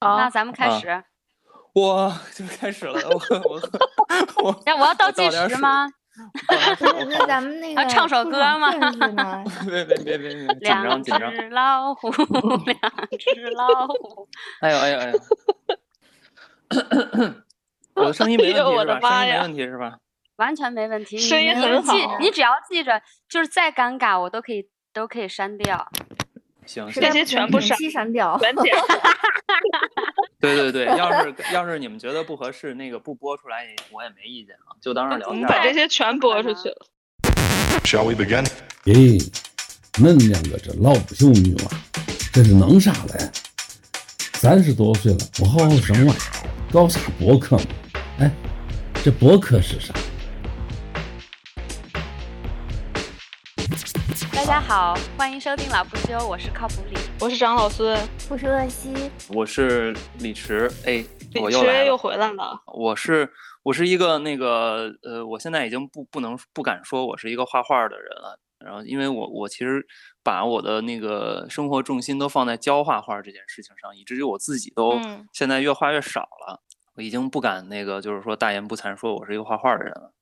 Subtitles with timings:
[0.00, 1.02] 那咱们开始。
[1.72, 4.62] 我就开始了，我我我。
[4.66, 5.88] 那我要倒计时吗？
[7.08, 8.70] 那咱们那个唱首歌吗？
[9.68, 11.30] 别别别别别，紧张紧张。
[11.32, 12.80] 两只老虎，两
[13.18, 14.28] 只老虎。
[14.60, 15.20] 哎呦哎呦哎呦！
[17.94, 19.10] 我的声音没问题是吧？
[19.10, 19.98] 声音没问题是吧？
[20.36, 21.94] 完全没问题，声音很好。
[22.18, 25.86] 你只要记着，就是再尴尬，我都可以都可以删掉。
[26.66, 28.36] 行，这些全部删掉。
[30.40, 35.46] 对对对，要是 要是你们觉得不合适，那个不播出来，我也没意见啊，就当是聊天。
[35.46, 36.86] 把这些全播出去了。
[37.84, 38.46] Shall we begin？
[38.84, 39.30] 咦，
[39.94, 41.70] 恁两个这老不休女娃，
[42.32, 43.30] 这是弄啥嘞？
[44.34, 46.14] 三十多岁了，不好好生娃，
[46.72, 47.64] 搞啥博客嘛？
[48.20, 48.30] 哎，
[49.04, 49.92] 这博客是啥？
[54.50, 57.96] 家好，欢迎收听老不休，我是靠谱李，我是张老孙，
[58.28, 58.92] 我是乐西，
[59.28, 61.04] 我是李迟，哎，
[61.34, 62.60] 李池又回来了。
[62.66, 63.30] 我是
[63.62, 68.40] 我是一个那个呃，我现在已经不不能不敢说我是一个画画的人了。
[68.58, 69.86] 然后，因为我我其实
[70.24, 74.98] 把我的那个生活重心都放在教画画这件事情上，以至于我自己都
[75.32, 76.60] 现在越画越少了。
[76.96, 80.12] 我已经不敢那个就是说大言不惭说我是一个画画的人了。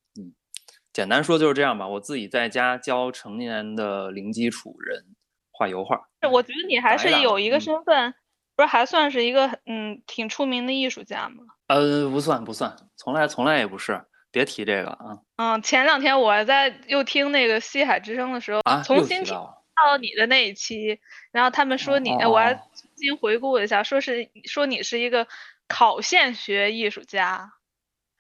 [0.93, 5.05] 简单说就是这样吧，我自己在家教成年的零基础人
[5.53, 6.01] 画油画。
[6.31, 8.15] 我觉得你还是有一个身份，
[8.57, 11.45] 不是还算是一个嗯挺出名的艺术家吗？
[11.69, 14.05] 呃，不算不算，从来从来也不是。
[14.31, 15.19] 别提这个啊。
[15.37, 21.01] 嗯，前两天我在又听那个西海之声的时候，重新听到你的那一期，
[21.33, 25.27] 然后他们说你，我还重新回顾了一下，说是说你是一个
[25.67, 27.53] 考现学艺术家。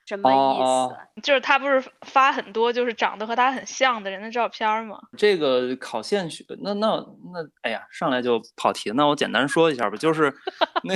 [0.09, 1.20] 什么意思？
[1.23, 4.98] 就是他不是发很多就是长得和他很像的人的照片吗？
[5.19, 6.97] 这个考现学，那那
[7.34, 8.91] 那，哎呀，上来就跑题。
[8.92, 10.33] 那我简单说一下吧，就是
[10.84, 10.95] 那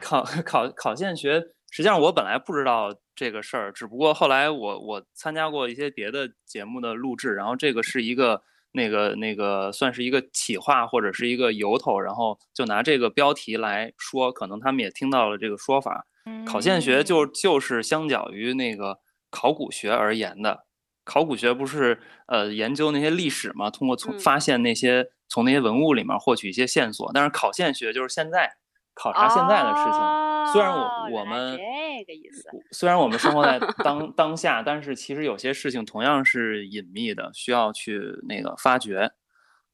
[0.00, 1.38] 考考考现学，
[1.70, 16.06] 实际上我本来不知道这个事儿，只不过后来我我参加过一些别的节目的录制，然后这个是一个那个那个算是一个企划或者是一个由头，然后就拿这个标题来说，可能他们也听到了这个说法。
[16.46, 18.98] 考线学就就是相较于那个
[19.30, 20.64] 考古学而言的，
[21.04, 28.50] 考古学不是呃研究那些历史嘛，通过从发现那些从那些文物里面获取一些线索，但是考现学就是现在
[28.94, 30.52] 考察现在的事情。
[30.52, 39.10] 虽然我我们这个意思，虽然我们生活在 当当下，但是其实有些事情同样是隐秘的，需要去那个发掘。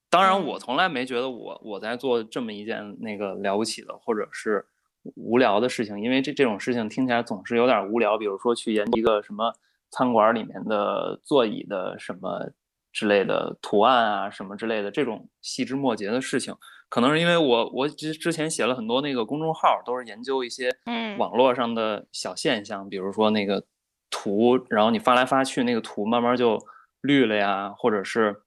[0.08, 4.66] 当然，我从来没觉得我我在做这么一件那个了不起的，或者是。
[5.16, 8.18] 无聊的事情，因为这这种事情听起来总是有点无聊。
[8.18, 9.52] 比如说去研究一个什么
[9.90, 12.50] 餐馆里面的座椅的什么
[12.92, 16.54] 之类的图案啊，什么之类的这种细枝末节的事情，
[16.90, 20.70] 可能是因为我我之之前写了很多那个公众号，都是研究一些
[21.18, 23.64] 网络上的小现象，比如说那个
[24.10, 26.58] 图，然后你发来发去，那个图慢慢就
[27.00, 28.42] 绿了呀，或者是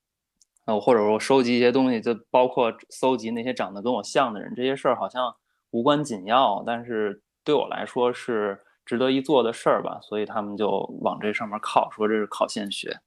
[0.66, 5.36] 呃，或者我收集一些东西，就包括搜集那些长得跟我像的人，这些事儿好像。
[5.74, 10.70] 无关紧要，但是对我来说是值得一做的事儿吧，所以他们就
[11.02, 13.00] 往这上面靠，说这是考现学，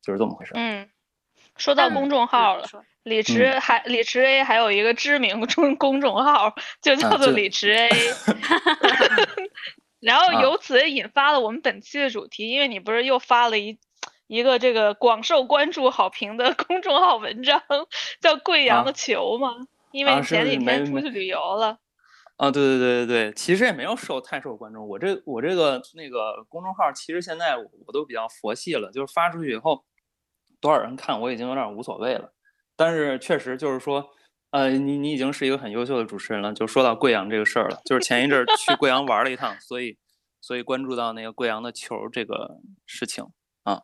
[0.00, 0.52] 就是这么回事。
[0.54, 0.88] 嗯，
[1.56, 2.64] 说到公众号了，
[3.02, 7.90] 李池还李池 A 还有一个知名公公众号，就叫做李池 A，
[9.98, 13.80] 然后由此引发了我们本期的主题，因为你不是又发了一
[14.28, 17.60] 一个这个广受关注好评的 公众号文章，
[18.20, 19.56] 叫贵阳的球吗？
[19.90, 21.66] 因为前几天出去旅游了。
[21.70, 21.78] 啊，
[22.38, 24.84] 对对对对对，其实也没有受太受关注。
[24.88, 29.84] 我这我这个那个公众号，其实现在我都比较佛系了，就是发出去以后
[30.60, 32.32] 多少人看，我已经有点无所谓了。
[32.74, 34.10] 但是确实就是说，
[34.50, 36.52] 呃，你你已经是一个很优秀的主持人了。
[36.52, 39.98] 就说到贵阳这个事儿了，就是前一阵去贵阳玩了一趟，所以
[40.40, 43.26] 所以关注到那个贵阳的球这个事情
[43.62, 43.82] 啊。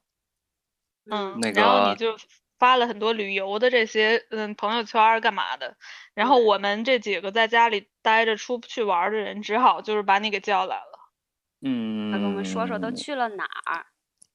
[1.11, 2.17] 嗯，那个然后你就。
[2.59, 5.77] 发了很多旅游的这些嗯朋友圈干嘛的，
[6.15, 11.13] 然后我们这几个在家里待着出不去玩的人，只好就是把你给叫来了。
[11.61, 13.87] 嗯，那跟我们说说都去了哪儿，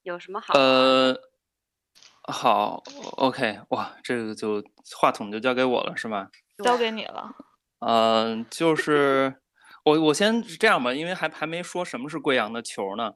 [0.04, 0.54] 有什么好？
[0.54, 1.14] 呃，
[2.24, 2.82] 好
[3.18, 4.64] ，OK，哇，这个就
[4.98, 6.30] 话筒就交给我了是吗？
[6.64, 7.36] 交给你了。
[7.80, 9.42] 嗯，就是
[9.84, 13.16] 我我先这样吧，因为还还没说什么是贵阳的球呢，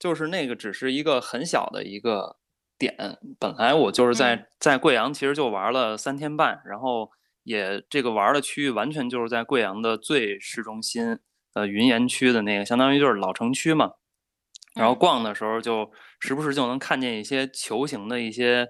[0.00, 2.37] 就是那个只是一个很小的一个。
[2.78, 7.10] 点本来我就是在在贵阳，其实就玩了三天半，然后
[7.42, 11.18] 也这个玩的区域完全就是在贵阳的最市中心，
[11.54, 13.92] 呃，云岩区的那个，相当于就是老城区嘛。
[14.74, 15.90] 然后逛的时候，就
[16.20, 18.68] 时不时就能看见一些球形的一些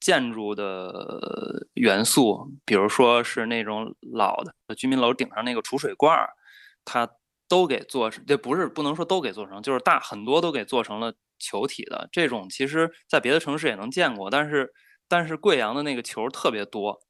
[0.00, 6.30] 建筑的元素，比如说是那种老的居民楼顶上那个储水罐儿，
[6.84, 7.08] 它
[7.48, 14.72] 都给做成，这不是不能说都给做成，就是大很多都给做成了球体的这种，其实在别的城市也能见过，但是
[15.08, 17.00] 但是贵阳的那个球特别多，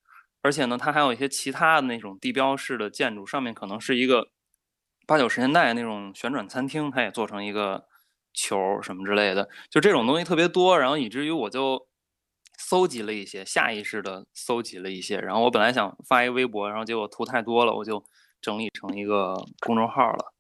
[0.43, 4.29] 而且呢，它还有一些其他的那种地标式的建筑，上面可能是一个
[5.07, 7.87] 八九十年代那种旋转餐厅，它也做成一个
[8.33, 11.87] 球什么之类的，就这种东西特别多，然后以至于我就
[12.59, 18.05] 搜集了一些，下意识的搜集了一些，然后我本来想发一微博，然后结果图太多了，我就
[18.41, 20.33] 整理成一个公众号了。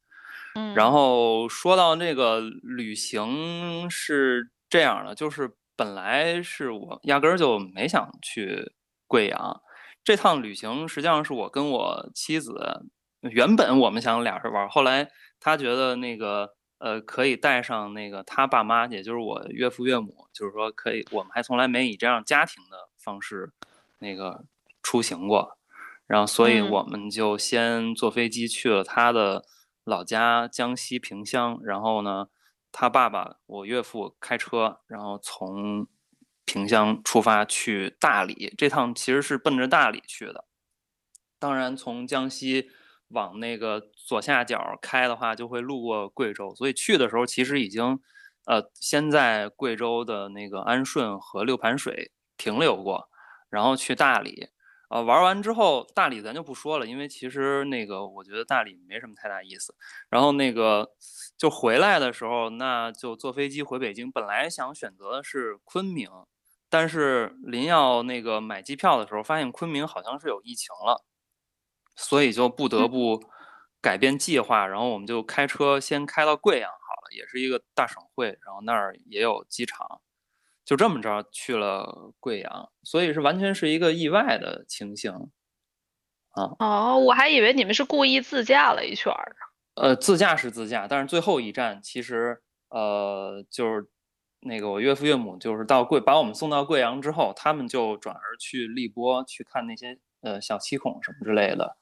[0.76, 8.72] 然后说到那个旅行是这样的，就是本来是我压根儿就没想去
[9.08, 9.60] 贵阳，
[10.04, 12.86] 这趟旅行实际上是我跟我妻子
[13.20, 15.10] 原本我们想俩人玩，后来
[15.40, 23.52] 他觉得那个呃可以带上那个他爸妈，也就是我岳父岳母，就是说可以，我们还从来没以这样家庭的方式
[23.98, 24.44] 那个
[24.84, 25.58] 出行过，
[26.06, 29.44] 然后所以我们就先坐飞机去了他的。
[29.84, 32.28] 老家江西萍乡，然后呢，
[32.72, 35.86] 他爸爸我岳父开车，然后从
[36.46, 38.52] 萍乡出发去大理。
[38.56, 40.46] 这趟其实是奔着大理去的。
[41.38, 42.70] 当然，从江西
[43.08, 46.54] 往那个左下角开的话，就会路过贵州。
[46.54, 48.00] 所以去的时候，其实已经
[48.46, 53.08] 呃先在贵州的那个安顺和六盘水停留过，
[53.50, 54.48] 然后去大理。
[54.94, 59.74] 呃，玩完之后，大理咱就不说了，因为其实那个我觉得大理没什么太大意思。
[60.08, 60.88] 然后那个
[61.36, 64.12] 就回来的时候，那就坐飞机回北京。
[64.12, 66.08] 本来想选择的是昆明，
[66.70, 71.04] 但是临要那个买机票的时候，发现昆明好像是有疫情了，
[71.96, 73.20] 所以就不得不
[73.80, 74.64] 改变计划。
[74.64, 80.00] 然后我们就开车先开到贵阳好了，也是一个大省会，然后那儿也有机场。
[80.64, 85.12] 就这么着去了贵阳，所以是完全是一个意外的情形，
[86.30, 86.56] 啊。
[86.58, 89.36] 哦，我还以为你们是故意自驾了一圈儿
[89.74, 92.40] 呃，自驾是自驾，但是最后一站其实
[92.70, 93.86] 呃就是
[94.40, 101.76] 那个我岳父岳母就是到贵把我们送到贵阳之后，他们就转而去荔波去看那些呃小七孔什么之类的，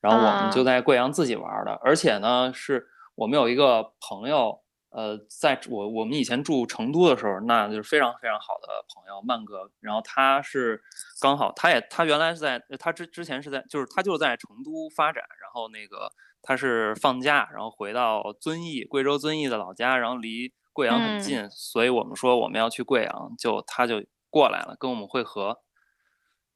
[0.00, 4.62] 然后我们就在贵阳自己玩的，而且呢是我们有一个朋友。
[4.96, 9.70] 呃，在我我们以前住成都的时候，那就是非常非常好的朋友曼哥。
[9.80, 10.82] 然后他是
[11.20, 15.22] 刚好，他也他原来是在他之之前是在，就是他就在成都发展。
[15.42, 16.10] 然后那个
[16.40, 25.60] 他是放假，然后回到遵义，贵州遵义的老家，然后离贵阳很近，所以我们说我们要去贵阳，就他就过来了，跟我们会合。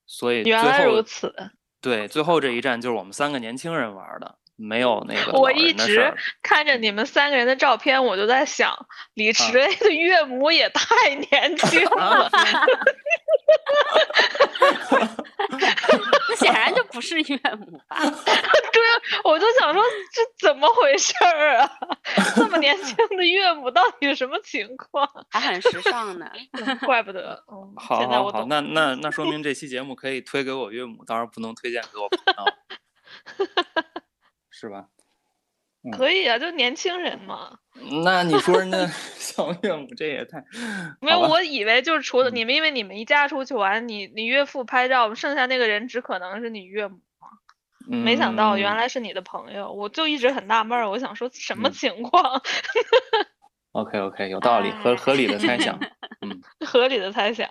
[0.06, 1.34] 所以原来如此。
[1.82, 4.38] 对，最后这一站就是我们三个年轻人玩的。
[4.60, 12.30] 没有那个，我一直看着你们三个人的照片，我就在想，李池的岳母也太年轻了。
[12.32, 12.68] 那
[16.36, 17.96] 显然就不是岳母吧？
[18.00, 18.92] 对啊，
[19.24, 21.70] 我就想说这怎么回事儿啊？
[22.36, 25.08] 这么年轻的岳母到底是什么情况？
[25.30, 26.30] 还很时尚呢，
[26.86, 27.42] 怪不得。
[27.76, 32.44] 好，好，好，那那那说明这期节目可以推给我岳母，当然不能推荐给我朋友。
[34.50, 34.86] 是吧？
[35.96, 37.58] 可以啊，就年轻人嘛。
[38.04, 38.86] 那你说人家
[39.16, 40.44] 小岳母这也太……
[41.00, 47.28] 没有，我以为就是除了你们，因为你们一家出去玩，你你岳父拍照，剩下那个人只可能是你岳母嘛。
[47.86, 52.42] 没想到原来是你的朋友，我就一直很纳闷儿，我想说什么情况
[53.72, 55.78] ？OK OK，有道理，合合理的猜想。
[56.20, 57.48] 嗯，合理的猜想。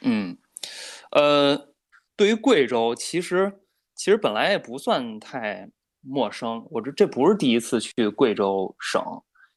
[0.00, 0.38] 嗯，
[1.10, 1.68] 呃，
[2.16, 3.60] 对于贵州，其实
[3.94, 5.68] 其实本来也不算太。
[6.08, 9.02] 陌生，我这这不是第一次去贵州省，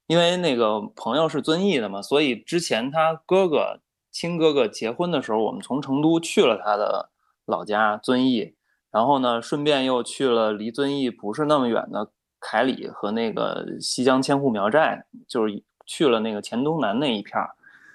[0.08, 3.80] 因为那个朋友是遵义的嘛，所以之前他哥哥
[4.10, 7.10] 亲哥哥结婚的时候，我们从成都去了他的
[7.46, 8.56] 老家遵义，
[8.90, 17.50] 然后呢，顺便又去了离遵义不是那么远的凯里和那个西江千户苗寨，就是去了那个黔东南那一片儿，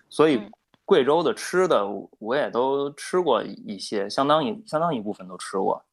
[0.08, 0.40] 所以
[0.84, 1.84] 贵州的吃的
[2.20, 5.84] 我也都吃过一些，相当一相当一部分都吃过，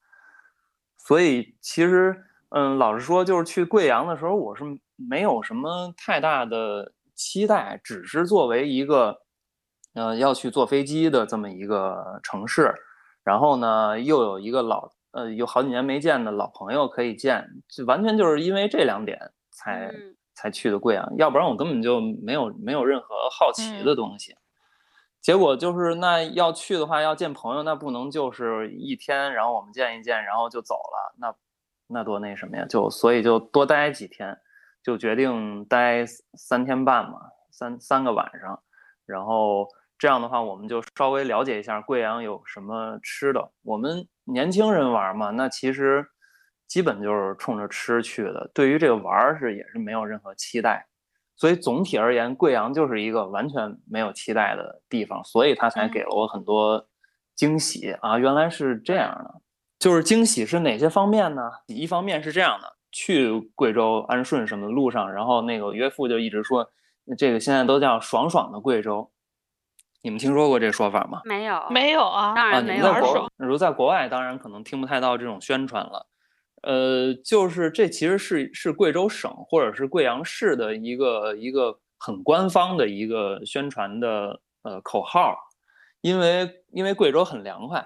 [0.97, 2.25] 所以其实。
[2.53, 4.65] 嗯，老实说，就是去贵阳的时候，我是
[4.97, 9.21] 没有什么太大的期待，只是作为一个，
[9.93, 12.73] 呃，要去坐飞机的这么一个城市，
[13.23, 19.17] 然后呢，又有一个老，呃，有好几年没见的老朋友可以见，就完全就是因为这两点
[19.51, 19.89] 才
[20.35, 24.35] 才去的贵阳，要不然我根本就没有没有任何好奇的东西。
[25.21, 31.33] 结果就是那要去的话，要见朋友，那不能就是一天，然后我们见一见，然后就走了，那。
[31.91, 32.65] 那多那什么呀？
[32.69, 34.37] 就所以就多待几天，
[34.83, 37.19] 就决定待三天半嘛，
[37.51, 38.61] 三三个晚上。
[39.05, 39.67] 然后
[39.97, 43.51] 这样的话，我们就稍微了解一下贵阳有什么吃的。
[43.63, 46.05] 我们年轻人玩嘛，那其实
[46.67, 50.87] 基本就是冲着吃去的，对于这个玩是也是没有任何期待。
[51.35, 56.87] 所以总体而言，贵阳就是一个完全没有期待的地方，所以他才给了我很多
[57.35, 58.17] 惊喜啊！
[58.17, 59.41] 原来是这样的，
[59.81, 61.41] 就是惊喜是哪些方面呢？
[61.65, 66.69] 一方面是这样的，去贵州安顺什么的路上，然后那个岳父就一直说，
[67.17, 69.09] 这个现在都叫爽爽的贵州。
[70.03, 71.21] 你们听说过这说法吗？
[71.25, 73.27] 没有，没有啊，当然没有。
[73.37, 76.05] 如在国外，当然可能听不太到这种宣传了。
[76.61, 85.35] 呃，就是这其实是是贵州省或者是贵阳市的一个一个很官方的一个宣传的呃口号，
[86.01, 87.83] 因为因为贵州很凉快，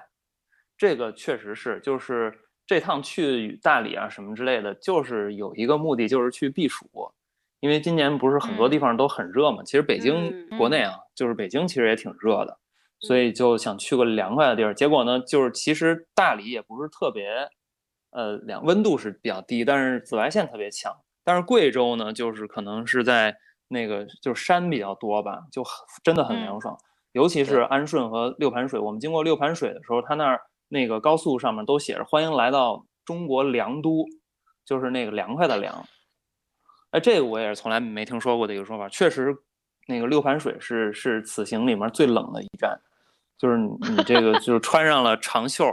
[0.77, 2.33] 这个确实是，就是
[2.65, 6.85] 这趟去大理啊什么之类的，就是有一个目的，就是去避暑。
[7.61, 12.59] 因为今年不是很多地方都很热嘛，其实北京国内啊，就是北京其实也挺热的，
[12.99, 14.73] 所以就想去个凉快的地儿。
[14.73, 17.27] 结果呢，就是其实大理也不是特别，
[18.11, 20.93] 呃，凉，温度是比较低，但是紫外线特别强。
[21.23, 23.35] 但是贵州呢，就是可能是在
[23.67, 26.77] 那个就是山比较多吧，就很真的很凉爽。
[27.13, 34.05] 尤其是安顺和六盘水，我们经过六盘水的时候，它那儿那个高速上面都写着“欢迎来到中国凉都”，
[34.65, 35.85] 就是那个凉快的凉。
[36.91, 38.87] 哎，这个我也是从来没听说过的一个说法。
[38.89, 39.35] 确实，
[39.87, 42.79] 那个六盘水是是此行里面最冷的一站，
[43.37, 45.65] 就是你这个就是穿上了长袖，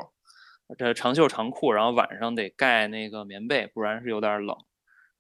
[0.77, 4.57] 这长袖长裤，然后晚上得盖那个棉被，不然是有点冷。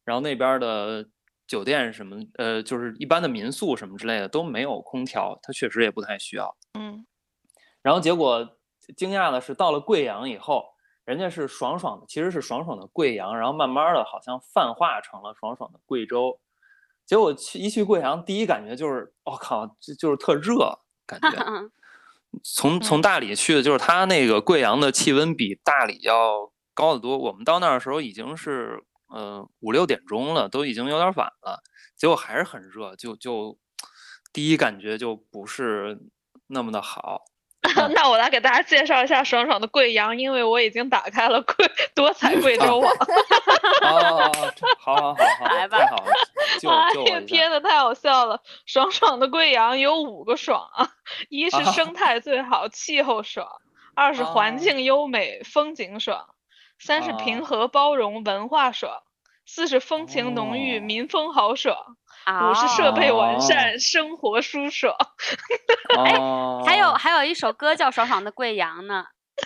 [0.04, 1.06] 然后那边的
[1.46, 6.56] 酒店什么，呃，就是一般的民宿什么之类的都没有空调，它确实也不太需要。
[6.78, 7.06] 嗯。
[7.82, 8.58] 然后结果
[8.96, 10.70] 惊讶的是，到了贵阳以后。
[11.04, 16.38] 人家是爽爽的，其实是爽爽的贵阳，然后慢慢的好像泛化成了爽爽的贵州。
[17.04, 21.70] 结果去一去贵阳，第一感觉就是，我靠，就就是特热感觉。
[22.44, 27.18] 从从大理去的，就是它那个贵阳的气温比大理要高得多。
[27.18, 31.64] 我们到那儿的时候已经是呃五六点钟了，都已经有点晚了，
[31.96, 33.58] 结果还是很热，就就
[34.32, 35.98] 第一感觉就不是
[36.46, 37.24] 那么的好。
[37.94, 41.54] 那我来给大家介绍一下爽爽的贵阳，因为我已经打开了贵
[41.94, 42.92] 多彩贵州网。
[43.82, 44.32] 哦，
[44.80, 45.78] 好好好好， 来吧。
[45.78, 45.82] 哎
[47.10, 48.42] 呀，天呐，太好笑了！
[48.66, 50.90] 爽爽的贵阳有五个爽啊，
[51.28, 53.46] 一是生态最好，气候爽；
[53.94, 56.26] 二是环境优美，风景爽；
[56.78, 59.04] 三是平和包容，文化爽；
[59.46, 61.96] 四是风情浓郁，民风豪爽。
[62.26, 64.94] 五是设备完善，生活舒爽。
[65.98, 66.14] 哎，
[66.64, 69.04] 还有还有一首歌叫《爽爽的贵阳》呢。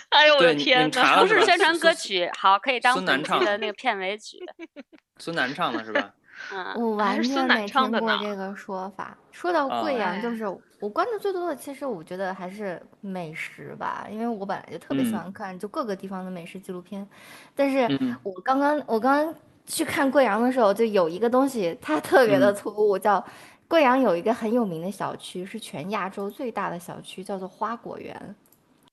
[0.09, 1.21] 哎呦我的天哪！
[1.21, 4.37] 不是宣传歌曲，好可以当本期的那个片尾曲。
[5.17, 6.13] 孙楠唱的是吧？
[6.53, 9.17] 嗯，我完全没听过这个说法。
[9.31, 10.45] 说到贵阳，就是
[10.79, 17.07] 我关注最多的，其实我觉得还是美食吧，因为我本来就特别喜欢看就各个地方的美食纪录片。
[17.55, 17.87] 但是
[18.23, 19.35] 我刚刚我刚刚。
[19.67, 23.23] 去看贵阳的时候，就有一个东西，它特别的突兀，叫
[23.67, 28.35] 贵阳有一个很有名的小区，是全亚洲最大的小区，叫做花果园。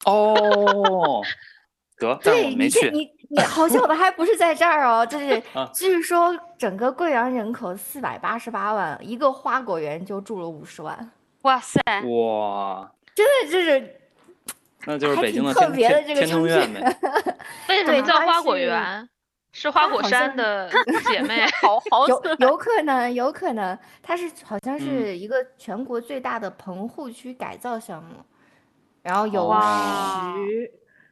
[0.04, 1.22] 哦，
[1.98, 2.90] 得，对，没去。
[2.90, 5.40] 你你好笑的还不是在这儿哦，就是
[5.72, 11.10] 据说整个贵阳人口四百八十八万，一个花果园就住了五十万。
[11.42, 11.80] 哇塞！
[12.02, 14.00] 哇，真的就是，
[14.86, 16.58] 那就是北京的特别的这个城市。
[17.68, 19.08] 为什么叫花果园？
[19.56, 20.68] 是花果山的
[21.06, 28.16] 姐妹， 好好有有可能，有可能，它是好像是一个全国最大的棚户区改造项目，
[29.00, 29.54] 然后有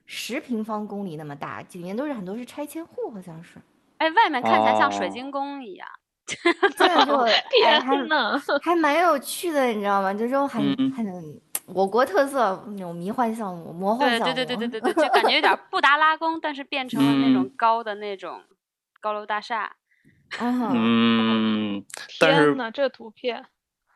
[0.06, 3.58] 十十平方公里那么大，里面都是很多是拆迁户，好像是。
[3.98, 5.86] 哎，外面看起来像水晶宫一样。
[6.76, 10.12] 这样就 天呐，还蛮有趣的，你知道吗？
[10.12, 11.40] 就是很很。
[11.66, 18.40] 我国特色那种迷幻项目、魔幻项目，对对对对对对，就感觉有点布达拉宫，但是变成了那种高的那种
[19.00, 19.76] 高楼大厦。
[20.40, 23.44] 嗯，天呐，这图片！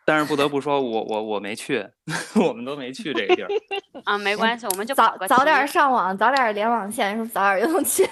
[0.04, 1.84] 但是不得不说，我我我没去，
[2.36, 3.48] 我们都没去这个地儿。
[4.04, 8.06] 啊，没关系，我们就早早点上网，早点连网线，早点就能去。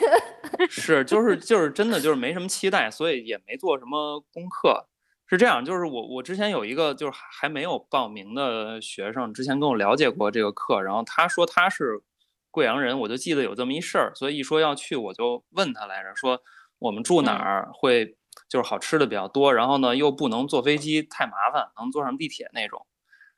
[0.68, 4.88] 是，就是就是真的就是没什么期待，所以也没做什么功课。
[5.26, 12.02] 是这样，就是我我之前有一个就是还没有报名的学生，之前跟我了解过这个课，然后他说他是
[12.50, 16.40] 贵阳人，我就记得有这么一事儿，所以一说要去，我就问他来着，说
[16.78, 18.16] 我们住哪儿会
[18.50, 22.86] 就是好吃的比较多，然后呢又不能坐飞机太麻烦，能坐上地铁那种，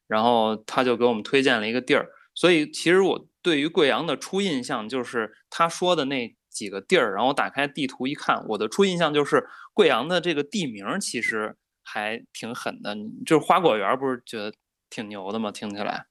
[0.08, 11.56] 然后他就给我们推荐了一个地儿，所以其实我对于贵阳的初印象就是他说的那几个地儿，然后我打开地图一看，我的初印象就是贵阳的这个地名其实。
[11.88, 14.52] 还挺狠的，就是花果园，不是觉得
[14.90, 15.52] 挺牛的吗？
[15.52, 16.06] 听起来，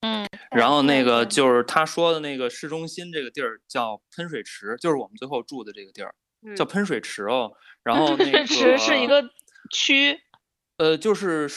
[0.00, 6.12] 嗯，然后那个就是他说的那个市中心这个地儿叫喷水池，就是我们最后住的这个地儿
[6.56, 7.52] 叫喷水池哦。
[7.84, 9.22] 然后那个池是一个
[9.70, 10.18] 区，
[10.78, 11.48] 呃，就是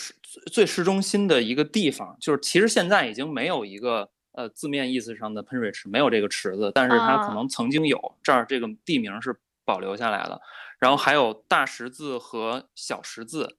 [0.52, 9.36] 最市中心的一个地方，就是其实现在已经没有一个呃字面意思上的喷水池，没有这个池子，但是它可能曾经有，这儿这个地名是
[9.66, 10.40] 保留下来的。
[10.84, 13.56] 然后还有大十字和小十字。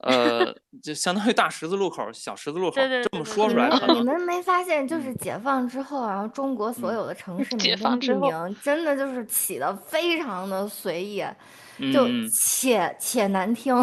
[0.00, 11.24] 呃， 就相当于大十字路口、小十字路口，这么说出来，你们没发现，就是解放之后，然后中国所有的城市名跟地名，真的就是起的非常的随意，
[11.92, 13.74] 就且且难听。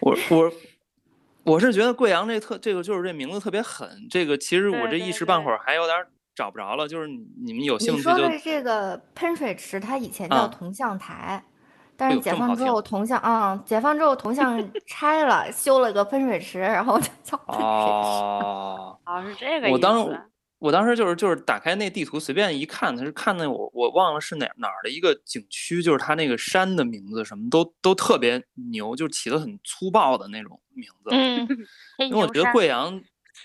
[0.00, 0.52] 我我
[1.44, 5.98] 我是觉得贵阳这特这个就是这名字特别狠，这个其实我这一时半会儿还有点
[6.34, 6.86] 找不着了。
[6.88, 8.10] 就是你们有兴趣就。
[8.10, 11.42] 你说的这个喷水池，它以前叫铜像台。
[11.94, 14.58] 但是解放之后铜像啊，解放之后铜像
[14.88, 17.62] 拆了，修了个喷水池，然后叫喷水池。
[17.62, 19.72] 哦， 哦，是这个意思。
[19.72, 31.10] 我当，我当时就是就是打开那地图随便一看，他是看那我我忘了是哪哪儿的一个景区，就是它那个山的名字什么都都特别牛，就起的很粗暴的那种名字。
[31.12, 31.46] 嗯，
[32.08, 33.00] 因为我觉得贵阳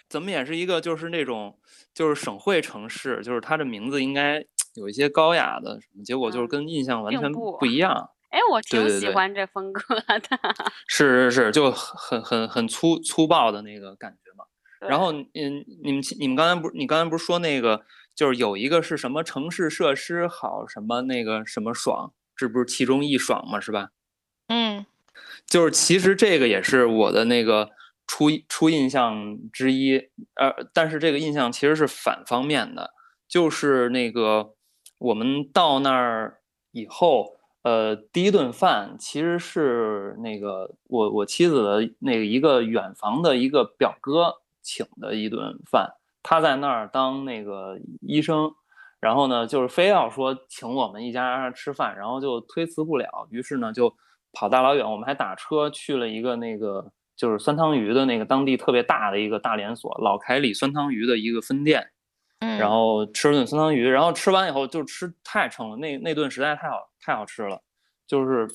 [0.10, 1.58] 怎么也是一个就是那种
[1.94, 8.10] 就是省会城市，就是它的名字应该 有一些高雅的什么，结果就是跟印象完全不一样。
[8.30, 10.40] 哎，我挺喜欢这风格的。
[10.86, 14.44] 是是是，就很很很粗粗暴的那个感觉嘛。
[14.80, 23.90] 然后，嗯，你们你们刚才不是你刚才不是说那个，就是有一个是什么城市设施好，什么那个什么爽，这不是其中一爽嘛，是吧？
[24.50, 24.86] 嗯，
[25.48, 27.72] 就是其实这个也是我的那个
[28.08, 29.98] 初初印象之一，
[30.34, 32.92] 呃，但是这个印象其实是反方面的，
[33.28, 34.56] 就是那个
[34.98, 36.40] 我们到那儿
[36.72, 37.36] 以后。
[37.64, 48.54] 呃，第一顿饭其实是那个我我妻子的那个一个远房的一个表哥请的一顿饭，他在那儿当那个医生，
[49.02, 53.94] 然后呢，就是非要说请我们一家吃饭，然后就推辞不了，于是呢就
[54.32, 61.90] 跑大老远，我们还打车去了一个那个就是酸汤鱼的那个当地特别大的一个大连锁老凯里酸汤鱼的一个分店。
[62.60, 67.60] 然后吃了顿酸汤鱼，然后吃完以后就吃太撑了，那那顿实在太好太好吃了，
[68.06, 68.48] 就是，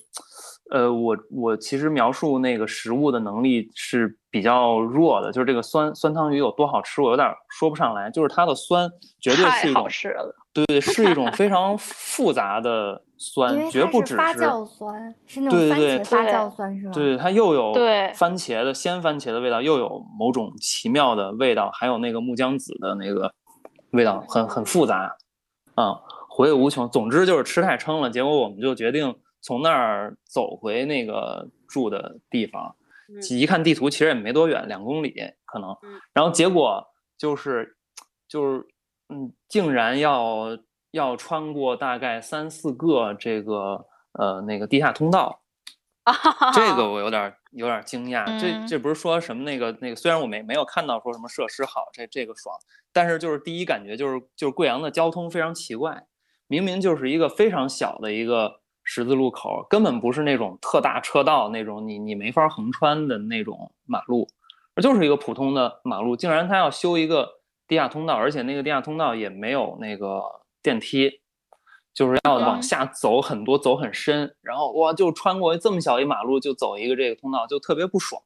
[0.71, 8.89] 呃，我我其实描述那个食物的能力是比较弱的，就是这个酸酸汤鱼有多好吃，我有点说不上来，就是它的酸
[9.21, 9.83] 绝对是一种，
[10.53, 16.93] 对对，是一种 非常复杂的酸，绝不只是发酵酸，是那种番茄发酵酸是吗？
[16.93, 17.73] 对，它又有
[18.15, 23.33] 番茄的鲜番茄的味道，又有某种奇妙的味道，还有那个木姜子的那个。
[23.93, 25.15] 味道很很复杂，
[25.75, 26.89] 啊，回味无穷。
[26.89, 32.75] 总之就是吃太撑了，结果我们就决定从那儿走回那个住的地方。
[33.29, 35.77] 一看地图，其实也没多远，两公里可能。
[36.15, 36.83] 然后结果
[37.19, 37.77] 就是
[38.27, 38.67] 就是
[39.13, 40.59] 嗯，竟然要
[40.91, 45.43] 要穿过大概三四个这个呃那个地下通道，
[46.55, 48.25] 这个我有点有点惊讶。
[48.41, 52.55] 这这不是说什么那个那个，虽然我没没有看到说什么设施好，这这个爽。
[52.93, 56.07] 但是就是第一感觉就是就是贵阳的交通非常奇怪，
[56.47, 64.29] 明明就是一个非常小的一个十字路口，根本不是那种特大车道那种你你没法横穿的那种马路，
[64.75, 67.41] 而就是一个普通的马路，竟然他要修一个
[67.73, 70.23] 地下通道，而且那个地下通道也没有那个
[70.63, 71.23] 电梯，
[71.95, 78.21] 就是要往下走很多走很深，然后哇就穿过这么小一马路就走一个这个通道就特别不爽，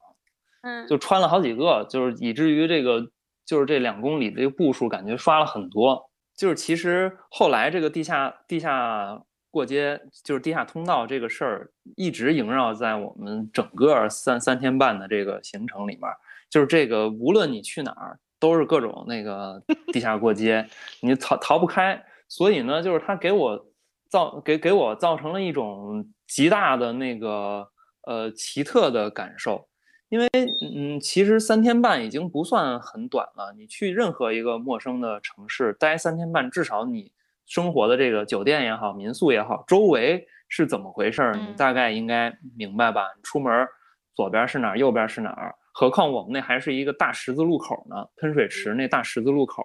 [0.63, 3.09] 嗯，就穿了好几个，就是以至于这个。
[3.47, 6.09] 就是这两公里的这个步数，感觉刷了很多。
[6.35, 16.11] 就是其实后来这个地下地下过街，就是地下通道这个事儿，一直萦绕在我们整个三三天半的这个行程里面。
[16.49, 19.61] 就是这个，无论你去哪儿，都是各种那个
[19.93, 20.67] 地下过街，
[21.01, 22.03] 你逃逃不开。
[22.27, 23.65] 所以呢，就是它给我
[24.09, 27.67] 造给给我造成了一种极大的那个
[28.03, 29.67] 呃奇特的感受。
[30.09, 30.29] 因为，
[30.73, 33.53] 嗯，其实三天半已经不算很短了。
[33.57, 37.11] 你去任何一个陌生的城市待三天半，至少你
[37.45, 43.09] 生活的这个酒店也好、民宿也好，周围是怎么回事，你大概应该明白吧？
[43.21, 43.67] 出门
[44.15, 45.53] 左边是哪儿，右边是哪儿？
[45.79, 49.63] 何况我们那还是一个大十字路口呢，喷水池那大十字路口。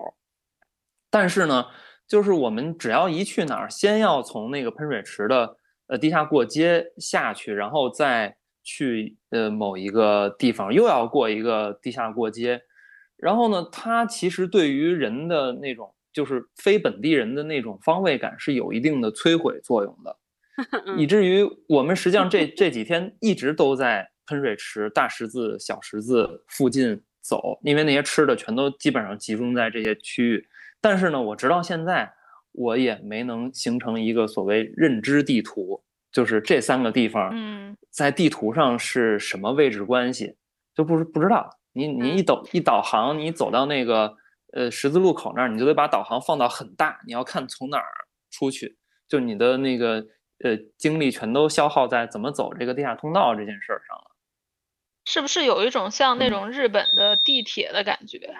[1.10, 1.64] 但是呢，
[2.06, 8.36] 就是我们只要一去哪儿，先要从那个喷水池的呃地下过街下去，然后再。
[8.64, 12.62] 去呃某一个地方又要过一个地下过街，
[13.16, 20.16] 然后呢，它其实对于人的那种就是非本地人的那种方位感是有一定的摧毁作用的，
[20.96, 30.48] 以至于我们实际上这这几天一直都在喷水池、大十字、小十字附近走，因为那些吃的全都基本上集中在这些区域。
[30.80, 32.12] 但是呢，我直到现在
[32.52, 40.36] 我也没能形成一个所谓认知地图，就是这三个地方，嗯，在地图上是什么位置关系，
[40.74, 41.48] 就不不知道。
[41.72, 44.14] 你你一导一导航，你走到那个
[44.52, 47.84] 呃十字路口那儿，你就得把导航放到很大，你要看从哪儿
[48.30, 48.76] 出去，
[49.08, 50.04] 就你的那个
[50.44, 54.11] 呃精力全都消耗在怎么走这个地下通道这件事儿上了。
[55.04, 58.34] 是不是有一种像那种日本的地铁的感觉？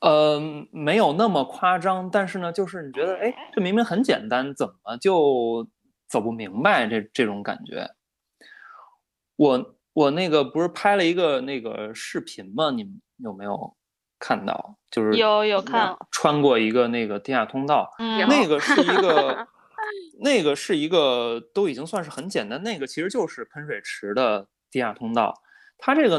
[0.00, 0.40] 呃，
[0.72, 5.68] 没有那么夸张，但是呢，就是你觉得，哎，这明明很简单，怎么就
[6.08, 6.86] 走不明白？
[6.88, 7.88] 这这种感觉。
[9.36, 12.70] 我我那个不是拍了一个那个视频吗？
[12.70, 13.76] 你们有没有
[14.18, 14.76] 看到？
[14.90, 19.46] 就是有有看，穿过一个那个地下通道，那个是一个，
[20.20, 25.32] 那个是一个都已经算是很简单，那个其实就是喷水池的地下通道。
[25.84, 26.16] 它这个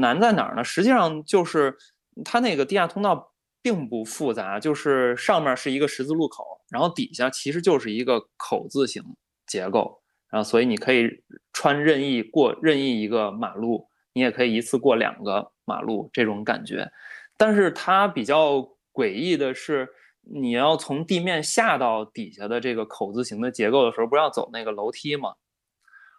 [0.00, 0.64] 难在哪儿呢？
[0.64, 1.76] 实际上就是
[2.24, 9.02] 它那个地下通道并不复杂，就是上面是一个十字路口，然后底下其实就是一个口字形
[9.46, 16.90] 结构，然后所以你可以穿任意过任意一个马路，你也可以一次过两个马路这种感觉。
[17.36, 19.86] 但是它比较诡异的是，
[20.22, 25.34] 你要从地面下到底下的这个口字形的结构的时候，不是要走那个楼梯吗？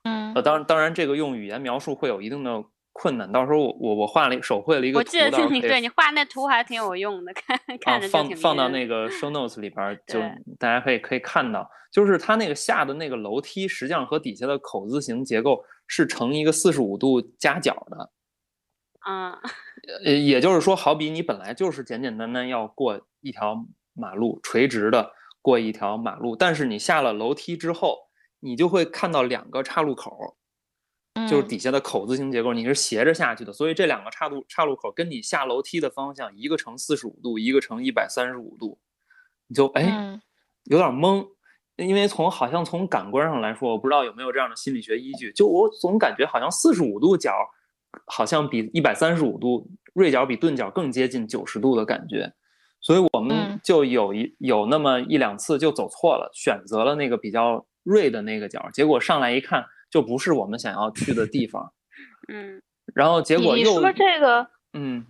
[0.04, 2.63] 嗯，呃，当然，当然，这个用语言描述会有一定的。
[2.97, 10.21] 困难，到时候我我我画了一手绘了一个图，我记得是你对你画那图还挺有用的，看看着放放到那个 show notes 里边，就
[10.58, 18.12] 大家可以可以看到，就是它那个下的那个楼梯，实际上和底下的口字形结构是成一个四十五度夹角的。
[19.05, 19.31] 嗯，
[20.05, 27.97] 呃，也就是说，好比你本来就是简简单单要过一条马路，垂直的过一条马路，但是你下了楼梯之后，
[28.39, 30.38] 你就会看到两个岔路口。
[31.30, 38.78] 就是底下的口字形结构，你是斜着下去的，所以这两个岔路岔路口跟你下楼梯的方向，一个成四十五度，一个成一百三十五度，
[39.47, 40.19] 你就哎
[40.65, 41.25] 有点懵，
[41.78, 47.34] 因为从好像从感官上来说，我不知道有没有这样的心理学依据，就我总感觉好像四十五度角
[48.08, 52.34] 好像比一百三十五度锐角比钝角更接近九十度的感觉，
[52.82, 59.65] 所以我们就有一有那么一两次就走错了，选择了那个比较锐的那个角，结果上来一看。
[59.95, 61.71] 就不是我们想要去的地方，
[62.27, 62.62] 嗯，
[62.93, 65.05] 然后结果你说这个，嗯，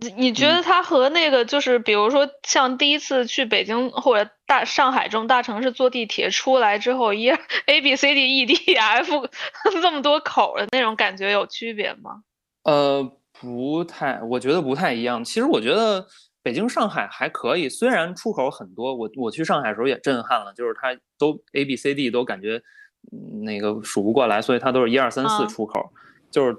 [0.00, 7.28] 你你觉得它和那个就是，比如说像第一次去北京或者大上海这种大城市坐地铁出来之后，一
[7.66, 9.28] A B C D E D F
[9.82, 12.22] 这么多口的那种感觉有区别吗？
[12.62, 13.02] 呃，
[13.40, 15.24] 不太，我觉得不太一样。
[15.24, 16.06] 其实我觉得
[16.44, 22.62] 北京、上海还可以，虽然出口很多，我我去上海的时候也震撼了，就是它都 A B C D 都感觉。
[23.10, 25.90] 那个数不过来，所以它都是一二三四出口，
[26.30, 26.56] 就是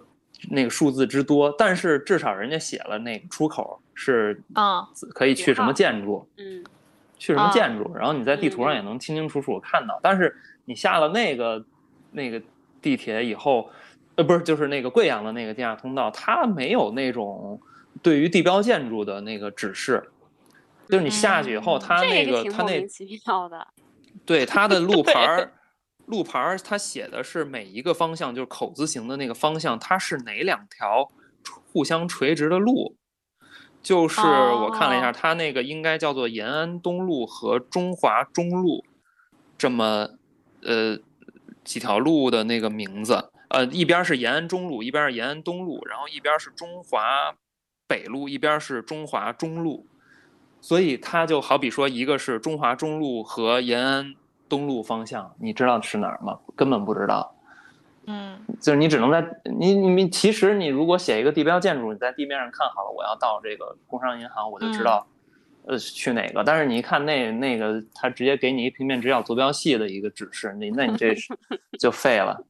[0.50, 1.54] 那个数字之多。
[1.58, 6.64] 但是至少人家写了那个出口是啊，可以去什么建筑，嗯，
[7.18, 10.00] 去什么建筑，然后你在地图上也能清清楚楚看到。
[10.02, 11.66] 但是你下了那个
[12.12, 12.42] 那个
[12.82, 13.70] 地铁以后，
[14.16, 17.60] 呃，不是，就是那个贵阳的那个地下通道，它没有那种
[18.02, 20.04] 对于地标建筑的那个指示，
[20.88, 22.88] 就是你下去以后，它那个它那
[24.26, 25.52] 对它的路牌儿。
[26.08, 31.12] 路牌儿它写的是每一个方向，就是口字形的那个方向，它是哪两条
[31.72, 32.96] 互相垂直的路？
[33.84, 38.84] 就是我看了一下，它那个应该叫做延安东路和中华中路，
[39.58, 40.10] 这么
[40.64, 40.98] 呃
[41.64, 43.30] 几条路的那个名字。
[43.50, 47.36] 呃，一边是延安中路，一边是延安东路，然后一边是中华
[47.88, 49.86] 北路，一边是中华中路。
[50.60, 54.16] 所以它就好比说，一个是中华中路和延安。
[54.50, 56.38] 东路方向，你知道是哪儿吗？
[56.56, 57.34] 根本不知道。
[58.10, 65.06] 嗯，就是你只能在你你其实你如果写一个地标建筑，你在地面上看好了，我要到这个工商银行，我就知道，
[65.66, 66.42] 呃，去哪个。
[66.42, 71.14] 但是你一看那那个，他直接给你一平面直角坐标系的一个指示，你那你这
[71.78, 72.42] 就废了。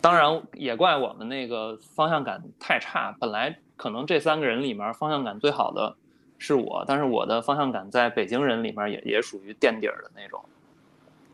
[0.00, 3.16] 当然也怪我们那个方向感太差。
[3.20, 5.94] 本来可能这三个人里面方向感最好的
[6.38, 10.44] 是我，但是我的方向感在北京人里面也也属于垫底儿的那种。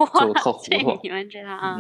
[0.20, 1.78] 就特糊涂，你们知道啊？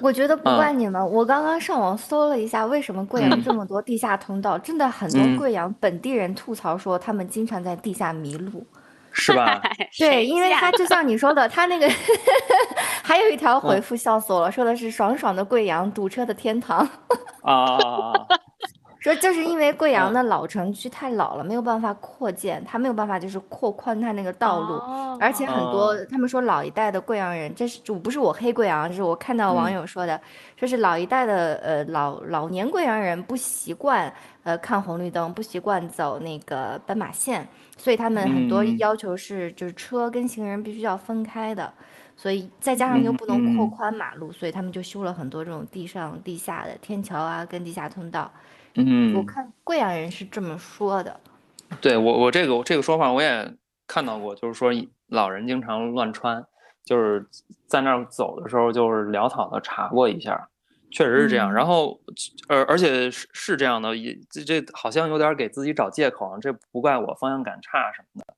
[0.00, 1.00] 我觉得不怪你们。
[1.10, 4.58] 我刚刚上网搜了一下，为什么贵阳这么多地下通道？
[4.58, 8.66] 真的很多贵阳本地人吐槽说，他们经常在地下迷路，
[9.12, 9.60] 是吧？
[9.98, 11.88] 对，因为他就像你说的，他那个
[13.04, 16.88] 还有一条回复笑死我了，说的是爽爽的贵阳，堵车的天堂。
[17.42, 18.12] 啊，
[19.02, 24.76] 说就是因为贵阳的老城区太老了，没有办法扩建，它没有办法就是扩宽它那个道路，
[25.18, 30.20] 而且很多他们说老一代的贵阳人，这是就不是我黑贵阳，是我看到网友说的，
[30.54, 34.12] 说是老一代的呃老老年贵阳人不习惯
[34.44, 37.44] 呃看红绿灯，不习惯走那个斑马线，
[37.76, 41.72] 所以他们很多要求是就是车跟行人必须要分开的。
[42.14, 48.30] 所以再加上又不能扩宽马路，所以他们就修了很多这种地上地下的天桥啊，跟地下通道。
[48.74, 51.20] 嗯，我看贵阳人是这么说的。
[51.80, 53.54] 对我，我这个我这个说法我也
[53.86, 54.70] 看到过，就是说
[55.08, 56.44] 老人经常乱穿，
[56.84, 57.26] 就是
[57.66, 60.48] 在那儿走的时候，就是潦草的查过一下，
[60.90, 61.52] 确实是这样。
[61.52, 62.00] 然后，
[62.48, 68.34] 而而且是是这样的，也这这好像有点给自己找借口，这不怪我方向感差什么的。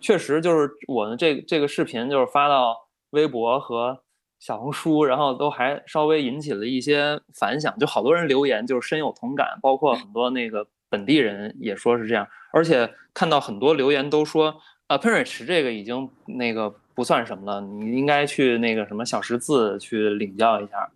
[0.00, 2.84] 确实就是我的这这个视频就是发到。
[3.10, 4.02] 微博和
[4.44, 14.54] 小红书，然后都还稍微引起了一些反响，就好多人留言，就是深有同感，包括很多那个本地人也说是这样，而且看到很多留言都说，
[14.86, 20.90] 啊，喷水池这个已经那个不算什么了，你应该去那个什么小十字去领教一下，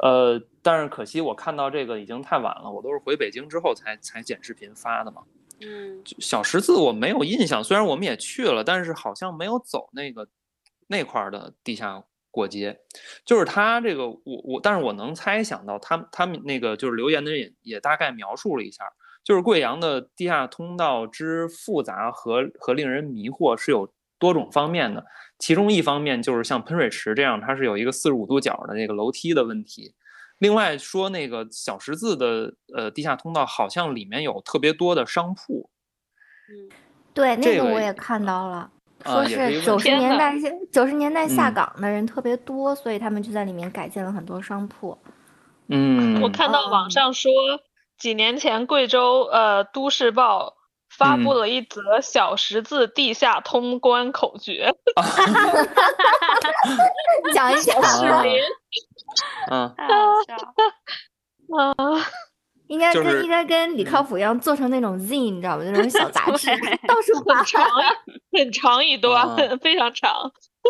[0.00, 5.22] 呃，但是可惜我看到这个已经太晚了，我都是回北京之后才才剪视频发的嘛，
[5.62, 10.28] 嗯，小十字我没有印象，虽然我们也去了，但是好像没有走那个。
[10.92, 12.80] 那块儿的地下过街，
[13.24, 18.84] 就是他这个我我，但是我能猜想到，他他们那个就是留言的人也也大概描述了一下，
[19.24, 25.04] 就是贵阳的地下通道之复杂和和令人迷惑是有多种方面的，
[25.38, 29.94] 其中一方面就是像喷水池这样，它是有一个四十五度角的那个楼梯的问题，
[30.38, 35.70] 另外说那个小十字的呃地下通道好像里面有特别多的商铺，
[36.48, 36.68] 嗯，
[37.12, 38.70] 对，那个我也看到了。
[39.04, 40.34] 说是九十年代
[40.72, 44.98] 九十年代下岗的人特别多，所以他们就在里面改建了很多商铺。
[45.68, 47.30] 嗯，我看到网上说，
[47.98, 50.54] 几年前贵州呃都市报
[50.88, 54.74] 发布了一则小十字地下通关口诀，
[57.32, 58.38] 讲一下视频。
[59.50, 59.74] 嗯，
[61.56, 61.74] 啊。
[62.70, 65.64] 应该跟应该跟李靠谱一样，做成那种 Z，你知道吗？
[65.66, 66.48] 那种小杂志，
[66.86, 67.68] 到处很长，
[68.32, 69.26] 很长一段，
[69.58, 70.12] 非常长。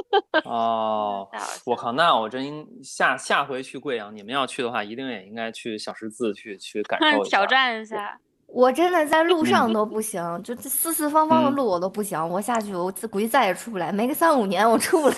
[0.45, 1.29] 哦，
[1.67, 8.19] 我靠，那我真下下回去贵阳，你们要去的话，一定也应该去小十字去去感受挑战一下。
[8.47, 15.17] 我真的在路上都不行，就这四四方方的路我都不行，我下去我估计再也出不来，没个三五年我出不来。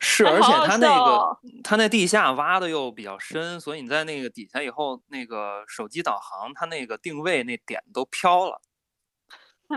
[0.00, 8.60] 是，而且它那个它那地下挖的又比较深，所以你在那个底下以后，那个手机导航它那个定位那点都飘了，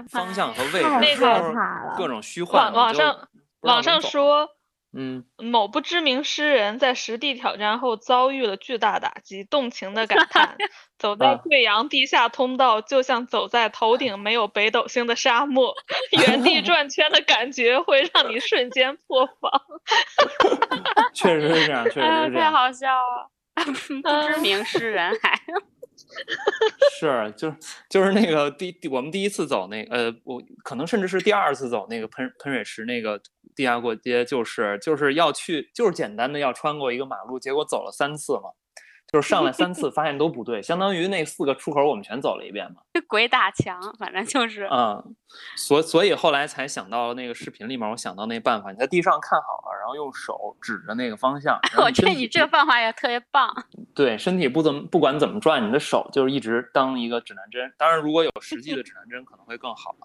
[0.10, 1.54] 方向和位置那个
[1.98, 2.72] 各种虚幻。
[2.74, 3.28] 网上
[3.62, 4.50] 网上说。
[4.92, 10.58] 嗯，某不知名诗人在实地挑战后遭遇了巨大打击，动情的感叹：
[10.98, 15.76] “走在贵阳地下通道，就像走在头顶没有北斗星的沙漠，
[16.26, 19.62] 原地转圈的感觉会让你瞬间破防。
[21.14, 22.52] ”确实是这样，确实是这样。
[22.52, 23.30] 太好笑了，
[23.64, 25.40] 不知名诗人还。
[27.00, 27.56] 是，就是
[27.90, 33.22] 就是那个第我们第一次走那呃，我可能甚至是第二次走那个喷喷水池那个
[33.56, 38.50] 地下过街，就是就是要去，就是简单的要穿过一个马路，结果走了三次嘛。
[39.12, 42.82] 就是上来三次，发现都不对，相当于那四个出口我们全走了一遍嘛。
[43.08, 44.68] 鬼打墙，反正就是。
[44.72, 45.16] 嗯，
[45.56, 51.60] 所所以后来才想到那个视频里面，我想到那办法，你在地上看好了，然后用手指着那个方向。
[51.78, 53.52] 我觉得你这个办法也特别棒。
[53.96, 57.74] 对，身体不怎么不管怎么转，你的手就是一直当一个指南针。
[57.78, 59.96] 当然，如果有实际的指南针，可能会更好。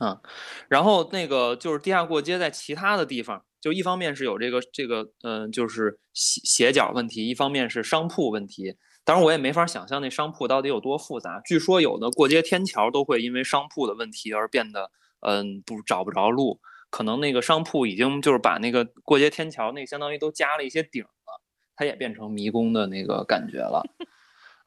[0.00, 0.20] 嗯，
[0.68, 3.42] 然后那个就是地下过街，在其他的地方。
[3.62, 8.74] 就一方面是有这个这个嗯，就是斜斜角问题，一方面是商铺问题。
[9.04, 11.40] 当然，我也没法想象那商铺到底有多复杂。
[11.44, 16.60] 据说有的过街天桥都会因为商铺的问题而变得嗯不找不着路。
[16.90, 21.40] 可能那个商铺已经就是把那个过街天桥那相当于都加了一些顶了，
[21.76, 23.82] 它也变成迷宫的那个感觉了。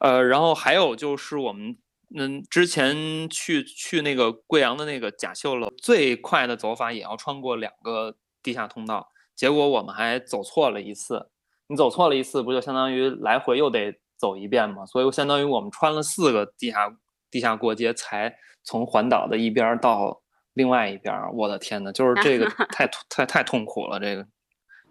[0.00, 1.76] 呃，然后还有就是我们
[2.16, 8.16] 嗯之前去去那个贵阳的那个甲秀楼，最快的走法也要穿过两个。
[8.46, 11.28] 地下通道，结果我们还走错了一次。
[11.66, 14.86] 你走错了一次，不就相当于来回又得走一遍吗？
[14.86, 16.96] 所以相当于我们穿了四个地下
[17.28, 18.32] 地下过街，才
[18.62, 20.22] 从环岛的一边到
[20.54, 21.12] 另外一边。
[21.34, 24.24] 我的天呐，就是 这个太太太痛苦了，这个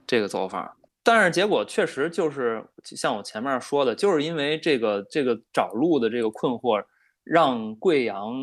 [0.06, 0.76] 这个走法。
[1.02, 6.84] 但是结果确实就是像我前面说的，就是因为这个这个找路的这个困惑，
[7.24, 8.34] 让贵阳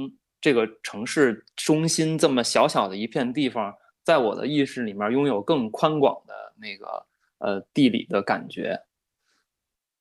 [0.40, 3.75] 这个城市中心这么小小的一片地方。
[4.03, 7.07] 在我的意识里面，拥有更宽广的那个
[7.38, 8.81] 呃地理的感觉。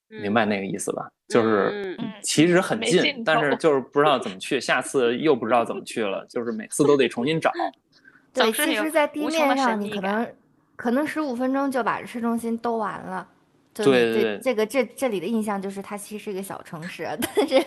[0.08, 1.10] 明白那个意思吧？
[1.26, 7.50] 就是其实很近，但是就是不知道怎么去，下次又不知道怎么去了，就是每次都得重新找。
[8.34, 10.34] 对，其实，在地面上你可能
[10.76, 13.26] 可能十五分钟就把市中心兜完了。
[13.72, 17.64] 对对对，这个这这里的印象就是它其实是一个小城市， 但是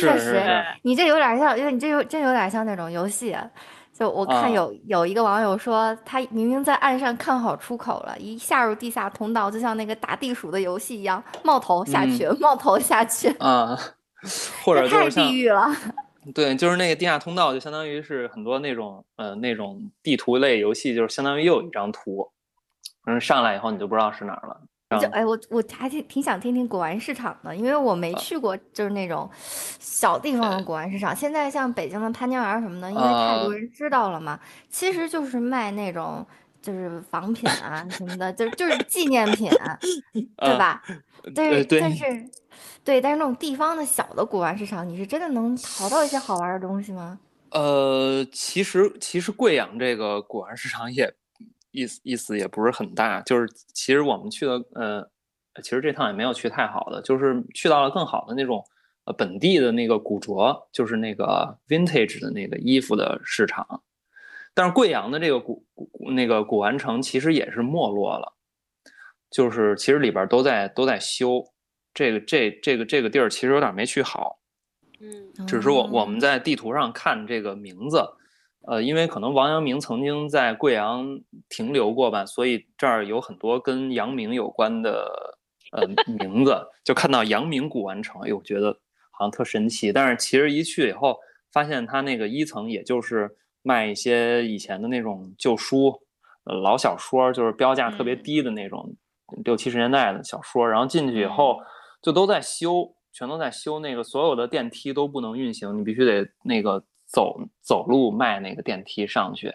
[0.00, 0.40] 确实
[0.82, 3.36] 你这有点像，因为你这有真有点像那种游戏。
[4.00, 13.78] 就我看有有一个网友说，他明明在岸上看好出口了，一下入地下通道，就像那个打地鼠的游戏一样，冒头下去， 冒头下去啊，
[14.64, 15.66] 或者太地狱了。
[16.34, 22.30] 对，就是那个地下通道，就相当于是很多那种呃那种地图类游戏，就是相当于又有一张图，
[23.04, 24.62] 嗯，上来以后你就不知道是哪儿了。
[24.98, 29.30] 就哎，我我还挺挺想听听古玩市场的，因为我没去过，就是那种
[29.78, 31.14] 小地方的古玩市场。
[31.14, 36.26] 现在像北京的潘家园什么的，因为太多人知道了嘛，其实就是卖那种
[36.60, 39.48] 就是仿品啊什么的，就就是纪念品，
[40.38, 40.82] 对吧？
[41.36, 42.04] 但是，但是
[42.82, 47.20] 对，但是那种地方的小的古玩市场，你是真的能淘到一些好玩的东西吗？
[47.50, 51.14] 呃，其实其实贵阳这个古玩市场也。
[51.72, 55.08] 意思意思也不是很大，就是其实我们去的，呃，
[55.62, 58.64] 其实这趟也没有去太好的，就是去到了更好的那种，
[59.04, 63.82] 呃，本地的那个古着，就是那个 vintage 的那个衣服的市场。
[64.52, 68.32] 但是贵阳的这个古古那个古玩城其实也是没落了，
[69.30, 71.44] 就是其实里边都在都在修，
[71.94, 74.40] 这个这这个这个地儿其实有点没去好，
[75.00, 78.02] 嗯，只是我我们在地图上看这个名字。
[78.66, 81.18] 呃，因为可能王阳明曾经在贵阳
[81.48, 85.10] 停留过吧，所以这儿有很多跟阳明有关的
[85.72, 88.70] 呃名字，就看到阳明古玩城，哎呦，觉得
[89.10, 89.90] 好像特神奇。
[89.90, 91.16] 但是其实一去以后，
[91.50, 95.98] 发现它那个一层也就是卖一些以前的那种旧书、
[96.44, 98.94] 呃老小说，就是标价特别低的那种
[99.42, 100.68] 六七十年代的小说。
[100.68, 101.58] 然后进去以后，
[102.02, 106.84] 就都在修，全都在修那个所有的电梯都不能运行，你必须得那个。
[107.12, 109.52] 走走路卖那个电梯上去，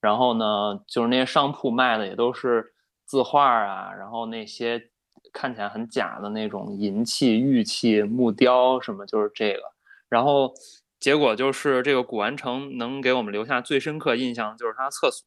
[0.00, 2.74] 然后呢，就是那些商铺卖的也都是
[3.06, 4.90] 字画啊，然后那些
[5.32, 9.62] 看起来很假的那种银器、玉器、木雕什么，就是这个。
[10.08, 10.52] 然后
[10.98, 15.24] 结果就是这个古玩城能给我们留下最深刻印象就是它厕所，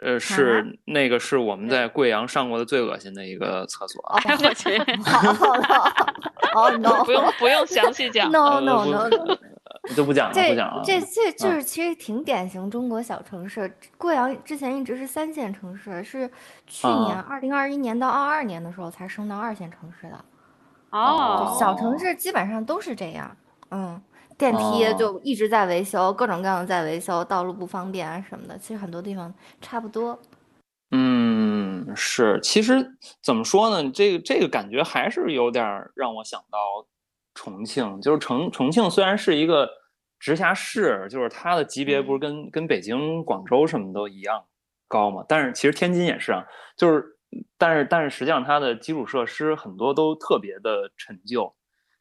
[0.00, 4.02] 呃，是那个是我们在贵阳上过的最恶心的一个厕所。
[4.08, 5.84] 哎我去，好好好，
[6.66, 9.38] 哦 no，不用不用详细讲， no no no。
[9.94, 10.82] 就不讲了，不讲了。
[10.84, 13.76] 这这就是其实挺典型中国小城市。
[13.98, 16.30] 贵阳之前一直是三线城市，是
[16.66, 20.24] 去年二零二一年到二二年的时候才升到二线城市的。
[20.90, 23.36] 哦，小城市基本上都是这样。
[23.70, 24.00] 嗯，
[24.38, 28.56] 电梯就一直在维修，各种各样的在维修，道路不方便啊什么的。
[28.56, 30.18] 其实很多地方差不多。
[30.92, 32.40] 嗯，是。
[32.42, 33.90] 其实怎么说呢？
[33.90, 36.86] 这个这个感觉还是有点让我想到。
[37.34, 39.68] 重庆就是重重庆，虽然是一个
[40.18, 44.42] 直辖市，就是它的级别不是跟跟北京、广州什么都一样
[44.88, 45.24] 高嘛？
[45.28, 47.04] 但是其实天津也是啊，就是
[47.58, 51.52] 但是但是实际上它的基础设施很多都特别的陈旧，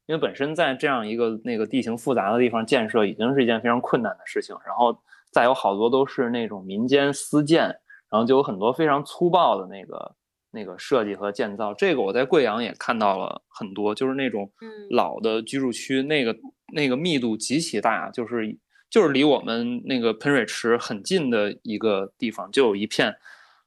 [0.06, 4.98] 因为本身在这样一个那个地形复杂的地方建设已经是一件非常困难的事情，然后
[5.32, 7.64] 再有好多都是那种民间私建，
[8.10, 10.16] 然后就有很多非常粗暴的那个。
[10.56, 14.52] 那个设计和建造，这个我在贵阳也看到了很多，就是那种
[14.92, 16.38] 老的居住区，那个
[16.72, 18.56] 那个密度极其大，就是
[18.88, 23.16] 就是离我们那个喷水池很近的一个地方，就有一片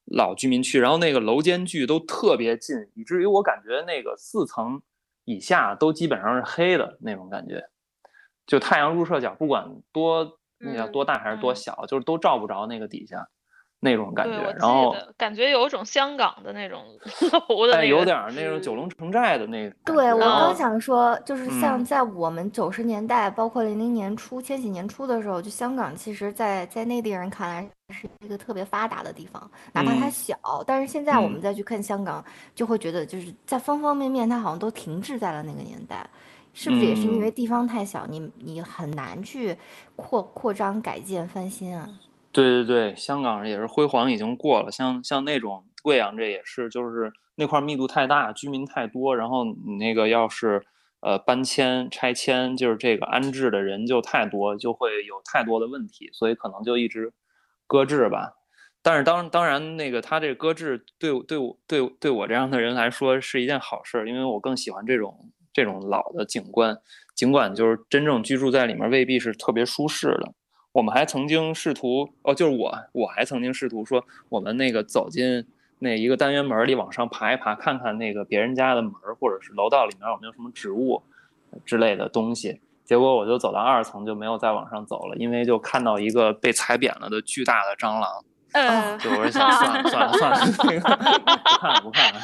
[0.05, 4.81] 老居民区，然后那个楼间距都特别近，以至于我感觉那个四层
[5.25, 7.69] 以下都基本上是黑的那种感觉，
[8.47, 13.29] 就太阳入射角不管多那叫多大还是多小，就是都照不着那个底下。
[13.79, 16.83] 那种感觉，然后感觉有一种香港的那种
[17.49, 19.71] 楼的，有点那种九龙城寨的那。
[19.85, 30.37] 对我刚想说，就是像在我们九十年代，包括零零年初、千禧年初的时候，就香港，其实，在在内地人看来是一个特别发达的地方，哪怕它小，
[30.67, 36.09] 但是现在我们再去看香港，就会觉得就是在方方面面，它好像都停滞在了那个年代，
[36.55, 39.57] 是不是也是因为地方太小，你你很难去
[39.95, 41.89] 扩扩张、改建、翻新啊？
[42.37, 50.63] 对对对，香港也是辉煌已经过了，像像那种贵阳这也是，就是那块密度太大，居民太多，然后你那个要是
[51.01, 57.15] 呃搬迁拆迁，就是这个安置的人就太多，就会有太多的问题，所以可能就一直
[57.67, 58.35] 搁置吧。
[58.83, 66.77] 但是当当然那个他这搁置对对我对对我这样的人来说是一件好事，因为我更喜欢这种这种老的景观，
[67.15, 70.35] 尽管就是真正居住在里面未必是特别舒适的。
[70.77, 75.43] 我们还曾经试图哦，就是我，我还曾经试图说，我们那个走进
[75.79, 81.03] 那一个单元门里往上爬一爬，看看那个别人家的门或者是楼道里面有没有什么植物
[81.65, 82.61] 之类的东西。
[82.85, 88.23] 结果我就走到二层就没有再往上走了，因为就看到一个被踩扁了的巨大的蟑螂。
[88.53, 90.61] 嗯，就我是想算了算了算 了，不
[91.59, 92.21] 看了不看了。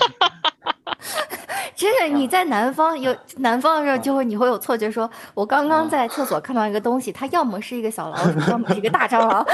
[1.82, 9.44] 真的，你在南方有南方的时候，就会你会有错觉，说我刚刚在厕所看到一个东西，它要么是一个小老鼠，要么是一个大蟑螂。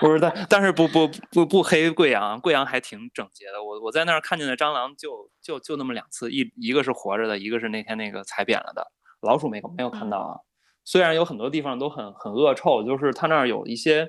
[0.00, 3.62] 不是，但但是不不不不黑贵阳，贵阳还挺整洁的。
[3.62, 8.90] 我我在那儿看见的蟑螂就就就那么两次，一一个是活着的，一个是那天那个踩扁了的。
[9.20, 10.38] 老鼠没没有看到啊。
[10.82, 14.08] 虽然有很多地方都很很恶臭，就是它那儿有一些，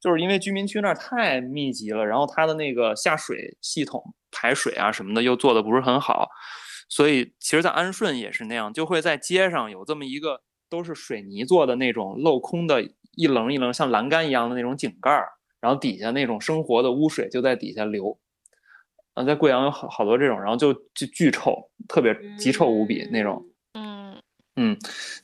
[0.00, 6.28] 就是因为居民区那儿太密集了，然后它的那个下水系统排水啊什么的又做的不是很好，
[6.88, 12.82] 所以其实，在安顺也是那样，就会在街上有这么一个都是水泥做的那种镂空的
[13.16, 15.28] 一棱一棱像栏杆一样的那种井盖儿，
[15.60, 18.18] 然后底下那种生活的污水就在底下流。
[19.14, 23.44] 嗯，在贵阳有好好多这种，然后就就巨臭，特别极臭无比那种。
[23.74, 24.22] 嗯
[24.56, 24.78] 嗯，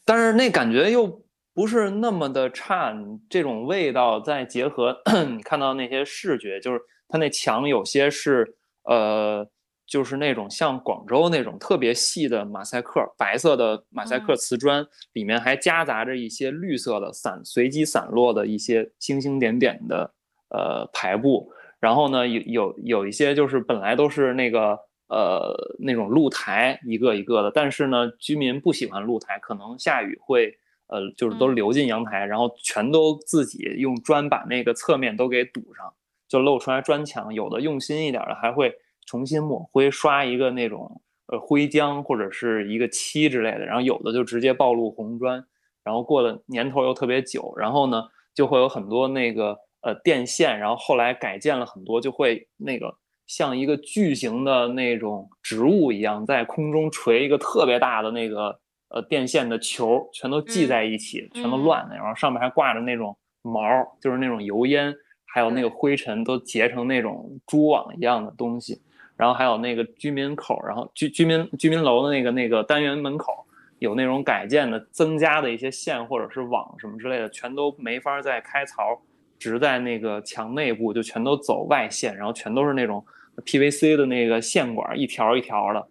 [0.05, 2.95] 但是那感觉又不是那么的差，
[3.31, 5.01] 这种味道再结合
[5.35, 8.58] 你看到那些视觉，就是它那墙有些是
[8.89, 9.49] 呃，
[9.87, 20.13] 就是那种像广州那种特别细的马赛克，白色的马赛克瓷砖，里面还夹杂着一些绿色的散随机散落的一些星星点点的
[20.51, 24.79] 呃排布，然后呢有有有一些就是本来都是那个。
[25.11, 30.55] 呃，那种露台一个一个的，但是呢，居民不喜欢露台，可能下雨会，
[30.89, 35.91] 呃，就是都流进阳台，然后全都自己用砖把那个侧面都给堵上，
[36.29, 37.33] 就露出来砖墙。
[37.33, 38.73] 有的用心一点的，还会
[39.07, 43.65] 重新抹灰，刷一个那种呃灰浆或者是一个漆之类的。
[43.65, 45.45] 然后有的就直接暴露红砖，
[45.83, 48.05] 然后过了年头又特别久，然后呢
[48.35, 52.95] 就会有很多那个呃电线，然后后来改建了很多，就会那个。
[53.29, 58.59] 像一个巨型的那种植物一样，在空中垂一个特别大的那个
[58.89, 63.61] 呃电线的球，全都系在一起，全都乱的，然后上面还挂着那种毛，
[64.01, 64.95] 就是那种油烟，
[65.29, 68.81] 还有那个灰尘都结成那种蛛网一样的东西。
[69.17, 73.45] 然后还有那个居民口，然后居居民居民楼的那个那个单元门口，
[73.79, 79.01] 有那种改建的增加的一些线或者是网什么之类的，全都没法再开槽，
[79.39, 83.05] 直在那个墙内部就全都走外线，然后全都是那种。
[83.45, 85.87] PVC 的那个线管一条一条的，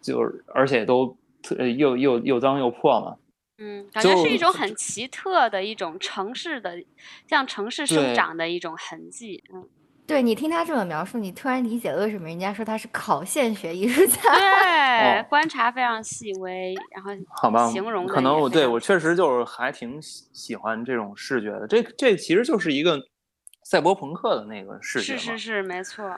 [0.00, 3.14] 就是而且都特又又又脏又破嘛。
[3.58, 6.76] 嗯，感觉是一种很奇特的一种城市的，
[7.28, 9.42] 像城市生长的一种痕迹。
[9.52, 9.68] 嗯，
[10.06, 14.20] 对你听他这么描述，你突然理解了为什么人家说他是考现学艺术家。
[14.34, 21.66] 对，观察非常细微，然后好吧，形容可能我对我确实就是还挺喜喜欢这种视觉的。
[21.66, 23.00] 这这其实就是一个。
[23.68, 26.08] 赛博朋克的那个视觉是是是，没错，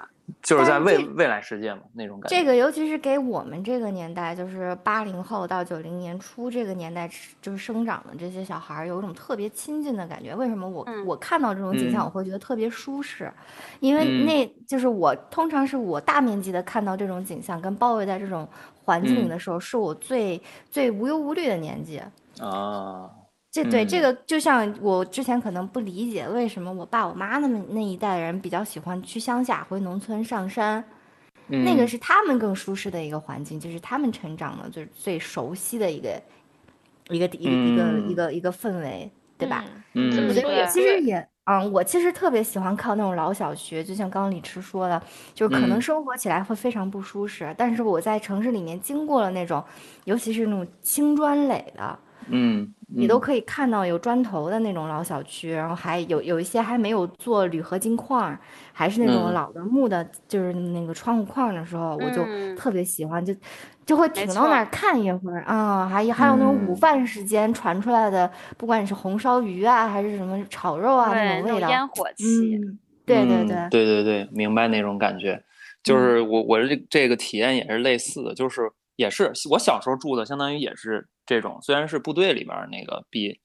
[0.42, 2.36] 就是在未未来世界嘛，那种感觉。
[2.36, 7.10] 这个尤其是给我们这个年代，就是八零后到九零年初这个年代，
[7.40, 10.34] 就是生长的这些小孩，有一种特别亲近的感觉。
[10.34, 13.32] 为什么我我看到这种景象，我会觉得特别舒适？
[13.80, 18.46] 因为那就是我通常是我大面积的看到这种景象跟包围在这种
[18.84, 22.00] 环境里的时候，是我最最无忧无虑的年纪
[22.40, 23.10] 啊。
[23.64, 30.84] 这对这个就像我之前可能不理解为什么我爸我妈那么那一代人比较喜欢去乡下回农村上山，
[31.48, 36.22] 那个是他们更舒适的一个环境，就是他们成长的就是最熟悉的一个
[37.08, 39.64] 一个一个一个一个一个氛围，对吧？
[39.94, 41.00] 嗯，所以我其实？
[41.00, 45.02] 也嗯，我其实特别喜欢靠那种老小学，就像刚刚李迟说的，
[45.32, 49.64] 就是可能生活起来会非常不舒适，但是我在城市里面经过了那种，
[50.04, 51.98] 尤其是那种青砖垒的。
[52.30, 58.38] 嗯，你都可以看到有砖头的那种老小区，然后还有有一些还没有做铝合金框，
[58.72, 62.24] 还是那种老的木的，就是那个窗户框的时候，我就
[62.56, 63.34] 特别喜欢，就
[63.86, 65.88] 就会停到那儿看一会儿啊。
[65.88, 72.58] 还有还有那种午饭时间传出来的，不管你是红烧鱼啊，还是什么炒肉啊那种味道，烟火气。
[73.06, 75.42] 对对对对对对，明白那种感觉，
[75.82, 81.06] 就是我我这这个体验也是类似的，就是也是我小时候住的，相当于也是。
[81.28, 83.38] 这种虽然是部队里边那个，比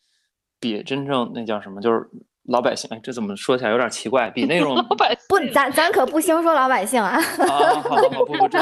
[0.58, 2.10] 比真正那叫什么，就是
[2.46, 4.30] 老百姓，哎，这怎么说起来有点奇怪？
[4.30, 7.18] 比那种老百不，咱咱可不兴说老百姓啊。
[7.18, 7.22] 啊，
[7.82, 8.58] 好好好，不不，这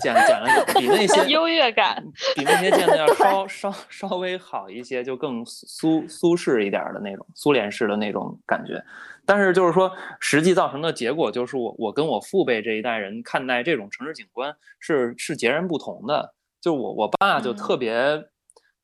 [0.00, 2.02] 简简了点，比那些优越感，
[2.34, 8.82] 比那些建的要稍稍稍微好一些，就更苏苏式一点的那种苏联式的那种感觉。
[9.26, 9.90] 但是就是说，
[10.20, 16.34] 实际造成的结果就是我我跟我父辈这一代人看待这种城市景观是是截然不同的。
[16.60, 18.22] 就我我爸就特别。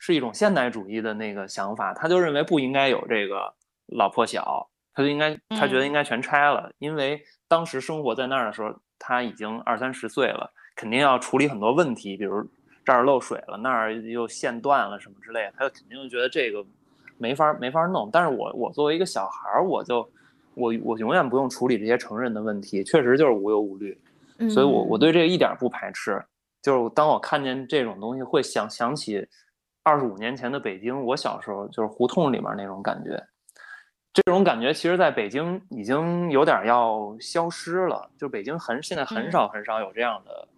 [0.00, 3.54] 是一种现代主义的那个想法，他就认为不应该有这个
[3.86, 12.42] 老破小，他就应该他觉得应该全拆了，因为当时生活在那儿的时候，他已经二三十岁了，肯定要处理很多问题，比如
[12.82, 16.64] 这儿漏水了，那儿又线断了什么之类的，他就肯定觉得这个
[17.18, 18.08] 没法没法弄。
[18.10, 19.98] 但是我我作为一个小孩儿，我就
[20.54, 24.00] 我我永远不用处理这些成人的问题，确实就是无忧无虑，
[24.48, 26.24] 所以我我对这个一点不排斥。
[26.62, 29.26] 就是当我看见这种东西，会想想起
[29.90, 33.20] 二十五年前的北京，我小时候就是胡同里面那种感觉。
[34.12, 38.08] 这种感觉其实在北京已经有点要消失了。
[38.16, 40.48] 就北京很现在很少很少有这样的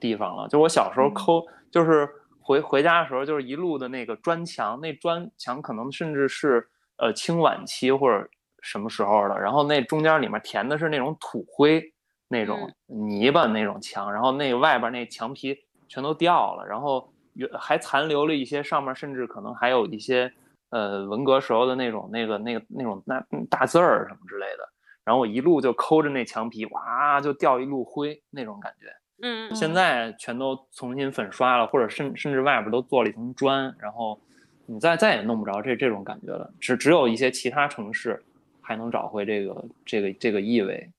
[0.00, 0.48] 地方了。
[0.48, 2.08] 就我小时候抠，就是
[2.40, 8.28] 回回家的时候，就是一路的那个砖墙，那砖墙可能甚至是呃清晚期或者
[8.60, 11.82] 什么时候的，然后那中间里面填的是那种土灰。
[12.28, 15.54] 那种泥巴那种墙，然后那外边那墙皮
[15.86, 17.11] 全都掉了，然后
[17.58, 20.32] 还残留了一些上面，甚至可能还有一些
[20.70, 24.68] 呃文革时候的那种那个那个那种那大字儿什么之类的。
[25.04, 28.86] 然后我一路就抠着那墙皮，哇，就掉一路灰那种感觉。
[29.22, 34.20] 嗯，现在全都重新粉刷了，或者甚甚至外边都做了一层砖，然后
[34.66, 36.52] 你再再也弄不着这这种感觉了。
[36.60, 38.22] 只只有一些其他城市
[38.60, 40.90] 还能找回这个这个这个意味。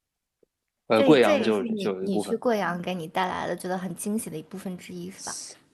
[0.88, 5.31] 呃，贵阳就就你去贵阳给你带来的觉得很惊喜的一部分之一是吧？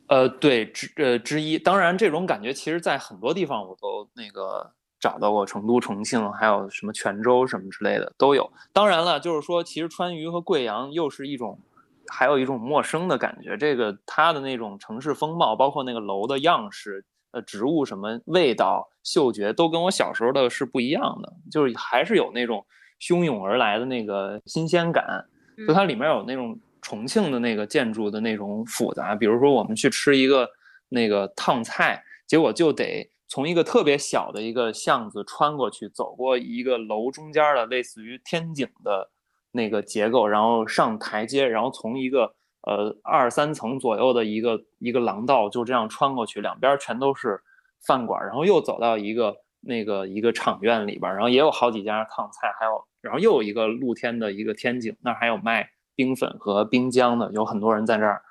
[0.10, 1.58] 呃，对，之呃之一。
[1.58, 8.52] 当然，这种感觉其实在很多地方我都那个找到过，成都、重庆，还有什么泉州什么之类的都有。
[8.74, 11.60] 当然了，就是说，其实川渝和贵阳又是一种，
[12.08, 13.56] 还有一种陌生的感觉。
[13.56, 22.66] 这个它的那种城市风貌，包括那个楼的样式，呃，植物什么味道、嗅觉，都跟我小时候的是不一样的，就是还是有那种。
[23.02, 25.24] 汹涌而来的那个新鲜感，
[25.66, 29.16] 就它里面有那种重庆的那个建筑的那种复杂。
[29.16, 30.50] 比如说，我们去吃一个
[30.90, 39.10] 那个烫菜，结果就得从一个特别小的一个巷子穿过去，走过一个楼中间的类似于天井的
[39.52, 47.42] 那个结构，然后上台阶，然后从一个呃二三层左右的一个一个廊道就这样穿过去，两边全都是
[47.86, 52.84] 饭馆，然后又走到一个那个一个场院里边，然后也有好几家烫菜，还有。
[53.02, 55.70] 然后又有一个露天的一个天井，那还有卖
[56.00, 58.22] 冰粉和冰浆的，有很多人在这儿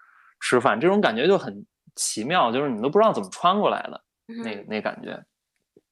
[0.40, 4.02] 吃饭，这种感觉就很奇妙，就是你都不知道怎么穿过来的，
[4.42, 5.22] 那那感觉。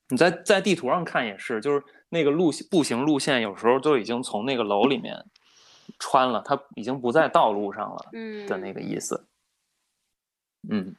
[0.09, 5.23] 你在在地图上看也是，就是那个路步行路线有时候就已经从那个楼里面
[5.99, 7.99] 穿了，它已经不在道路上了
[8.49, 9.27] 的那个意思。
[10.71, 10.97] 嗯，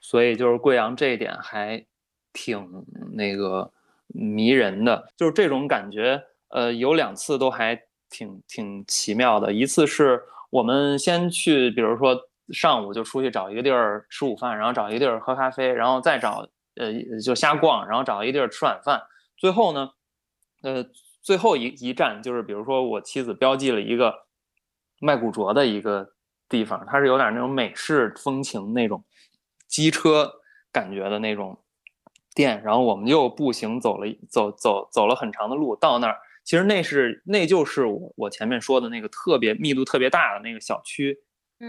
[0.00, 1.84] 所以就是贵阳这一点还
[2.32, 2.82] 挺
[3.12, 3.70] 那个
[4.06, 6.24] 迷人的，就是这种感觉。
[6.48, 7.78] 呃，有两次都还
[8.10, 9.52] 挺挺奇妙的。
[9.52, 12.18] 一次是我们先去，比如说
[12.50, 16.92] 上午就出去找一个地儿吃午饭，然后找一个地儿喝咖啡，然后再找呃
[17.22, 19.02] 就瞎逛，然后找一个地儿吃晚饭。
[19.36, 19.90] 最后呢，
[20.62, 20.84] 呃，
[21.20, 24.14] 最后一一站就是，比如说我妻子标记了一个
[25.00, 26.14] 卖古着的一个
[26.48, 29.04] 地方，它是有点那种美式风情那种
[29.66, 30.32] 机车
[30.72, 31.58] 感觉的那种
[32.34, 36.16] 店，然后我们又步行走了走走走了很长的路到那儿。
[36.48, 41.14] 其实那是那就是我我前面说的那个特别密度特别大的那个小区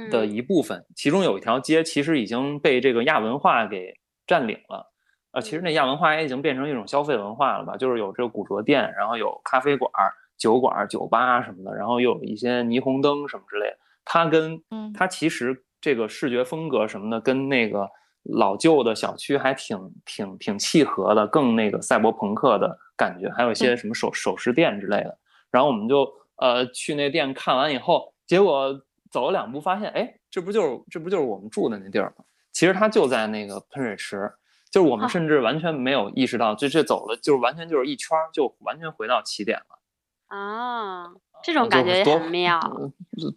[0.10, 3.94] 的一部分，其中有一条街其实已经被这个亚文化给
[4.26, 4.90] 占领了，
[5.34, 9.92] 呃，其实那亚文化也已经变成一种消费文化了吧，就是有这个古着店，然后有咖啡馆、
[10.38, 14.64] 酒馆、酒吧什么的，然后又有一些霓虹灯什么之类的，它跟
[14.94, 17.86] 它其实这个视觉风格什么的跟那个。
[18.34, 25.18] 老旧的小区还挺挺挺契合的，更那个赛博朋克的感觉，还有一些什么首首饰店之类的。
[25.50, 28.78] 然后我们就呃去那店看完以后，结果
[29.10, 32.26] 走了两步发现，哎，这不就是这不就是我们住的那地儿吗？
[32.52, 34.30] 其实它就在那个喷水池，
[34.70, 40.38] 就是我们甚至完全没有意识到，这这走了就是完全就是一圈，就完全回到起点了。
[40.38, 41.08] 啊，
[41.42, 42.60] 这种感觉很妙，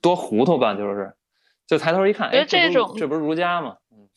[0.03, 0.75] 多糊涂吧？
[0.75, 1.15] 就是，
[1.67, 3.77] 就抬头一看，哎，这种这不是如家吗？
[3.93, 4.09] 嗯。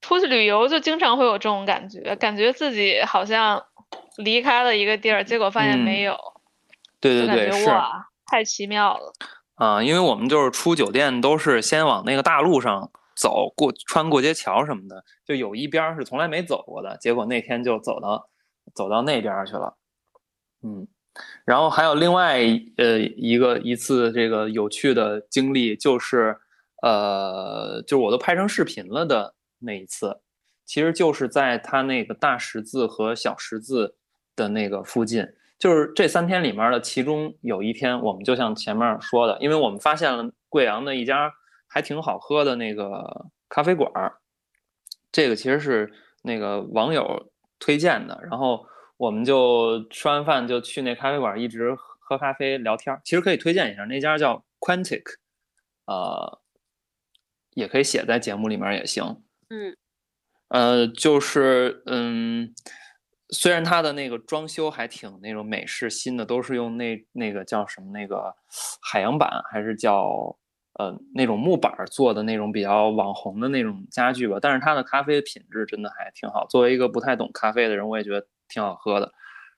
[0.00, 3.62] 出去旅游就经常会有这种感觉，感觉自己好像
[4.16, 6.16] 离开了一个地儿，结果发现没有。
[7.00, 7.70] 对对对，是。
[8.26, 9.12] 太奇妙了。
[9.54, 18.28] 啊，因为我们就是出酒店都是先往那个大路上走，过穿过街桥什么的，就有一边是从来没走过的，结果那天就走到
[18.74, 19.76] 走到那边去了。
[20.62, 20.86] 嗯，
[21.44, 22.38] 然后还有另外
[22.76, 26.36] 呃一个一次这个有趣的经历，就是
[26.82, 29.34] 呃，就是我都拍成视频了的。
[29.62, 30.18] 那一次，
[30.70, 33.96] 其实就是在他那个大十字和小十字
[34.36, 35.26] 的那个附近，
[35.58, 41.28] 就是这三天里面的其中有一天，我们就像前面说的，因为我们发现了贵阳的一家
[41.66, 44.14] 还挺好喝的那个咖啡馆儿，
[45.10, 45.92] 这个其实是
[46.22, 48.64] 那个网友推荐的，然后
[48.96, 52.96] 我们就吃完饭就去那咖啡馆一直喝咖啡聊天。
[53.02, 55.02] 其实可以推荐一下，那家叫 Quantic，
[55.86, 56.40] 呃，
[57.54, 59.20] 也可以写在节目里面也行。
[59.48, 59.76] 嗯，
[60.50, 62.54] 呃，就是嗯。
[63.32, 68.34] 虽然它的那个装修还挺那种美式新的，都是用那那个叫什么那个
[68.82, 70.36] 海洋板，还是叫
[70.72, 74.38] 呃那种木板做的那种比较网红的那种家具吧。
[74.42, 76.44] 但是它的咖啡品质真的还挺好。
[76.48, 79.12] 作为一个不太懂咖啡的人，我也觉得挺好喝的。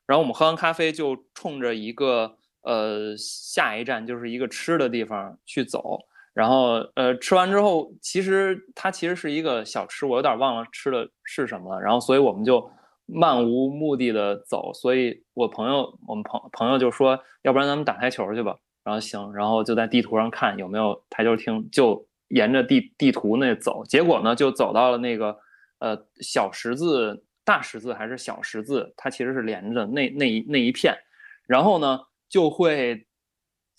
[0.05, 5.99] 然后我们喝完咖啡就冲着一个呃下一站就是一个吃的地方去走。
[6.35, 11.81] 然后呃吃完之后，其实它其实是一个小吃，我有点忘了吃的是什么了。
[11.81, 12.71] 然后所以我们就。
[13.15, 18.57] 漫无目的的走，所以我朋友，我们朋朋友就说，要不然咱们打台球去吧。
[18.85, 23.85] 然后行，然后就在地图上看有没有台球厅，就沿着地地图那走。
[23.85, 25.37] 结果呢，就走到了那个
[25.81, 30.97] 呃小十字、大十字还是小十字，它其实是连着那那一那一片。
[31.47, 33.05] 然后呢，就会，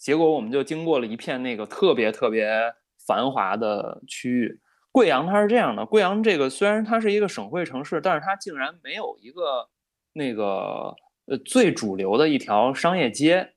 [0.03, 2.45] 结果我们就经过了一片那个特别特别
[3.07, 4.59] 繁华的区域。
[4.91, 9.69] 贵阳它是这样的，贵阳这个虽然它是一个省会城市，但是它竟然没有一个
[10.11, 10.93] 那个
[11.25, 13.53] 呃最主流的一条商业街，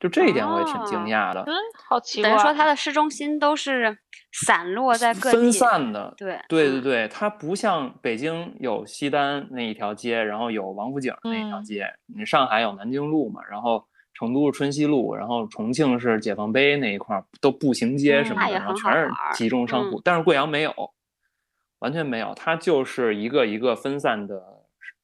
[0.00, 1.44] 就这一点我也挺惊讶的。
[1.46, 1.54] 嗯，
[1.88, 2.28] 好奇怪。
[2.28, 3.96] 等于说它的市中心都是
[4.32, 6.12] 散落在各地分散的。
[6.16, 13.86] 对对对对，它不像北京有西单那一条街，然后有王府井那一条街，你上海有南京路嘛，然后。
[14.14, 20.00] 成都是春熙路，然后重庆是解放碑那一块儿，都步行街什么的，然后全是集中商铺。
[20.04, 20.72] 但是贵阳没有，
[21.80, 24.40] 完全没有，它就是一个一个分散的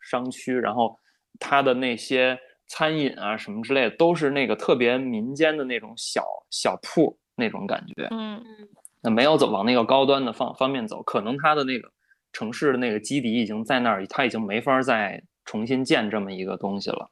[0.00, 0.96] 商区，然后
[1.40, 2.38] 它的那些
[2.68, 8.06] 餐饮啊什么之类的，都是那个特别民间的那种小小铺那种感觉。
[8.12, 8.68] 嗯嗯，
[9.02, 11.90] 那没有走往那个高端的方方面走，可能它的那个
[12.32, 17.10] 城市的那个基底已经在那儿，它已经没法再重新建这么一个东西了。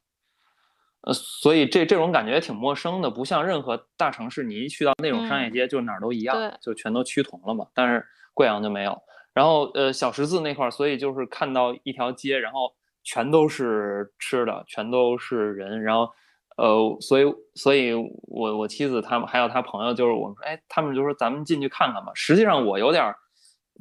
[1.08, 7.66] 呃，所以这这种感觉也挺陌生的，不像任何大城市，你一去到那种商业街，就哪儿都一样，就全都趋同了嘛。
[7.72, 8.04] 但是
[8.34, 8.94] 贵阳就没有。
[9.32, 12.70] 然后呃，小十字那块儿，所以就是看到一条街，然后
[13.04, 15.82] 全都是吃的，全都是人。
[15.82, 16.10] 然后
[16.58, 22.12] 呃，所以所以我我妻子他们还有他朋友，就是我们说，哎，他们就说咱们进去看看吧。
[22.14, 23.14] 实际上我有点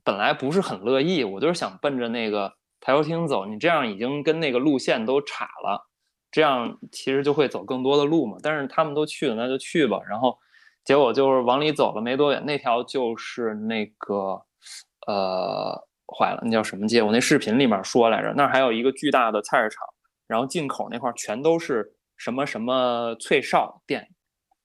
[0.05, 3.45] 本来不是很乐意，我就是想奔着那个台球厅走。
[3.45, 5.85] 你这样已经跟那个路线都岔了。
[6.29, 9.99] 这样其实就会走更多的路嘛，但是他们都去了，那就去吧。
[10.07, 10.37] 然后
[10.83, 14.41] 结果就是往里走了没多远，那条就是那个
[15.07, 15.73] 呃
[16.05, 17.01] 坏了，那叫什么街？
[17.01, 19.87] 我那视频里面说来着，那儿还有一个巨大的菜市场，
[20.27, 24.07] 然后进口那块全都是什么什么脆哨店。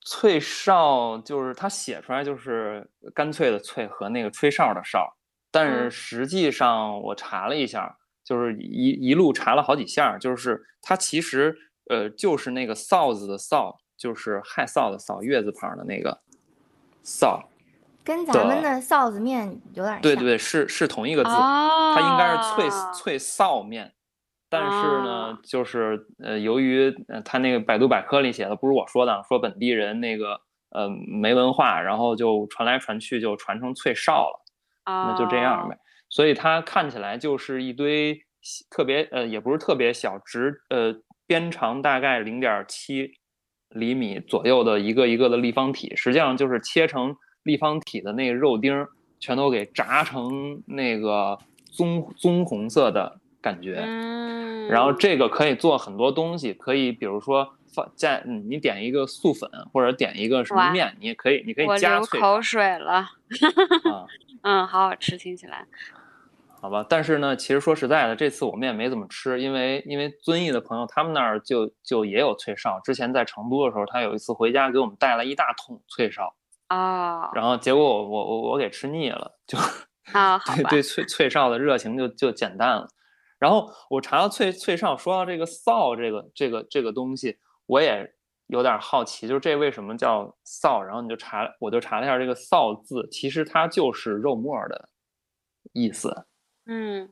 [0.04, 5.16] 脆哨就是它写出来就是干脆的脆和那个吹哨的哨，
[5.52, 7.96] 但是实际上我查了一下。
[8.24, 11.56] 就是一一路查了好几下，就是它其实
[11.90, 16.20] 呃就是那个臊子的臊，就是害臊的臊，月字旁的那个
[17.04, 17.42] 臊，
[18.04, 20.00] 跟咱们的臊子面有点像。
[20.02, 23.92] 对对，是是同一个字，它应该是脆脆臊面，
[24.48, 26.94] 但是呢，就是呃由于
[27.24, 34.40] 他那个百度百科里写的不是我说的，说本地人那个呃没文化，然后就传来传去就传成脆臊了，
[34.84, 35.78] 那就这样呗。
[36.12, 38.20] 所以它看起来就是一堆
[38.68, 40.94] 特别呃，也不是特别小，直呃
[41.26, 43.12] 边长大概零点七
[43.70, 48.86] 厘米左右的一个一个的立方体，实际上就是切成立方体的那个肉丁，
[49.20, 51.38] 全都给炸成那个
[51.70, 53.82] 棕棕红色的感觉。
[53.82, 54.68] 嗯。
[54.68, 61.66] 然后这个可以做很多东西，可以比如说放在你点一个素粉或者点一个什么面，你也可以，你可以。
[61.66, 63.06] 我流口水了。
[64.44, 65.66] 嗯，好好吃，听起来。
[66.62, 76.32] 好吧，但是呢，其实说实在的，这次我们也没怎么吃，因为因为遵义的朋友他们那儿就就也有脆哨，之前在成都的时候，他有一次回家给我们带了一大桶脆哨
[76.68, 79.58] 啊，然后结果我我我我给吃腻了，就
[80.12, 82.86] 啊， 对对脆脆哨的热情就就减淡了。
[83.40, 87.36] 然后我查到脆脆哨，说到这个臊这个这个这个东西，
[87.66, 88.08] 我也
[88.46, 90.80] 有点好奇，就是这为什么叫臊？
[90.80, 94.88] 然后你就查，我就查了一下这个臊字，其实它就是肉末的
[95.72, 96.24] 意思。
[96.66, 97.08] 嗯，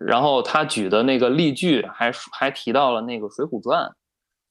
[0.00, 3.84] 然后他举的那个例句还还提到了那个《水浒传》，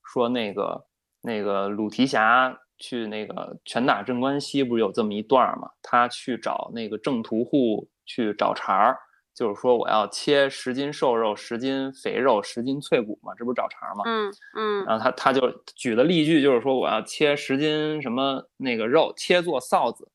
[0.04, 0.86] 说那个
[1.22, 5.70] 那个鲁提辖去那个拳打镇关西，不是有这么一段嘛？
[5.82, 8.98] 他去找那个郑屠户去找茬儿，
[9.36, 14.04] 就是说我要切十斤瘦肉、十斤肥肉、十斤脆骨嘛，这不是找茬嘛？
[14.06, 14.86] 嗯嗯。
[14.86, 20.10] 然后他他就举的例句就是说我要切十斤什么那个肉，切做臊子。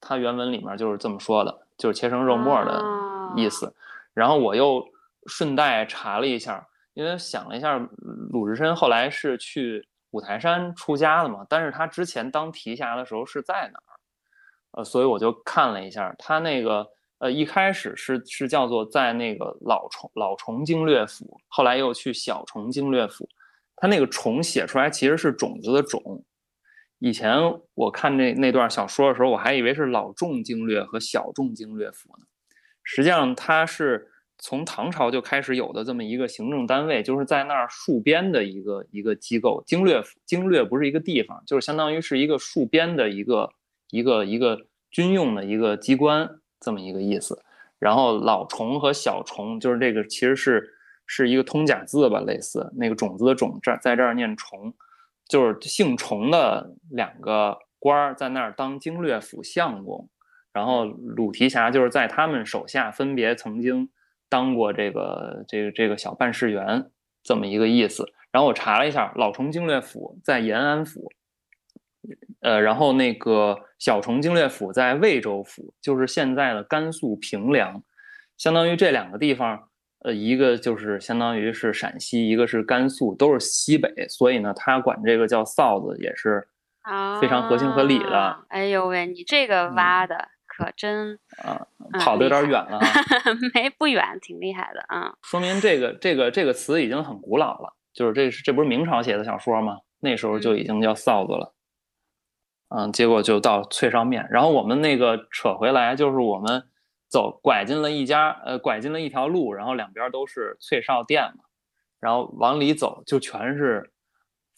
[0.00, 1.63] 他原文里面就是这么说的。
[1.76, 2.82] 就是切成肉末的
[3.36, 3.74] 意思，
[4.12, 4.84] 然后我又
[5.26, 7.78] 顺带查了一下，因为想了一下，
[8.30, 13.92] 鲁智深后来是去五台山出家的嘛，但是他之前当提辖的时候是在哪儿？
[14.78, 16.86] 呃，所以我就看了一下，他那个
[17.18, 23.28] 呃一开始是是叫做在那个老崇老崇经略府，后来又去小崇经略府，
[23.76, 26.24] 他那个崇写出来其实是种子的种。
[27.04, 27.36] 以前
[27.74, 32.24] 我看那那段小说的时候，我还以为是老众经略和小众经略府呢。
[32.82, 39.62] 实际上，它是从唐朝就开始有的这么一个行政单位，就是在那儿戍边的一个一个机构。
[39.66, 43.50] 经略府，经略不是一个地方，就是相当于是一个戍边的一个
[43.90, 44.58] 一个一个
[44.90, 46.26] 军用的一个机关，
[46.58, 47.38] 这么一个意思。
[47.78, 50.74] 然后老虫和小虫，就是这个其实是
[51.04, 54.72] 是一个通假字吧，类似那个种子的种，这在这儿念虫。
[55.28, 60.08] 就是姓崇的两个官儿在那儿当经略府相公，
[60.52, 63.88] 然后鲁提辖就是在他们手下分别曾经
[64.28, 66.90] 当过这个这个这个小办事员
[67.22, 68.04] 这么一个意思。
[68.30, 71.10] 然后我查了一下，老崇经略府在延安府，
[72.40, 77.82] 呃，然后那个小崇经略府在魏州府，就是现在的甘肃平凉，
[78.36, 79.68] 相当于这两个地方。
[80.04, 86.46] 呃，一个就是相当于是陕西，一个是甘肃，都是西北，所以呢，他管这个叫臊子，也是
[87.22, 88.44] 非常合情合理的。
[88.48, 91.66] 哎呦喂，你这个挖的可真啊，
[91.98, 92.78] 跑的有点远了。
[93.54, 95.14] 没不远，挺厉害的啊。
[95.22, 99.78] 说明这个这个这个词已经很古老了，就是这是这不是明朝写的小说吗？
[100.00, 101.54] 那时候就已经叫臊子了。
[102.68, 106.64] 嗯，结果就到脆烧面，然后我们那个扯回来，就是我们。
[107.14, 111.44] 走拐进了一家，呃，拐进了一条路，然后两边都是脆烧店嘛，
[112.00, 113.92] 然后往里走就全是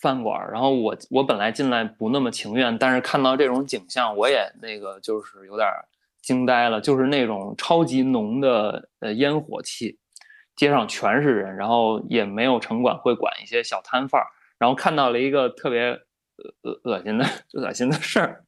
[0.00, 0.50] 饭馆。
[0.50, 5.68] 然后我我本来进来不那么情愿，但是看到这种景象，我也那个就是有点
[6.22, 9.98] 惊呆了，就是那种超级浓的呃烟火气，
[10.56, 14.26] 街上全是人，然后也没有城管会管一些小摊贩儿，
[14.56, 15.90] 然后看到了一个特别
[16.62, 18.44] 恶恶心的 恶心的事儿，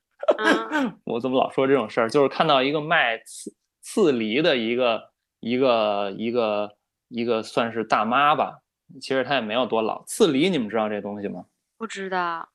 [1.04, 2.09] 我怎么老说这种事儿？
[2.09, 3.52] 就是看到一个卖刺。
[3.91, 5.09] 刺梨的一个
[5.41, 6.76] 一个一个
[7.09, 8.59] 一个算是大妈吧，
[9.01, 10.05] 其实她也没有多老。
[10.05, 11.47] 刺梨你们知道这东西吗？
[11.78, 12.51] 不知道，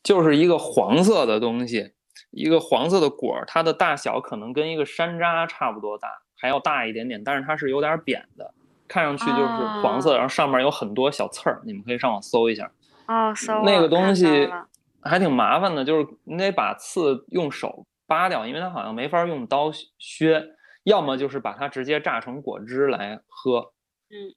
[0.00, 1.92] 就是一个黄色的东西，
[2.30, 6.08] 一个黄色的果儿，它的大小可能跟一个山楂差不多大，
[6.38, 8.54] 还要大一点点，但是它是有点扁的，
[8.86, 12.70] 看上去就是黄色，然后上面有很多小刺儿，你们可以上网搜一下。
[13.08, 14.48] 哦，搜那个东西
[15.02, 20.46] 还挺麻烦的，就是你得把刺用手扒掉，因为它好像没法用刀削。
[20.84, 23.72] 要么就是把它直接榨成果汁来喝，
[24.10, 24.34] 嗯，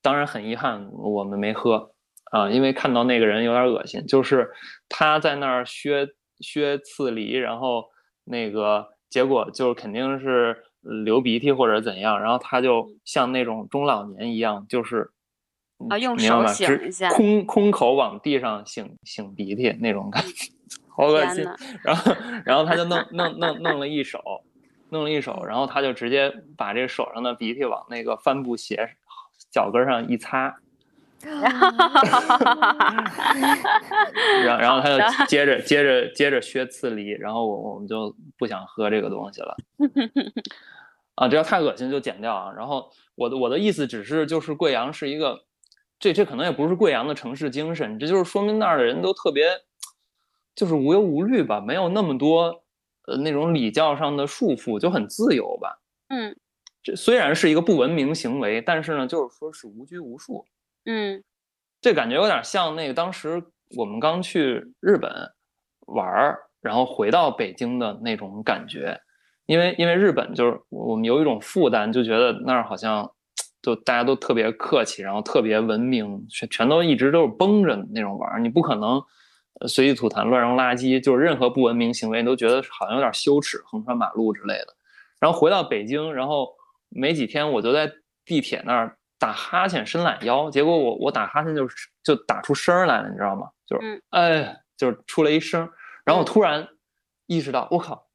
[0.00, 1.92] 当然很遗憾我们没喝
[2.30, 4.50] 啊，因为看到那个人有点恶心，就是
[4.88, 6.08] 他在那儿削
[6.40, 7.84] 削刺梨，然后
[8.24, 15.10] 那个结果就是肯定是流鼻涕或者怎样，然后他就像那种中老年一样，就是
[15.90, 20.52] 啊用手擤一下，空空口往地上擤擤鼻涕那种感觉，
[20.96, 21.44] 好恶心。
[21.82, 22.12] 然后
[22.46, 24.20] 然后他就弄弄弄弄了一手。
[24.92, 28.90] 弄了一手，然后他就直接把这手上的鼻涕往那个帆布鞋
[29.50, 30.54] 脚跟上一擦，
[34.44, 39.56] 然后然后他就接着接着接着削刺梨，然后我我们就不想喝这个东西了。
[41.16, 42.52] 啊，这要太恶心就剪掉啊。
[42.54, 45.42] 然后我的我的意思只是就是贵阳是一个，
[45.98, 49.46] 这这可能也不是贵阳的城市精神，这就是说明那儿的人都特别
[50.54, 52.61] 就是无忧无虑吧，没有那么多。
[53.06, 55.78] 呃，那种礼教上的束缚就很自由吧。
[56.08, 56.36] 嗯，
[56.82, 60.44] 这虽然是一个不文明行为，但是呢，就是说是无拘无束。
[60.84, 61.22] 嗯，
[61.80, 63.42] 这感觉有点像那个当时
[63.76, 65.12] 我们刚去日本
[65.86, 69.00] 玩儿，然后回到北京的那种感觉。
[69.46, 73.10] 因为因为日本就是我们有一种负担，就觉得那儿好像
[73.60, 79.02] 就大家都特别客气，然后特别文明，全全都一直都是绷着那种玩儿，你不可能。
[79.68, 84.74] 随地吐痰、乱扔垃圾，就是任何不文明行为，你都觉得好像有点羞耻，横穿马路之类的。
[85.20, 86.52] 然后回到北京，然后
[86.88, 87.92] 没几天，我就在
[88.24, 91.68] 地铁那儿打哈欠、伸懒腰，结果我我打哈欠就
[92.02, 93.48] 就打出声来了，你知道吗？
[93.66, 95.68] 就是哎，就是出了一声。
[96.04, 96.66] 然后我突然
[97.26, 98.08] 意识到，我靠，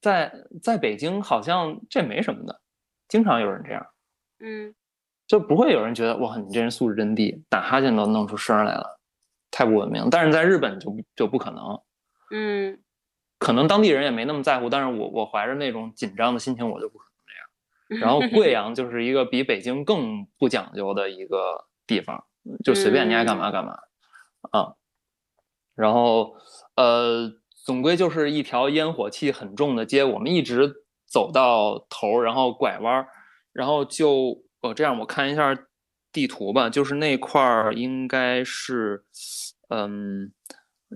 [0.00, 0.32] 在
[0.62, 2.60] 在北京好像这没什么的，
[3.08, 3.86] 经常有人这样，
[4.40, 4.74] 嗯，
[5.26, 8.93] 就不会有人觉得哇，你这人素质真低，打哈欠都弄出声来了。
[9.56, 11.80] 太不文明，但是在日本就就不可能，
[12.32, 12.82] 嗯，
[13.38, 18.02] 可能当地人也没那么在乎，但是我我怀着那种紧张的心情，我就不可能这样。
[18.02, 22.24] 然后贵阳就是一个比北京更不讲究的一个地方，
[22.64, 23.78] 就随便你爱干嘛干嘛，
[24.50, 24.74] 啊，
[25.76, 26.34] 然后
[26.74, 27.30] 呃，
[27.64, 33.06] 总归就是一条烟火气很重的街，我们一直走到头，然后拐弯，
[33.52, 35.56] 然后就哦这样，我看一下。
[36.14, 39.02] 地图吧，就是那块儿应该是，
[39.68, 40.32] 嗯，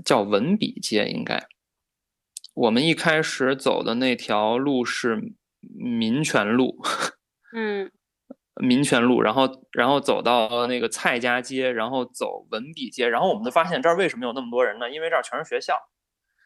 [0.04, 1.48] 叫文笔街，应该。
[2.54, 5.20] 我们一开始走的那条路是
[5.60, 6.80] 民权路，
[7.52, 7.90] 嗯，
[8.62, 14.88] 民权路，然后然后走到那个蔡家街，然后走文笔街，然后我们就发现这儿为什么有那么多人呢？
[14.88, 15.74] 因为这儿全是学校，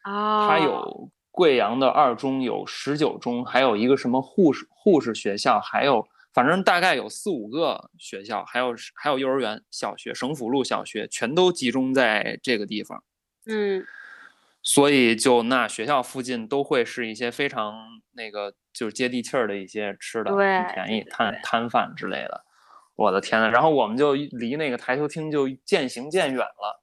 [0.04, 6.08] 啊，它有贵阳的二中，有十九中，还有一个什么护士护士学校，还有。
[6.32, 13.04] 反正大概有四五个学校，还有还有幼儿园、小学、省府路小学，全都集中在这个地方。
[13.46, 13.84] 嗯，
[14.62, 17.74] 所以就那学校附近都会是一些非常
[18.12, 22.44] 那个就是接地气儿的一些吃的，很便宜摊摊贩之类的。
[22.94, 26.81] 我的天呐，然后我们就离那个台球厅就渐行渐远了。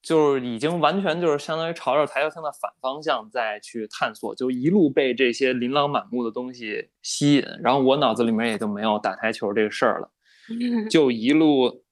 [0.00, 10.10] 就是已经完全就是相当于朝着台球厅的反方向再去探索，就一路被这些琳琅满目的东西吸引，然后我脑子里面也就没有打台球这个事儿了，
[10.88, 11.84] 就一路，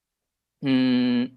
[0.63, 1.31] 嗯，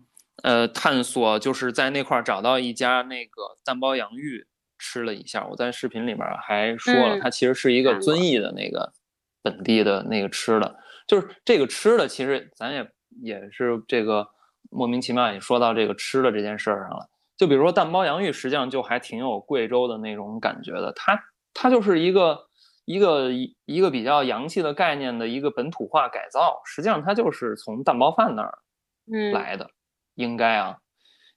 [0.43, 4.45] 呃，探索，就是在那块儿找到一家那个蛋包洋芋
[4.77, 8.93] 吃了一下，我在视频里面还说了，它其实是一个遵义的那个
[9.41, 12.87] 本地的那个吃的，就是这个吃的，其实咱也
[13.23, 14.29] 也是这个。
[14.69, 20.91] 莫名其妙也说到这个吃的这件事儿上了，就比如说蛋包洋芋，实际上就还挺有贵州的那种感觉的。
[20.93, 21.19] 它
[21.53, 22.39] 它就是一个
[22.85, 28.57] 一个一一个比较洋气的概念的一个本土化改造，实际上它就是从蛋包饭那儿
[29.31, 29.69] 来的，
[30.15, 30.77] 应该啊，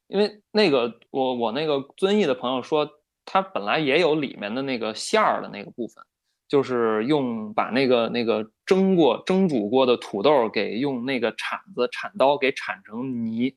[0.07, 2.87] 因为那个我我那个遵义的朋友说，
[3.25, 6.03] 他本来也有里面的那个馅儿的那个部分。
[6.47, 13.55] 就是用把那个那个蒸过蒸煮过的土豆给用那个铲子铲刀给铲成泥，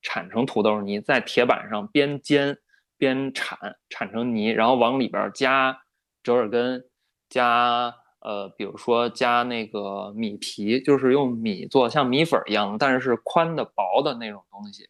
[0.00, 2.58] 铲成土豆泥，在铁板上边煎
[2.98, 5.82] 边铲铲成泥，然后往里边加
[6.22, 6.84] 折耳根，
[7.28, 14.88] 加呃比如说加那个米皮，就是用米做像米粉一样，但是是宽的薄的那种东西，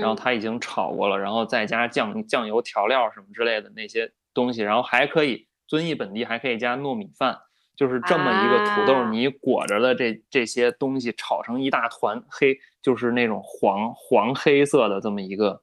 [0.00, 5.46] 然后它已经炒过了，然后再加酱酱油调料什么之类的那些东西，然后还可以。
[5.66, 7.38] 遵义本地还可以加糯米饭，
[7.74, 15.62] 就是这么一个土豆泥裹着的这这些东西炒成一大团黑，就是那种黄黄黑色的这么一个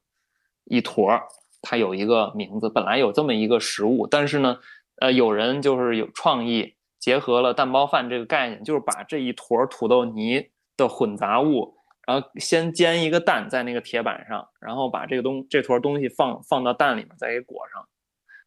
[0.65, 1.23] 一坨儿，
[1.61, 2.69] 它有一个名字。
[2.69, 4.59] 本来有这么一个食物，但是呢，
[5.01, 11.75] 呃，有人就是有创意，结合了蛋包饭这个概念，就是把这一坨土豆泥的混杂物，
[12.05, 17.87] 然后先煎一个蛋在那个铁板上，然后把这个东这坨东西放放到蛋里面，再给裹上，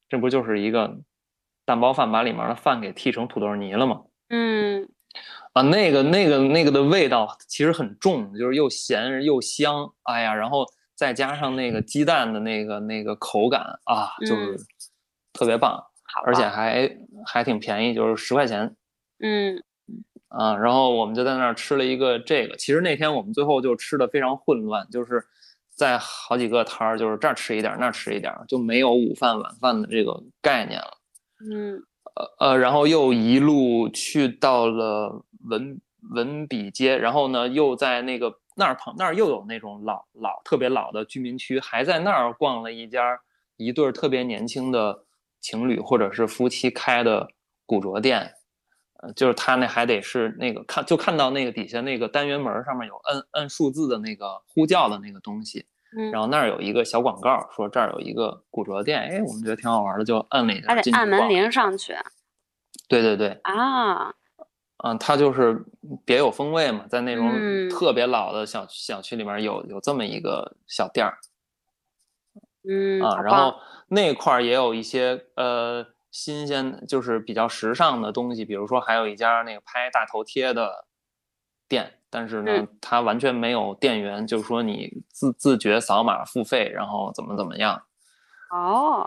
[0.08, 0.98] 这不就是一个。
[1.66, 4.00] 蛋包饭把里面的饭给剔成土豆泥了嘛？
[4.30, 4.88] 嗯，
[5.52, 9.92] 啊，那个、那个、那个的味道其实很重，就是又咸又香。
[10.04, 10.64] 哎呀，然后
[10.94, 14.56] 再加上那个鸡蛋的那个那个口感啊，就是
[15.32, 15.84] 特别棒，
[16.24, 16.88] 而且还
[17.26, 18.74] 还挺便宜，就是十块钱。
[19.18, 19.62] 嗯，
[20.28, 22.56] 啊，然后我们就在那儿吃了一个这个。
[22.56, 25.24] 其实那天我们最后就吃的非常混乱，就是
[25.74, 30.95] 在好几个摊儿，就是这儿吃一点，那儿吃一点，就没有午饭晚饭的这个概念了。
[31.40, 31.82] 嗯，
[32.14, 35.80] 呃呃，然后又一路去到了文
[36.14, 43.20] 文笔街，然后呢，又在那个那儿旁那儿又有那种老老特别老的居民区，还在那儿逛了一家
[43.56, 45.04] 一对特别年轻的
[45.40, 47.28] 情侣或者是夫妻开的
[47.66, 48.32] 古着店，
[49.02, 55.66] 呃，就是他那还得是那个看就看到那个底下那个单元门上面有摁摁数字的那个呼叫的那个东西。
[56.12, 60.68] 然后那儿有一个小广告，说这儿有一个古着店，哎，我们觉得挺好玩的，就摁了一下。
[60.68, 61.96] 还得按门铃上去。
[62.88, 63.38] 对对对。
[63.44, 64.14] 啊。
[64.84, 65.64] 嗯，它就是
[66.04, 67.30] 别有风味嘛，在那种
[67.70, 71.16] 特别老的小小区里面有有这么一个小店儿。
[72.68, 73.00] 嗯。
[73.00, 80.86] 啊，然后那块儿也有一些呃新鲜，就是比较时尚的东西，比如说还有一家那个拍大头贴的
[81.66, 81.95] 店。
[82.08, 87.82] 但是呢，它完全没有店员，就是说你自自觉扫码付费，然后怎么怎么样。
[88.50, 89.04] 哦，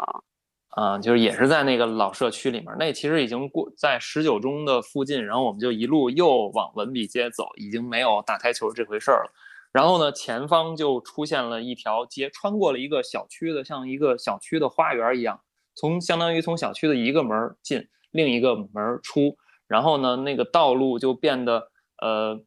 [0.72, 9.32] 啊，就是也是在那个老社区里面，那其实已经过在十九中的附近，然后我们就一路又往文笔街走，已经没有打台球这回事儿了。
[9.72, 15.40] 然后呢，前方就出现了一条街，穿过了一个小区的，像一个小区的花园一样，
[15.74, 19.38] 从相当于从小区的一个门进，另一个门出，
[19.68, 21.70] 然后呢，那个道路就变得
[22.02, 22.42] 呃。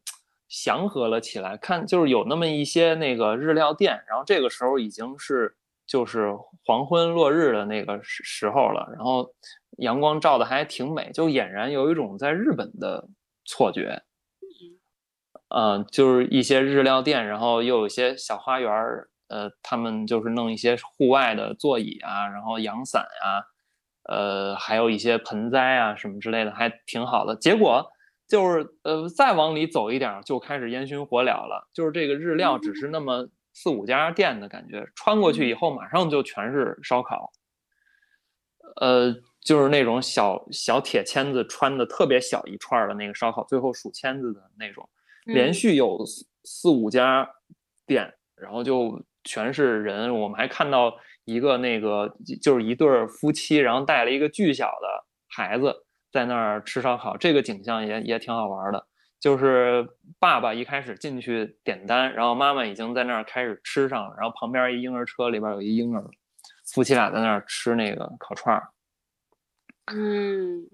[0.52, 6.30] 祥和了起来，看就是有那么一些那个日料店，然后这个时候已经是就是
[6.66, 9.26] 黄昏落日的那个时时候了，然后
[9.78, 13.08] 阳光照的还挺美，就俨然有一种在日本的
[13.46, 14.02] 错觉。
[15.48, 23.40] 嗯，就是一些日料店，然后又有一些小花园儿，呃，他们就是弄一些户外的座椅啊，然后阳伞啊，
[24.04, 27.34] 呃，还有一些盆栽啊什么之类的，还挺好的。
[27.36, 27.91] 结果。
[28.32, 37.30] 就是呃，再往里走一点就开始烟熏火燎了，就是这个日料只是那么四五家店的感觉，穿过去以后马上就全是烧烤，
[38.76, 44.88] 呃，就是那种小小铁签子穿的特别小一串的那个烧烤，最后数签子的那种，
[45.26, 46.02] 连续有
[46.42, 47.28] 四五家
[47.86, 55.84] 店，然后就全是人，我们还看到一个那个就是一对夫妻，然后带了一个巨小的孩子。
[56.12, 58.86] 在那儿吃烧烤，这个景象也也挺好玩的。
[59.18, 59.88] 就是
[60.18, 66.04] 爸爸一开始进去点单，然后妈妈已经在那儿开始吃上了，然后旁边一婴儿车里边有一婴儿，
[66.66, 68.68] 夫妻俩在那儿吃那个烤串儿，
[69.94, 70.66] 嗯，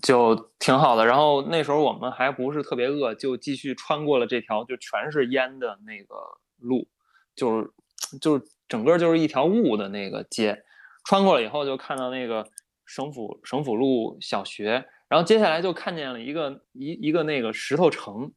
[0.00, 1.04] 就挺好的。
[1.04, 6.14] 然后那时候我们还不是特别饿，就继续穿过了这条就全是烟的那个
[6.58, 6.86] 路，
[7.34, 7.70] 就是
[8.20, 10.62] 就是整个就是一条雾的那个街，
[11.04, 12.48] 穿过了以后就看到那个。
[12.86, 18.32] 省府省府路小学，然后接下来就看见了一个一一个那个石头城，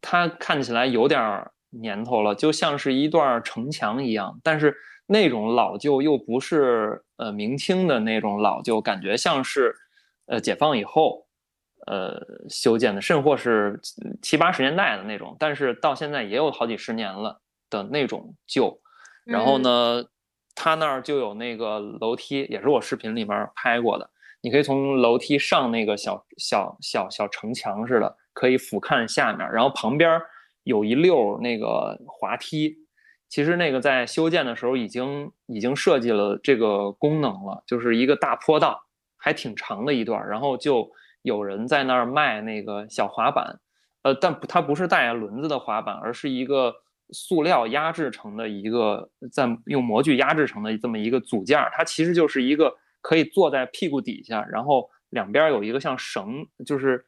[0.00, 4.74] 它看起来有点年头了，就像是一段城墙一样，但是
[5.06, 9.74] 那种老旧又不是呃明清的那种老旧，感觉像是
[10.26, 11.26] 呃解放以后
[11.86, 13.78] 呃修建的，甚或是
[14.22, 18.80] 七八十年代的那种，但是到现在也有好几十年了的那种旧，
[19.24, 20.04] 然后呢。
[20.62, 24.10] 他那儿就有那个楼梯，也是我视频里面拍过的。
[24.42, 29.50] 你可以从楼梯上那个小小小小城墙似的，可以俯瞰下面。
[29.50, 30.20] 然后旁边
[30.64, 32.76] 有一溜那个滑梯，
[33.30, 38.82] 其实那个在修建的时候已经已经设计了这个功能了，就是一个大坡道，
[39.16, 40.28] 还挺长的一段。
[40.28, 40.90] 然后就
[41.22, 43.58] 有人在那儿卖那个小滑板，
[44.02, 46.74] 呃，但它不是带轮子的滑板，而是一个。
[47.12, 57.04] 塑料压制成的一个，在用模具压制成的这么一个组件，它其实就是一个可以坐在屁股底下，然后两边有一个像绳，就是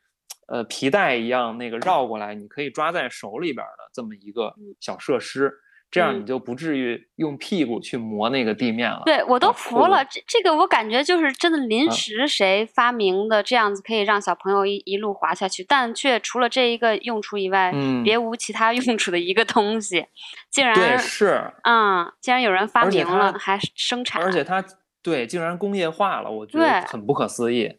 [0.48, 5.52] 呃皮带一样那个绕过来，你可以抓在手里边的这么一个小设施。
[5.92, 9.02] 这样你就不至于用屁股去磨那个地面了。
[9.04, 17.70] 对我都服了，这这个我感觉就是真的临时谁发明的，这样子可以让小朋友一一路滑下去，但却除了这一个用处以外，
[18.02, 20.06] 别无其他用处的一个东西，
[20.50, 24.64] 竟然对是嗯，竟然有人发明了还生产，而且它
[25.02, 27.70] 对竟然工业化了，我觉得很不可思议。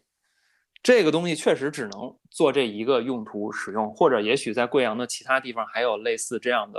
[0.84, 6.78] 这个东西确实只能做这一个用途使用，或者也许在贵阳的其他地方还有类似这样的。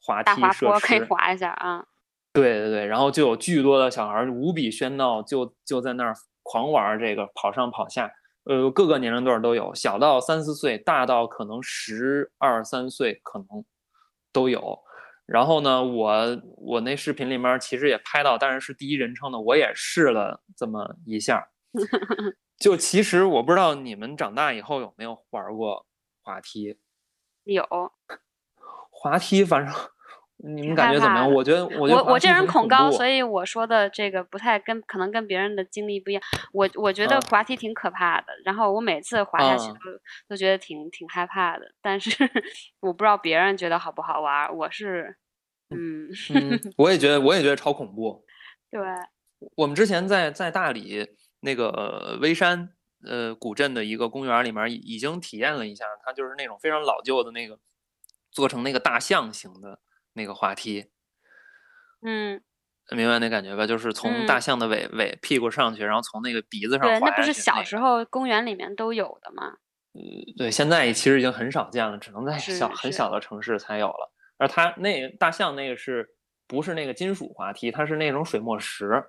[0.00, 1.86] 滑梯设施可以滑一下啊！
[2.32, 8.10] 对对对，然后就有巨多的小孩无比喧闹，就就在那儿狂玩这个跑上跑下。
[8.44, 13.64] 呃，各个年龄段都有，小到三四岁，大到可能十二三岁可能
[14.32, 14.78] 都有。
[15.26, 21.48] 然后呢，我我那视频里面其实也拍到，但是是第一人称的，我也试了这么一下。
[22.58, 25.86] 就其实我不知道你们长大以后有没有玩过
[26.22, 26.78] 滑梯？
[27.44, 27.62] 有。
[29.00, 29.74] 滑梯，反正
[30.42, 31.32] 你们感觉怎么样？
[31.32, 36.22] 我觉得，我我我这人恐高，所以我说的这个不太跟可能跟别人的经历不一样。
[36.52, 39.78] 我我觉得滑梯挺可怕的，然后我每次滑下去都
[40.28, 41.64] 都觉得挺挺害怕的。
[41.80, 42.10] 但是
[42.80, 45.16] 我不知道别人觉得好不好玩，我是
[45.70, 46.10] 嗯，
[46.76, 48.22] 我也觉得我也觉得超恐怖。
[48.70, 48.80] 对，
[49.56, 51.06] 我们之前在在大理
[51.40, 52.68] 那个微山
[53.06, 57.58] 呃古镇的一个公园里面已经体验了一下，它就是那种非常老旧的那个。
[58.30, 59.80] 做成那个大象型的
[60.12, 60.86] 那个滑梯，
[62.02, 62.42] 嗯，
[62.90, 63.66] 明白那感觉吧？
[63.66, 67.00] 就是从大象的尾尾屁股上去，然后从那个鼻子上滑下去。
[67.00, 69.58] 对，那不是小时候公园里面都有的吗？
[69.92, 70.00] 嗯，
[70.36, 74.12] 对，现在其实已经很少见了，只能在小很小的城市才有了。
[74.38, 76.08] 而它那大象那个是
[76.46, 77.70] 不是那个金属滑梯？
[77.70, 79.04] 它是那种水墨石。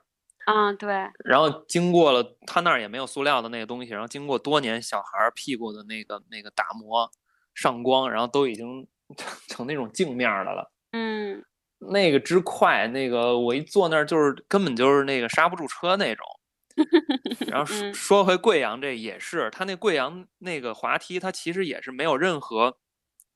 [0.46, 1.08] 嗯，对。
[1.24, 7.10] 然后经过了，它那儿也没有塑料的那个东西，然后经过多年小孩屁股的那个那个打磨
[7.54, 8.88] 上光，然后都已经。
[9.48, 11.44] 成那种镜面的了，嗯，
[11.80, 16.26] 那个之快，那个我一坐那儿就是根本就是那个刹不住车那种。
[17.48, 22.78] 然后说说回贵阳，这也是他那贵阳那个滑梯，它其实也是没有任何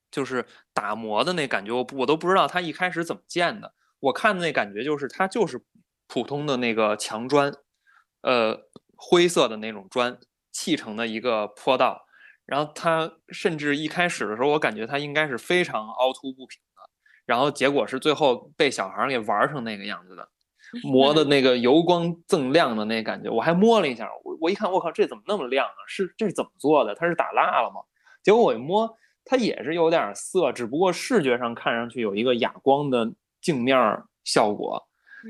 [0.10, 3.74] 就是打磨的那感觉，我我都不知道它一开始怎么建的。
[4.00, 5.62] 我看那感觉就是它就是
[6.08, 7.54] 普通的那个墙砖，
[8.22, 8.58] 呃，
[8.96, 10.18] 灰色的那种砖
[10.52, 12.05] 砌成的一个坡道。
[12.46, 16.90] 然后他甚至一开始的时候，我感觉他应该是非常凹凸不平的，
[17.26, 20.30] 然后结果是最后被小孩给玩成那个样子的，
[20.86, 23.32] 磨的那个油光锃亮的那感觉。
[23.32, 25.80] 我还摸了一下，我我一看，我靠，这怎么那么亮啊？
[25.88, 26.94] 是这是怎么做的？
[26.94, 27.82] 它是打蜡了吗？
[28.22, 33.76] 结果我一摸，它也是有点色，只不过视觉上看上去有一个哑光的镜面
[34.24, 34.88] 效果，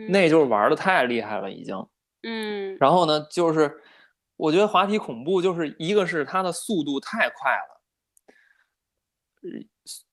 [0.09, 1.75] 那就是玩的太厉害了已经。
[2.23, 3.81] 嗯，然后呢，就是。
[4.37, 7.81] 我觉得滑梯恐怖就是一个是它的速度太快了，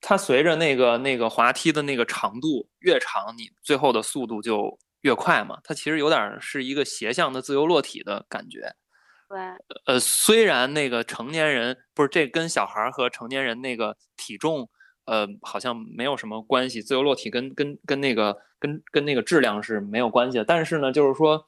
[0.01, 5.59] 它随着那个那个滑梯的那个长度越长，你最后的速度就越快嘛。
[5.65, 8.75] 它其实有点是一个斜向的自由落体的感觉。
[9.29, 9.41] 对。
[9.87, 14.69] 呃，虽然那个成年人不是这跟小孩和成年人那个体重，
[15.07, 16.83] 呃，好像没有什么关系。
[16.83, 20.45] 自由落体跟跟跟那个跟跟那个质量是没有关系的。
[20.45, 21.45] 但是呢，就是说，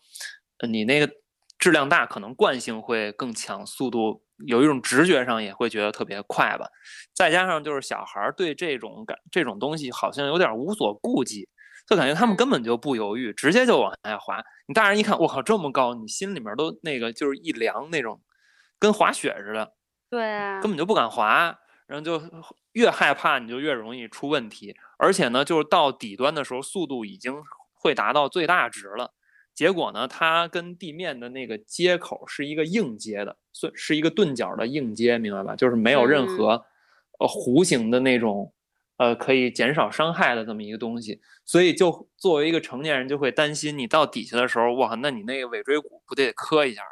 [0.66, 1.12] 你那个
[1.58, 4.22] 质量大，可能惯性会更强，速度。
[4.46, 6.66] 有一种直觉上也会觉得特别快吧，
[7.14, 11.48] 再加上就是小孩对这种感这种东西好像有点无所顾忌，
[11.86, 14.42] 就感觉他们根本就不犹豫，直接就往下滑。
[14.66, 18.20] 你大人一看，我靠，这么高，你心里面都那个就是一凉那种，
[18.80, 19.72] 跟滑雪似的。
[20.10, 22.20] 对啊，根本就不敢滑，然后就
[22.72, 27.40] 越害怕你就越容易出问题，而且呢，就是到底端的时候速度已经
[27.72, 29.14] 会达到最大值了。
[29.54, 35.54] 结果呢，它跟地面的那个接口是一个硬接的，是是一个钝角的硬接，明白吧？
[35.54, 36.64] 就是没有任何
[37.20, 38.52] 呃弧形的那种
[38.96, 46.82] 呃可以减少伤害的这么一个东西，所以就作为一个成年人就会担心，你到底下的时候，哇，那你那个尾椎骨不得磕一下？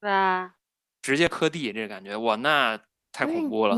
[0.00, 0.54] 对啊，
[1.00, 2.80] 直接磕地这感觉，哇，那
[3.12, 3.76] 太恐怖了。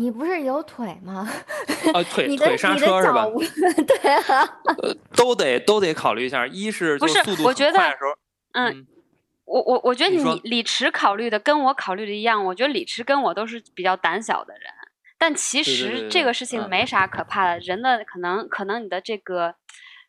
[0.00, 1.28] 你不是有腿吗？
[1.92, 3.26] 啊，腿腿刹车是吧？
[3.86, 4.48] 对啊，
[5.16, 6.46] 都得都得考虑一下。
[6.46, 7.18] 一是不是？
[7.42, 7.80] 我觉得，
[8.52, 8.86] 嗯，
[9.44, 12.44] 我我我觉得你李驰考虑的跟我考虑的一样。
[12.44, 14.70] 我觉得李驰跟我都是比较胆小的人，
[15.18, 17.58] 但其实这个事情没啥可怕的。
[17.58, 19.56] 人的可能可能你的这个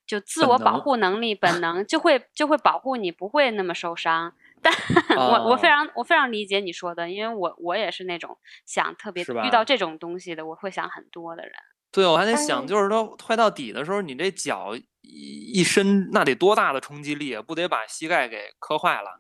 [0.06, 4.34] 就自我保护能力本能就会就会保护你不会那么受伤。
[4.62, 4.74] 但
[5.18, 11.52] 我我非常我非常理解你说的，因为我我也是那种想特别遇到这种东西的，我会想很多的人。
[11.92, 17.42] 对，我还得想，就是说快到底的时候，你这脚一一伸，那得多大的冲击力啊？
[17.42, 19.20] 不得把膝盖给磕坏了。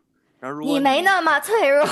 [0.61, 1.85] 你没那么脆弱，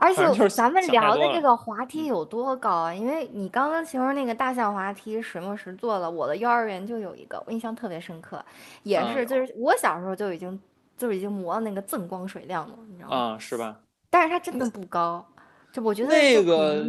[0.00, 2.92] 而且咱们聊的这个滑梯有多高啊？
[2.92, 8.44] 因为你刚刚形容那个大象滑梯，水墨石做了，我的幼儿园就有一个，我印象特别深刻，
[8.82, 10.60] 也是就是我小时候就已经
[10.96, 13.16] 就已经磨到那个锃光水亮了，你知道吗？
[13.16, 13.80] 啊，是吧？
[14.10, 15.24] 但是它真的不高，
[15.72, 16.84] 就我觉得那个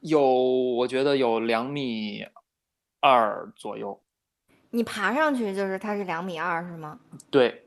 [0.00, 2.24] 有，我觉得有两米
[3.00, 4.00] 二左右。
[4.70, 6.98] 你爬上去就是它是两米二是吗？
[7.30, 7.64] 对，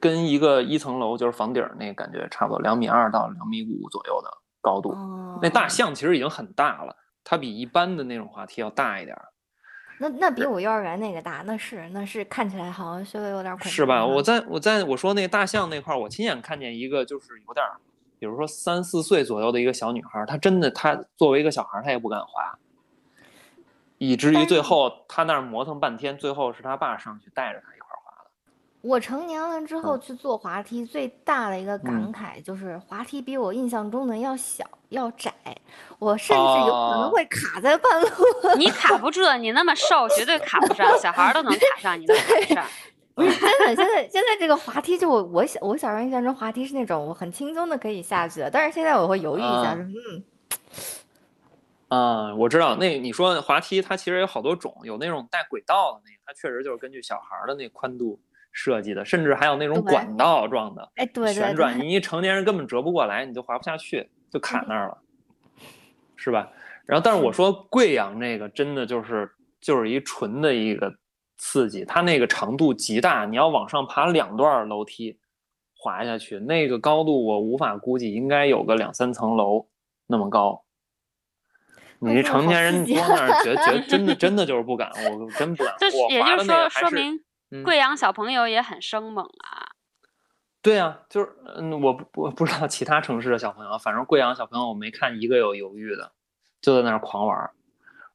[0.00, 4.30] 跟一个一层楼就是房顶那个感觉差不多，两米二到两米五左右的
[4.60, 4.94] 高度。
[5.42, 9.16] 那大象其实已经很大了，它比一般的那种滑梯要大一点。
[9.98, 14.04] 那那比我幼儿园那个大，那是那是看起来好像稍微有点恐是吧？
[14.04, 17.64] 我在我在我说那大象那块儿，我亲眼看见一个就是有点，
[18.18, 22.58] 比如说三四岁左右的一个小女孩，她真的她作为一个小孩，她也不敢滑。
[24.08, 28.30] 以至于最后他那儿磨蹭半天，最后是他爸上去带着他一块儿滑的。
[28.82, 35.32] 我成年了之后去坐滑梯，最大的一个感慨就是滑梯比我印象中的要小要窄，
[35.98, 38.08] 我甚至有可能会卡在半路。
[38.58, 42.64] 你卡不住，你那么瘦，绝对卡不上，小孩都能卡上，你能卡上？
[43.14, 50.24] 不是真的，现在现在这个滑梯就我我小我小时候印象中滑梯是那种我很轻松的可以下去的，但是现在我会犹豫一下，说嗯。
[51.94, 58.20] 啊，我知道那你说滑梯，它其实有好多种，有那种带轨道的那个，它确实就是根据小孩的那宽度
[58.50, 64.98] 设计的，甚至还有那种管道状的，哎，对旋转，你一成年人根本折不过来，你就滑不下去，就卡那儿了，
[66.16, 66.50] 是吧？
[66.84, 69.30] 然后，但是我说贵阳那个真的就是
[69.60, 70.92] 就是一纯的一个
[71.38, 75.16] 刺激，它那个长度极大，你要往上爬两段楼梯
[75.78, 79.68] 滑下去，那个高度我无法估计，应该有个两三层楼
[80.08, 80.63] 那么高。
[82.00, 85.74] 你成年人光那儿，觉 觉真的真的就是不敢，我真不敢。
[85.78, 87.18] 这也就是说，说明
[87.64, 89.72] 贵阳小朋友也很生猛啊。
[90.60, 96.12] 对啊，就是嗯，我不我不知道其他城市的小朋友，反正贵阳小朋友我没看一个有犹豫的，
[96.60, 97.50] 就在那儿狂玩，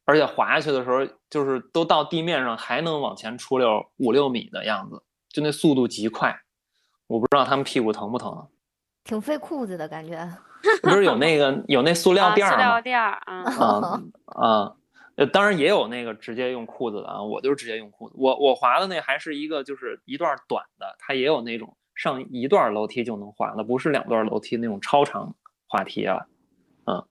[0.05, 6.41] 而且滑下去的时候，就是都到地面上还能往前出溜五六米的样子，就那速度极快。
[7.05, 8.47] 我不知道他们屁股疼不疼，
[9.03, 10.27] 挺费裤子的感觉。
[10.83, 12.57] 不是有那个有那塑料垫儿吗？
[12.57, 14.75] 塑料垫儿啊啊
[15.15, 18.15] 呃，当然也有那个直接用裤子的啊，我就是直接用裤子。
[18.17, 25.35] 我我滑的那还是一个就是一段短的，它也有那种上一段楼梯就能滑的，不是两段楼梯那种超长
[25.67, 26.25] 滑梯啊。
[26.85, 27.05] 嗯，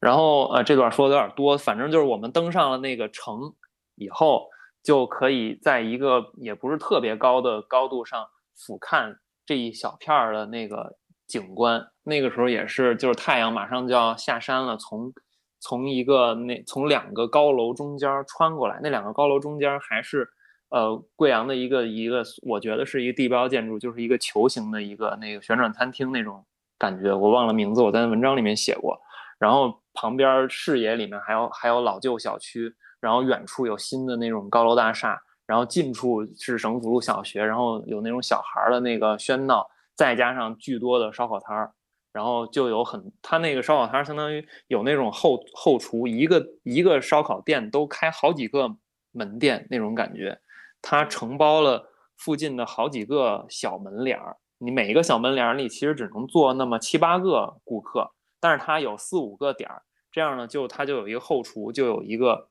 [0.00, 3.54] 然后呃这段说的有点多，反正就是我们登上了那个城
[3.94, 4.48] 以后，
[4.82, 8.26] 就可以在一个也不是特别高的高度上
[8.56, 10.96] 俯瞰这一小片儿的那个
[11.28, 11.86] 景观。
[12.02, 15.12] 那个时候也是，就是太阳马上就要下山了，从
[15.60, 20.28] 从一个那从两个高楼中间穿过来，那两个高楼中间还是
[20.70, 26.44] 呃贵阳的一个一个，我觉得是一个地标建筑，就是一个球形的一个那个旋转餐厅那种
[26.78, 28.98] 感觉，我忘了名字，我在文章里面写过。
[29.38, 39.64] 然后旁边视野里面还有还有老旧小区，然后远处有新的那种高楼大厦，然后近处是省府路小学，然后有那种小孩的那个喧闹，
[39.98, 41.74] 再加上巨多的烧烤摊儿。
[42.10, 48.76] 然后就有很，他那个烧烤摊儿相当于有那种后后厨，一个一个烧烤店都开好几个
[49.12, 50.40] 门店那种感觉，
[50.80, 58.10] 他承包了附近的好几个小门脸儿，你每一个小门脸儿里其实只能坐那么七八个顾客，
[58.40, 62.48] 但是他有四五个点儿，这样呢就他就有一个后厨，就有一个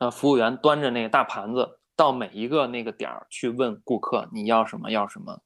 [0.00, 5.40] 呃服务员端着那个大盘子到每一个那个点儿去问顾客你要什么要什么，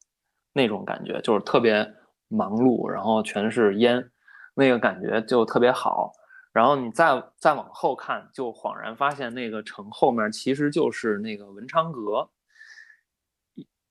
[0.57, 1.95] 那种感觉就是特别。
[2.29, 4.11] 忙碌，然后全是烟，
[4.57, 6.11] 那个感觉就特别好。
[6.53, 12.29] 然后你再再往后看，就恍然发现那个城后面其实就是那个文昌阁，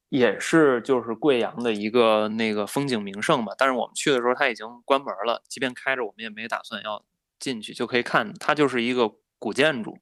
[0.10, 3.54] 也是就是贵阳的一个那个风景名胜吧。
[3.58, 7.06] 但是我们去的时候它已经关门了，即便开着，我们也没打算要
[7.40, 9.10] 进去，就可以看它就是一个
[9.40, 9.98] 古建筑，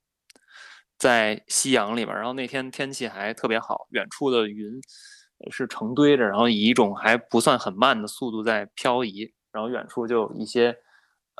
[0.97, 2.17] 在夕阳里边。
[2.17, 4.81] 然后那天天气还特别好，远处的云。
[5.51, 10.75] 是成堆着，然后以一种还不算很慢的速度在漂移，然后远处就一些，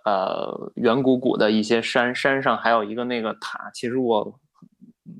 [0.05, 3.69] 呃，圆鼓鼓的一些山，山上还有一个那个塔。
[3.73, 4.39] 其实我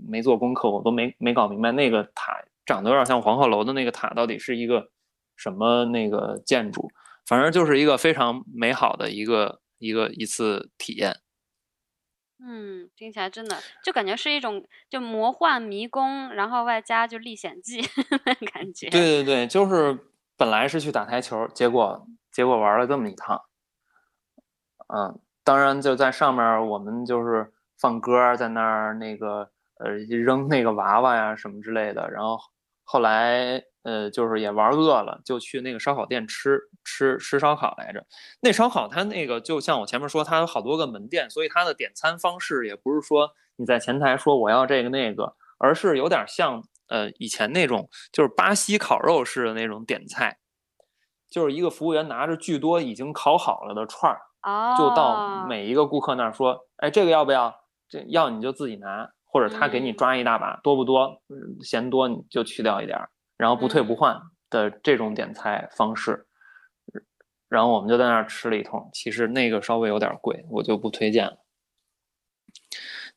[0.07, 4.89] 没做功课，我都没没搞明白那个塔长得有点像黄鹤楼的那个塔到底是一个
[5.35, 6.89] 什么那个建筑。
[7.26, 11.18] 反正就是一个非常美好的一个一个一次体验。
[12.45, 17.82] 嗯，听起来真的就感觉是一种就魔幻迷宫，然后外加就历险记
[18.26, 18.90] 的感觉。
[18.90, 19.98] 对对对，就是
[20.36, 23.41] 本来是去打台球，结果结果玩了这么一趟。
[24.88, 29.49] 嗯，当然就在上面，我们就是放歌，在那儿那个
[29.80, 32.38] 呃扔那个娃娃呀什么之类的，然后
[32.84, 33.64] 后来。
[33.84, 38.01] 呃，就是也玩饿了，就去那个烧烤店吃吃吃烧烤来着。
[38.39, 50.38] 那烧烤它那个就像我前面说，它有好多个门店，所以它的点餐方式也不是说你在前台说我要这个那个，而是有点像呃以前那种就是巴西烤肉式的那种点菜，
[51.30, 54.22] 就是一个服务员拿着巨多已经烤好了的串儿，
[54.77, 57.53] 就到每一个顾客那儿说，哎，这个要不要？
[57.89, 61.19] 这要你就自己拿，或者他给你抓一大把，多不多？
[61.64, 63.10] 嫌多你就去掉一点儿。
[63.35, 64.15] 然后不退不换
[64.51, 66.27] 的这种点菜方式，
[67.49, 68.89] 然后我们就在那儿吃了一通。
[68.93, 71.39] 其实那个稍微有点贵，我就不推荐了。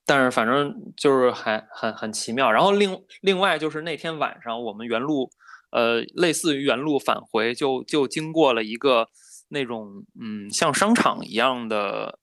[0.07, 2.51] 但是反正就是还很很奇妙。
[2.51, 5.31] 然后另另外就是那天晚上我们原路，
[5.71, 9.09] 呃，类似于原路返回，就就经过了一个
[9.49, 12.19] 那种嗯像商场一样的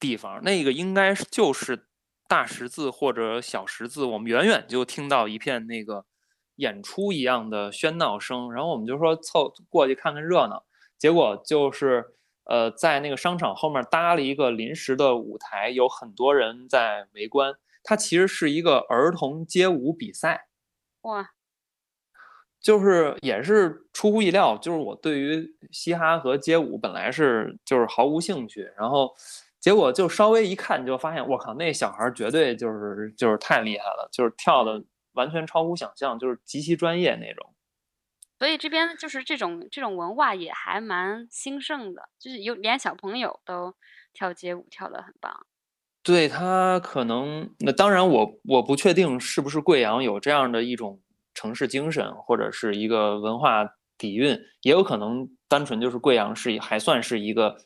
[0.00, 0.42] 地方。
[0.42, 1.86] 那个应该就是
[2.32, 4.06] 大十字或者小十字。
[4.06, 6.06] 我们远远就听到一片那个。
[6.56, 10.64] 演出一样的喧闹声，然后我们就说凑过去看看热闹，
[10.98, 12.04] 结果就是
[12.44, 17.54] 呃，在那个商场后面搭了一个临时的舞台，有很多人在围观。
[17.82, 20.46] 它其实是一个儿童街舞比赛，
[21.00, 21.30] 哇，
[22.60, 29.10] 就是也是出乎意料，就是我对于嘻哈和街舞本来是就是毫无兴趣，然后
[29.62, 34.84] 结果就稍微一看你就发现，我靠，那小孩绝对就是就是太厉害了，就是跳的。
[35.14, 37.54] 完全超乎想象，就是极其专业那种。
[38.38, 43.74] 所以这边就是这种这种文化也还蛮兴盛的，就是有连小朋友都
[44.14, 45.46] 跳街舞跳得很棒。
[46.02, 51.02] 对他可能那当然我我不确定是不是贵阳有这样的一种
[51.34, 53.68] 城市精神或者是一个文化
[53.98, 57.58] 底蕴，也有可能单纯就是贵阳是还算是一个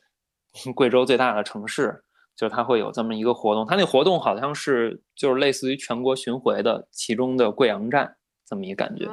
[0.73, 2.03] 贵州最大的城市。
[2.35, 8.15] 就它会有这么一个活动，它那活动好像是就是类似于全国巡回的其中的贵阳站
[8.45, 9.07] 这么一感觉，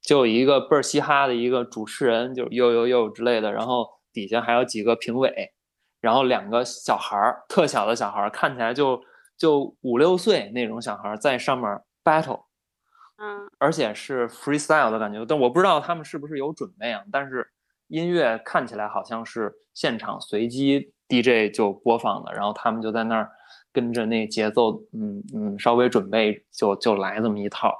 [0.00, 5.50] 就有一个倍儿嘻哈的一个主持人，就是呦呦呦之类的，然后底下还有几个评委，
[6.00, 9.02] 然后两个小孩儿，特小的小孩儿，看起来就
[9.36, 11.68] 就五六岁那种小孩儿在上面
[12.04, 12.44] battle，
[13.16, 17.50] 嗯，而且是 freestyle 的感觉，但我不知道他们是不是有准备啊，但是
[17.88, 20.92] 音乐看起来好像是现场随机。
[21.10, 23.30] DJ 就播放的，然后他们就在那儿
[23.72, 27.74] 跟着那节奏，嗯嗯，稍微准备就就来这么一套，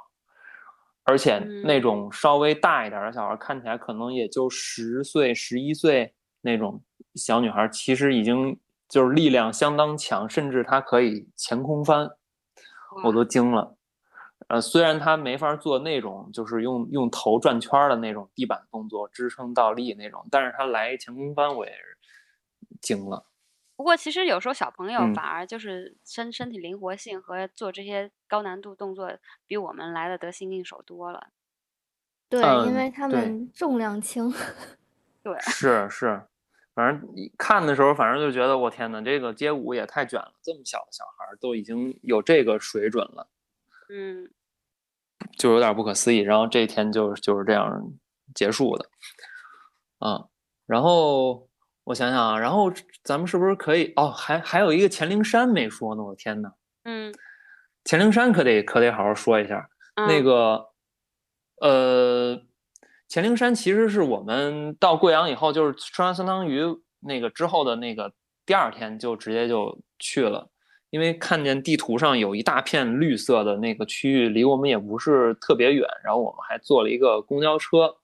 [1.03, 6.11] 而且那种稍微大一点的小孩，看起来可能也就十岁、十一岁
[6.41, 6.81] 那种
[7.13, 12.09] 小女孩，其实已经就是力量相当强，甚至她可以前空翻，
[13.03, 13.75] 我都惊了。
[14.47, 21.97] 呃，虽然他没法做那种就是用用头转圈的那种地板动作支撑倒立那种，但是他来前空翻，我也是。
[22.81, 23.25] 惊了，
[23.75, 29.11] 不过其实有时候小朋友反而就是身身体灵活性和做这些高难度动作
[29.47, 31.27] 比我们来的得心应手多了。
[32.29, 34.31] 对，因为他们重量轻。
[35.21, 36.21] 对，是是，
[36.73, 43.27] 反正看的时候，反正就觉得我天哪，这个街舞也太卷了，这么小的小孩都已经有这个水准了，
[43.89, 44.29] 嗯，
[45.37, 46.19] 就有点不可思议。
[46.19, 47.91] 然后这一天就就是这样
[48.33, 48.89] 结束的，
[49.97, 50.25] 啊，
[50.65, 51.49] 然后
[51.83, 52.71] 我想想啊，然后
[53.03, 54.09] 咱们是不是可以哦？
[54.09, 56.53] 还还有一个黔灵山没说呢，我天哪，
[56.83, 57.13] 嗯，
[57.83, 60.69] 黔灵山可得可得好好说一下，那个，
[61.61, 62.41] 呃。
[63.11, 66.61] 黔灵山其实是我们到贵阳以后，就是吃完酸汤鱼
[66.99, 68.13] 那个之后的那个
[68.45, 70.47] 第二天就直接就去了，
[70.89, 77.95] 因为看见地图上有一大片绿色的那个区域，离我们也不是特别远，然后我们还坐了一个公交车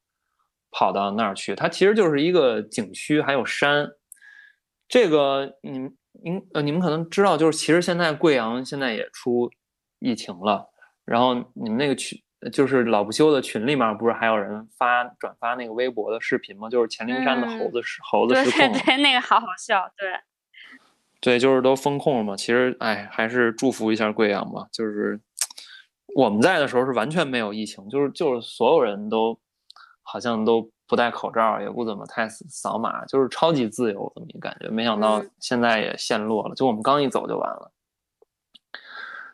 [0.72, 1.56] 跑到那儿去。
[1.56, 3.90] 它其实就是一个景区，还有山。
[4.88, 9.50] 这个你们您呃你们可能知道，就是其实现在贵阳现在也出
[10.00, 10.70] 疫情了，
[11.06, 12.22] 然后你们那个群。
[12.54, 16.70] 就是老不休的群里面，不是还有人发转发那个微博的视频吗？
[16.70, 20.08] 就是黔灵山的猴子失猴子失控，对对，那个好好笑，对，
[21.26, 22.36] 对，就是都封控了嘛。
[22.36, 24.68] 其实，哎，还是祝福一下贵阳吧。
[24.72, 25.20] 就是
[26.16, 29.36] 我们在的时候是完全没有疫情，就是就是所有人都
[30.04, 34.70] 好像都不戴口罩，也不怎么太扫码，就是超级自由这么一感觉。
[34.70, 37.72] 没想到现在也陷落了，就我们刚一走就完了。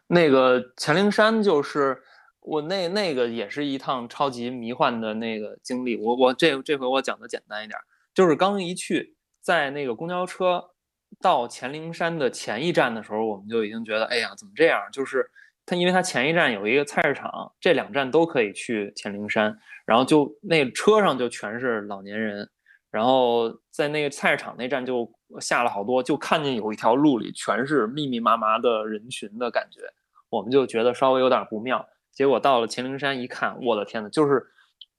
[0.08, 2.02] 那个黔灵山就是。
[2.44, 7.78] 我那那个也是一趟超级迷幻的那个经历，我我这这回我讲的简单一点，
[8.16, 10.72] 就是刚一去，在那个公交车
[11.20, 14.82] 到乾陵山的前一站的时候，我们就已经觉得，哎呀，怎么这样？
[14.92, 15.30] 就是
[15.66, 22.50] 它，因为它前一站有一个菜市场，这两站都可以去乾陵山，然后就那车上就全是老年人，
[22.90, 29.82] 然后在那个菜市场那站就下了好多，就看见有一条路里全是密密麻麻的人群的感觉，
[30.30, 31.88] 我们就觉得稍微有点不妙。
[32.12, 34.46] 结果到了乾陵山一看，我的天呐，就是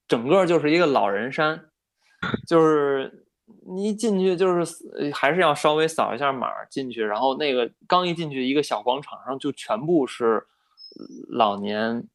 [0.08, 1.68] 整个就是一个老人山，
[2.46, 3.21] 就是
[3.66, 10.44] 你一进去就是还是要稍微扫一下码进去，然后那个刚一进去一个小广场上就全部是
[11.28, 12.08] 老年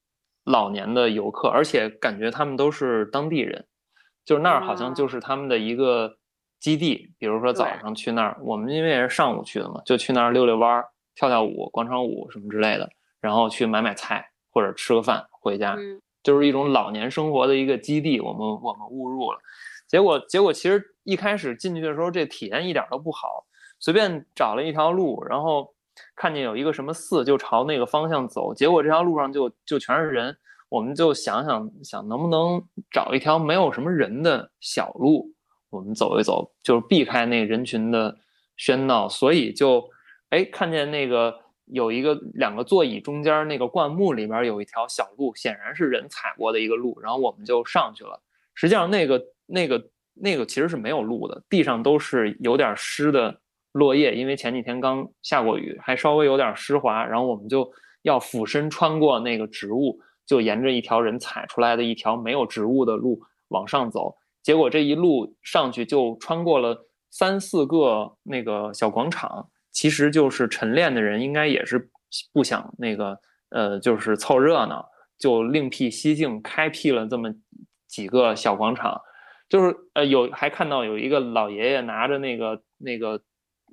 [0.43, 3.65] 老年的游客，而且感觉他们都是当地人，
[4.25, 6.17] 就是那儿好像就是他们的一个
[6.59, 7.13] 基地。
[7.17, 14.29] 比如说早上去那儿，我们因为也是上午去的嘛，就去那儿溜溜弯儿、跳跳舞、广场舞什么之类的，然后去买买菜。
[14.49, 15.77] 或者吃个饭回家，
[16.23, 18.19] 就是一种老年生活的一个基地。
[18.19, 19.37] 我们我们误入了，
[19.87, 23.45] 结果结果其实一开始进去的时候，这体验一点都不好。
[23.79, 25.73] 随便找了一条路，然后
[26.15, 28.53] 看见有一个什么寺，就朝那个方向走。
[28.53, 30.37] 结果这条路上就就全是人，
[30.69, 32.61] 我们就想想想能不能
[32.91, 35.31] 找一条没有什么人的小路，
[35.69, 38.17] 我们走一走，就是避开那人群的
[38.57, 39.07] 喧闹。
[39.07, 39.89] 所以就
[40.29, 41.41] 哎看见那个。
[41.69, 48.21] 有一个两个座椅中间那个灌木里边有一条小路，显然是人踩过的一个路，然后我们就上去了。
[48.55, 53.39] 实际上那个那个那个其实是没有路的，地上都是有点湿的
[53.71, 57.03] 落叶，因为前几天刚下过雨，还稍微有点湿滑。
[57.05, 57.67] 然后我们就
[58.03, 64.15] 要俯身穿过那个植物，就沿着一条人踩出来的一条没有植物的路往上走。
[64.43, 66.77] 结果这一路上去就穿过了
[67.09, 69.49] 三四个那个小广场。
[69.73, 71.87] 其实就是晨练的人，应该也是
[72.33, 73.15] 不想那个，
[73.49, 74.83] 呃，就是凑热闹，
[75.19, 77.31] 就另辟蹊径，开辟了这么
[77.87, 78.99] 几个小广场。
[79.49, 83.21] 就是呃，有还看到有一个老爷爷拿着那个那个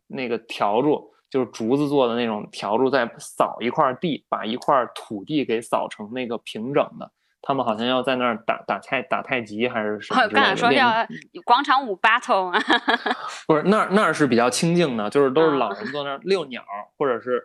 [0.06, 7.10] 那个笤帚，就是竹子做的那种笤帚，在扫一块地，把一块土地给扫成那个平整的。
[7.46, 10.26] 他们好像要在那儿打打太打太极还是什么？
[10.28, 11.06] 刚才说要
[11.44, 12.58] 广场舞 battle 吗？
[13.46, 16.64] 不是，那儿那儿是比较清静的，就是都是老人坐那儿遛鸟，
[16.96, 17.42] 或者是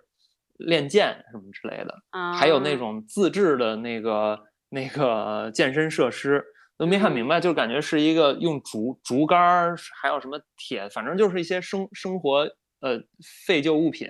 [0.55, 1.93] 练剑什么之类的。
[2.33, 4.39] 还有那种自制的那个
[4.69, 6.45] 那个健身设施，
[6.79, 12.49] 都没看明白，就感觉是一个用竹竹竿还有什么铁，反正就是一些生生活
[12.79, 13.03] 呃
[13.45, 14.07] 废旧物品，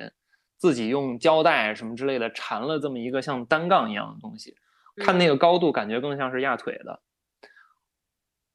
[0.55, 4.55] 自己用胶带什么之类的缠了这么一个像单杠一样的东西。
[4.97, 7.01] 看那个高度，感觉更像是压腿的。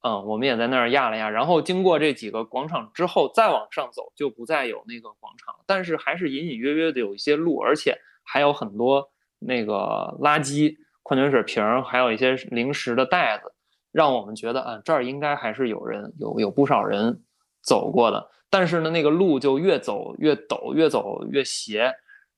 [0.03, 9.11] 嗯，我们也在那儿压了压，然后经过这几个广场之后，再往上走就不再有那个广场，但是还是隐隐约约的有一些路，而且还有很多
[9.41, 9.75] 那个
[10.21, 13.54] 垃圾、矿泉水瓶，还有一些零食的袋子，
[13.95, 17.23] 让我们觉得啊，这儿应该还是有人有有不少人
[17.63, 18.29] 走过的。
[18.51, 21.95] 但是呢，那个路就越走越陡，越走越斜。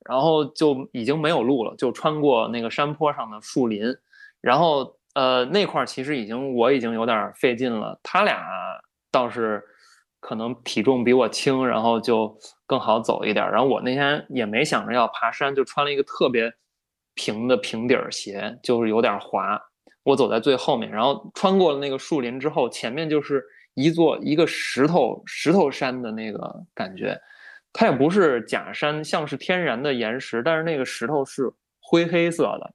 [0.09, 3.93] 然后就已经没有路了，就穿过那个山坡上的树林，
[4.41, 8.47] 然后呃那块儿其实已经我已经有点费劲了，他俩
[9.11, 9.61] 倒是
[10.21, 12.39] 可能体重比我轻，然后就
[12.69, 13.51] 更好走一点。
[13.51, 16.55] 然后我那天也没想着要爬山，就穿了一个特别
[17.15, 19.61] 平的平底儿鞋，就是有点滑。
[20.07, 27.21] 我走在最后面，然后穿过了那个树林之后，前面就是一座一个石头石头山的那个感觉，
[27.73, 32.75] 它也不是假山，像是天然的岩石，但是那个石头是灰黑色的，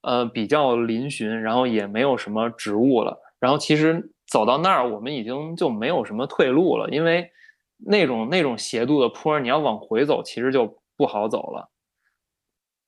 [0.00, 3.20] 呃，比较嶙峋，然后也没有什么植物了。
[3.38, 7.30] 然后其实走到那儿，我们已经就没有什么退路了，因为
[7.76, 11.68] 那种那种斜度的坡，你要往回走，其实就不好走了。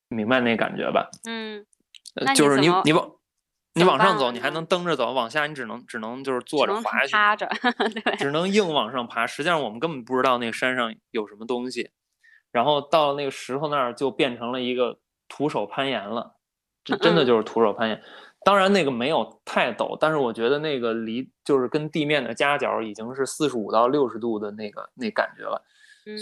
[0.08, 1.10] 明白那感觉吧？
[1.28, 1.66] 嗯，
[2.34, 3.10] 就是你你往。
[3.74, 7.44] 你往上走，你还能蹬着走；往下，你只能只能就是坐着滑下去，
[8.18, 9.26] 只能硬往上爬。
[9.26, 11.90] 实际上，我们根本不知道那个山上有什么东西。
[12.52, 14.98] 然后到了那个石头那儿，就变成了一个
[15.28, 16.36] 徒手攀岩了。
[16.84, 18.00] 这真的就是徒手攀岩。
[18.44, 25.60] 当然，那个没有太陡，但是我觉得那个离就是跟地面的夹角已经是四十五到六十度的那个那感觉了。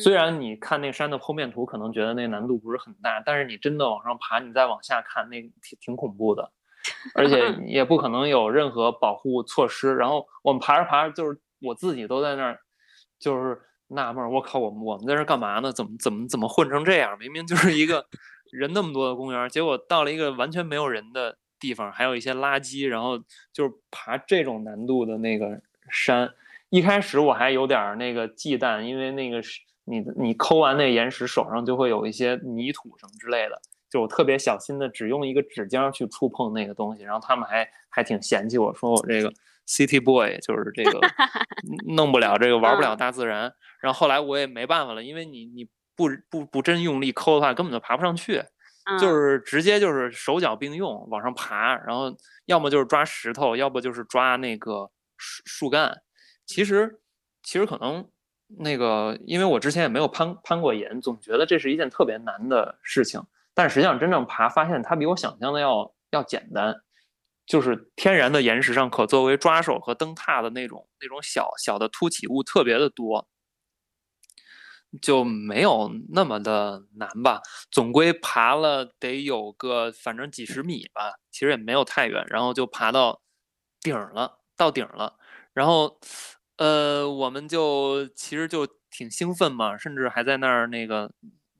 [0.02, 6.50] 虽然你看那山的剖面图，可能觉得那难度不是很大，但是你真的往上爬，你再往下看，那挺挺恐怖的。
[7.14, 9.94] 而且 也不可能有任何保护措施。
[9.94, 12.58] 然后我们爬着爬着，就是我自己都在那儿，
[13.18, 15.72] 就是纳闷儿，我靠，我们我们在这干嘛呢？
[15.72, 17.16] 怎么怎么怎么混成这样？
[17.18, 18.06] 明明就是一个
[18.50, 22.88] 人那么多的公园，结果到了一个完全没有人的地方，还有一些垃圾。
[22.88, 23.18] 然后
[23.52, 25.60] 就是爬这种难度的那个
[25.90, 26.32] 山，
[26.70, 33.60] 一开始我还有点那个忌惮，因为那个是你你抠完那岩石，手上就会有一些泥土什么之类的。
[33.92, 39.30] 就我特别小心的，只用一个指尖去触碰那个东西，然后他们还还挺嫌弃我说我这个
[39.68, 40.98] city boy 就是这个
[41.94, 43.52] 弄不了这个玩不了大自然。
[43.82, 48.42] 然后后来我也没办法了，因为你你不不不真用力抠的话，根本就爬不上去，
[48.98, 52.16] 就是直接就是手脚并用往上爬，然后
[52.46, 56.00] 要么就是抓石头，要不就是抓那个树树干。
[56.46, 56.98] 其实
[57.42, 58.08] 其实可能
[58.58, 63.20] 那个，因为我之前也没有攀攀过岩，总觉得这是一件特别难的事情。
[63.54, 66.74] 但实际上，真正爬发现它比我想象的要要简单，
[67.46, 73.28] 就是天然的岩石上可作为抓手和蹬踏的那种那种小小的凸起物特别的多，
[75.00, 77.40] 就没有那么的难吧。
[77.70, 83.20] 总归爬了得有个反正几十米吧，其实也没有太远，然后就爬到
[83.80, 85.16] 顶了，到顶了。
[85.54, 85.98] 然后，
[86.56, 91.12] 呃，我们就其实就挺兴奋嘛，甚至还在那儿那个。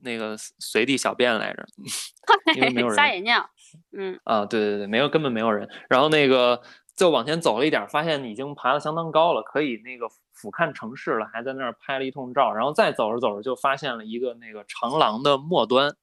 [0.03, 1.65] 那个随地小便来着，
[2.55, 3.49] 因为没有人撒野尿，
[3.97, 5.67] 嗯啊，对对对，没有根本没有人。
[5.89, 6.61] 然后那个
[6.95, 12.53] 就往前走了一点，发现已经爬得相当高了，可以那个俯瞰城市了，还在那儿拍了一通照。
[12.53, 15.95] 然后再走着走着，就发现了一个那个长廊的末端，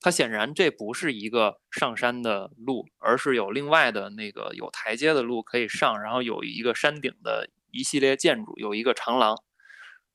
[0.00, 9.36] 它显然这不是一个上山的路，而是有另外的那个有台阶的路可以上，然后有一个山顶的一系列建筑，有一个长廊。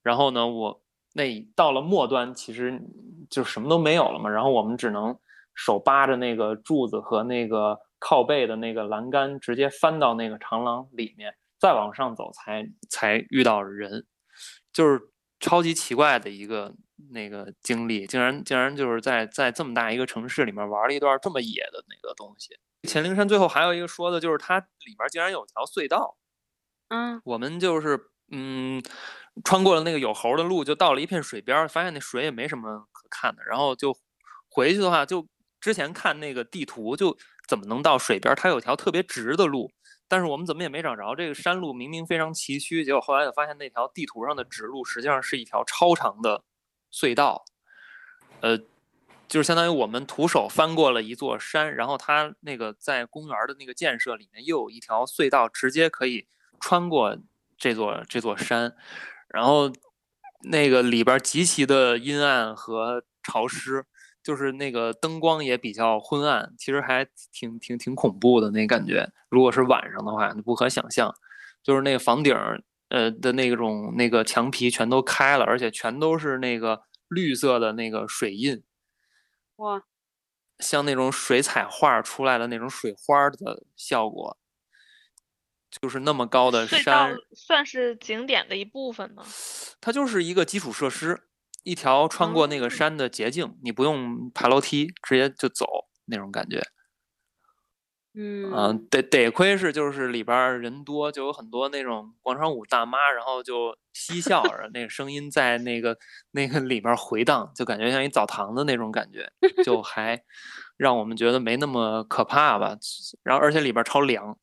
[0.04, 0.82] 然后呢，我。
[1.18, 2.80] 那到了末端，其实
[3.28, 4.30] 就什么都没有了嘛。
[4.30, 5.18] 然后我们只能
[5.56, 14.06] 手扒着那个柱子和那个靠背的那个栏杆，直接翻到那个长廊里面，再往上走，才才遇到人。
[14.72, 15.02] 就是
[15.40, 16.76] 超级奇怪的一个
[17.10, 22.56] 那个经历，竟然竟然就是在在这么大一个城市里面玩了一段这么野的那个东西。
[22.84, 26.16] 黔灵山最后还有一个说的就是它里面竟然有条隧道。
[26.90, 28.00] 嗯，我们就是
[28.32, 28.84] 嗯。
[29.46, 33.44] 穿过了那个有猴的路，就到了一片水边，发现那水也没什么可看的。
[33.44, 33.96] 然后就
[34.50, 35.28] 回去的话，就
[35.62, 37.16] 之前看那个地图，就
[37.48, 38.34] 怎么能到水边？
[38.36, 39.72] 它有条特别直的路，
[40.08, 41.14] 但是我们怎么也没找着。
[41.14, 46.44] 这个山路明明非常崎岖，结果后来就发现那条地图上的直路实际上是一条超长的
[46.92, 47.46] 隧道。
[48.42, 48.58] 呃，
[49.28, 56.28] 就是相当于我们徒手翻过了一座山，然后它那个在公园的那个建设里面又有一条隧道，直接可以
[56.60, 57.16] 穿过
[57.58, 58.76] 这座这座山。
[59.30, 59.72] 然后，
[60.50, 63.86] 那个里边极其的阴暗和潮湿，
[64.24, 69.10] 就是那个灯光也比较昏暗，其实还挺挺挺恐怖的那感觉。
[69.30, 71.14] 如果是晚上的话，不可想象。
[71.64, 72.34] 就是那个房顶
[72.88, 78.64] 呃的那种那个墙皮全都开了，而且全都是那个绿色的那个水印，
[79.58, 79.84] 哇，
[80.60, 84.38] 像那种水彩画出来的那种水花的效果。
[85.70, 89.24] 就是那么高的山，算是景点的一部分吗？
[89.82, 91.24] 它就是一个基础设施，
[91.64, 95.66] 一条穿过那个山的捷径，你不用爬楼梯，直接就走
[96.06, 96.62] 那种感觉。
[98.20, 105.96] 嗯，得得亏是就是里边人多，就有很多那种广场舞大妈，然后就嬉笑着，那个声音在那个
[106.32, 109.32] 那个里边回荡，就感觉像一澡堂的那种感觉，
[109.64, 110.24] 就还
[110.78, 112.76] 让我们觉得没那么可怕吧。
[113.22, 114.36] 然后而且里边超凉。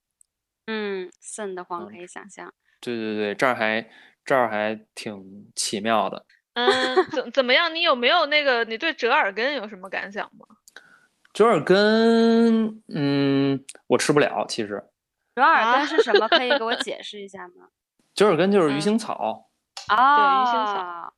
[0.66, 2.52] 嗯，瘆得慌，可以想象。
[2.80, 3.88] 对对对，这儿还
[4.24, 6.24] 这儿还挺奇妙的。
[6.54, 6.70] 嗯，
[7.10, 7.74] 怎怎么样？
[7.74, 8.64] 你有没有那个？
[8.64, 10.46] 你对折耳根有什么感想吗？
[11.32, 14.46] 折耳根，嗯，我吃不了。
[14.48, 14.82] 其实，
[15.34, 16.28] 折耳根是什么？
[16.28, 17.68] 可以给我解 释一下吗？
[18.14, 19.50] 折耳根就是鱼腥草。
[19.88, 21.14] 啊，对，鱼腥草，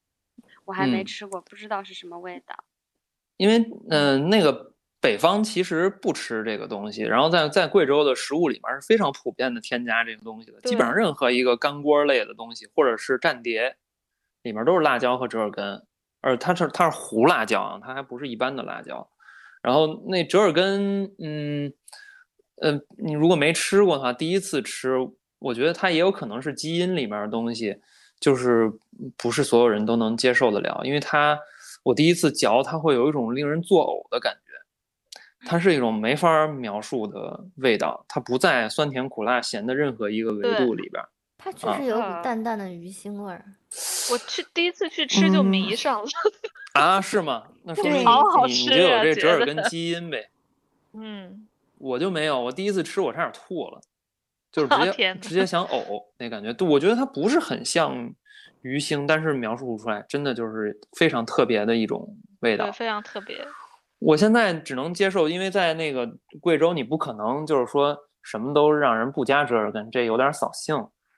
[0.64, 2.56] 我还没吃过，不知道是什么味道。
[3.36, 4.72] 因为，嗯，那个
[5.06, 10.60] 北方其实不吃这个东西，然后在在贵州的食物里面是非常普遍的添加这个东西的。
[10.62, 13.76] 基本上任何一个干锅类的东西，或者是蘸碟，
[14.42, 15.80] 里面都是辣椒和折耳根，
[16.20, 19.08] 而它是它是胡辣椒啊，它还不是一般的辣椒。
[19.62, 21.72] 然后那折耳根，嗯，
[22.56, 24.96] 呃，你如果没吃过的话，第一次吃，
[25.38, 27.80] 我觉得它也有可能是基因里面的东西。
[28.18, 28.72] 就是
[29.18, 31.38] 不是所有人都能接受得了，因为它，
[31.82, 34.45] 我第一次嚼，它会有一种令人作呕的感觉，
[35.46, 41.02] 它是一种没法描述的味道，它不在酸甜苦辣咸的任何一个维度里边。
[41.38, 43.44] 它确实有股淡淡的鱼腥味儿。
[44.10, 46.08] 我去第一次去吃就迷上了。
[46.72, 47.44] 啊，是吗？
[47.62, 50.28] 那说明你你就有这折耳根基因呗。
[50.92, 51.46] 嗯，
[51.78, 53.80] 我就没有，我第一次吃我差点吐了。
[54.50, 58.10] 就是 直接直接想呕那感觉，对，我觉得它不是很像
[58.62, 63.46] 鱼腥，但是描述不出来，真的就是非常特别的一种味道，非常特别。
[63.98, 66.08] 我现在只能接受，因为在那个
[66.40, 70.76] 贵州，你不可能就是说什么都让人不加折耳根，这有点扫兴。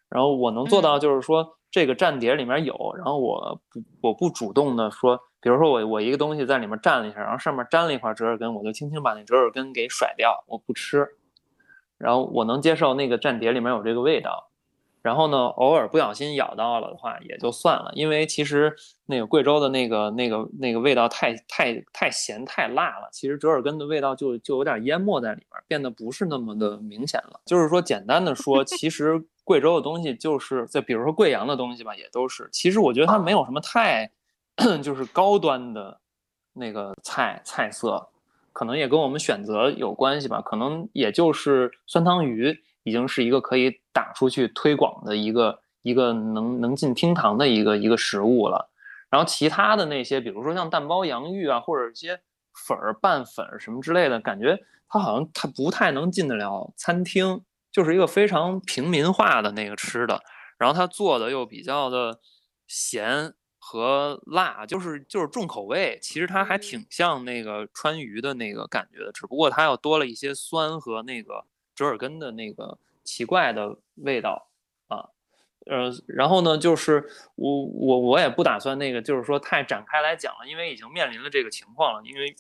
[0.09, 11.06] 然后我能做到就是说，这个蘸碟里面有，然后我不我不主动的说，比如说我我一个东西在里面蘸了一下，然后上面粘了一块折耳根，我就轻轻把那折耳根给甩掉，我不吃。
[11.98, 14.50] 然后我能接受那个蘸碟里面有这个味道，
[15.03, 18.75] 然后呢，偶尔不小心咬到了的话也就算了，因为其实
[19.07, 27.41] 那个贵州的那个那个那个味道太太太咸太辣了，其实折耳根的味道就就有点淹没在里面，变得不是那么的明显了。
[27.47, 32.49] 就是说，简单的说，其实贵州的东西就是在比如说贵阳的东西吧，也都是。
[32.53, 34.11] 其实我觉得它没有什么太
[34.83, 36.01] 就是高端的
[36.53, 38.09] 那个菜菜色。
[38.51, 48.70] 可能也跟我们选择有关系吧，可能也就是酸汤鱼已经是一个可以打出去推广的一个一个能能进厅堂的一个一个食物了。
[49.10, 52.20] 然后其他的那些，比如说像蛋包洋芋啊，或者一些
[52.66, 57.42] 粉儿拌粉什么之类的，感觉它好像它不太能进得了餐厅，
[57.72, 60.20] 就是一个非常平民化的那个吃的。
[60.59, 62.20] 然后它做的又比较的
[62.66, 63.34] 咸。
[63.60, 71.44] 和辣就是就是重口味，其实它还挺像那个川渝的那个感觉的，只不过它又多了一些酸和那个
[71.78, 74.48] 折耳根的那个奇怪的味道
[74.88, 75.10] 啊，
[75.66, 82.34] 呃，然后呢，就是我我我也不打算那个，就是说太展开来讲了，因为已经面临了这个情况了，因为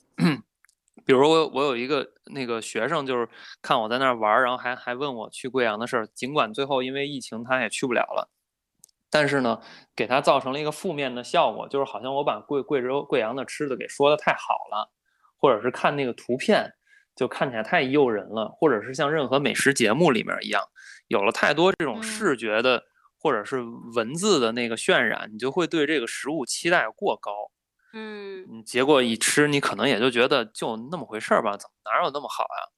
[1.06, 3.28] 比如我我有一个那个学生，就是
[3.62, 8.28] 看我在那儿玩，然后还还问我去贵阳的事儿，尽管最后因为疫情他也去不了了。
[9.08, 9.60] 但是呢，
[9.94, 14.90] 给他造成了一个负面的效果，就是好像我把贵贵州贵阳的吃的给说的太好了，
[15.36, 16.74] 或者是看那个图片
[17.18, 20.62] 就看起来太诱人了，或者是像任何美食节目里面一样，
[21.08, 22.84] 有了太多这种视觉的
[23.18, 23.60] 或者是
[23.96, 27.32] 文字的那个渲染，你就会对这个食物期待过高，
[27.92, 32.70] 嗯，结果一吃你可能也就觉得就那么回事儿吧，怎么哪有那么好呀？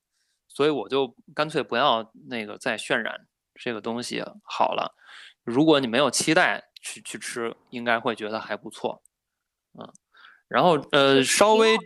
[0.48, 4.96] 所以我就干脆不要那个再渲染这个东西好了。
[5.44, 9.02] 如果你没有期待去去吃，应该会觉得还不错，
[9.78, 9.92] 嗯，
[10.51, 11.77] 然后呃稍微，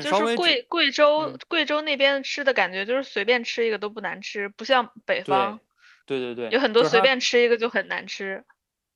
[0.00, 5.60] 就是 贵贵州贵州那边吃的感觉，就是随便吃一个都不难吃，不像北方，
[6.06, 8.42] 对对对，有很多随便吃一个就很难吃。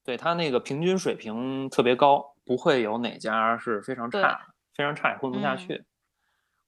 [0.02, 4.40] 对他那个平均水平特别高，不会有哪家是非常差，
[4.74, 5.84] 非常差也混不下去，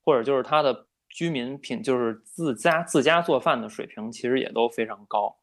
[0.04, 5.38] 或者就是他的居民品就是自家自家做饭的水平其实也都非常高，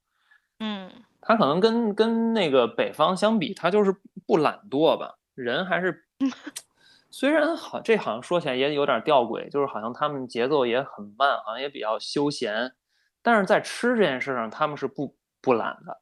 [0.60, 0.92] 嗯。
[1.24, 6.06] 他可能跟跟那个北方相比，他就是不懒惰吧，人还是
[7.10, 12.74] 虽然好，这好像说起来也有点吊诡，就是好像他们节奏也很慢，好像也比较休闲，
[13.22, 16.02] 但是在吃这件事上，他们是不不懒的。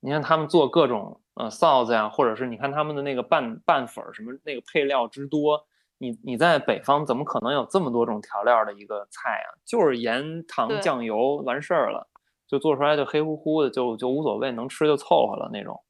[0.00, 5.64] 你看他们做各种呃臊子呀，或者是你看他们的那个拌拌粉什么那个配料之多，
[5.98, 9.48] 你你在北方怎么可能有这么多种调料的一个菜啊？
[9.64, 12.08] 就是盐糖酱油完事儿了。
[12.48, 15.82] 就做出来就黑乎乎的，就就无所谓，能吃就凑合了那种。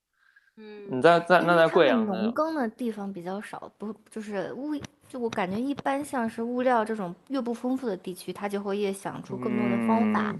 [0.56, 4.76] 嗯，你在在那在贵阳农耕的地方比较少，不就是物
[5.08, 10.34] 就我感觉一般像是物料这种越不丰富的地区，他就会越想出更多的方法，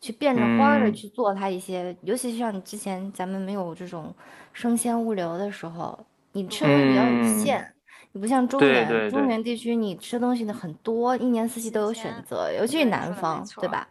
[0.00, 1.96] 去变着花的去做它一些。
[2.02, 4.14] 尤其是像你之前咱们没有这种
[4.52, 5.98] 生鲜物流的时候，
[6.32, 7.74] 你吃的比较有限。
[8.12, 13.86] 你不像中原，中原地区你吃东西的很多，一年四季都有选择，尤其是南方，对吧？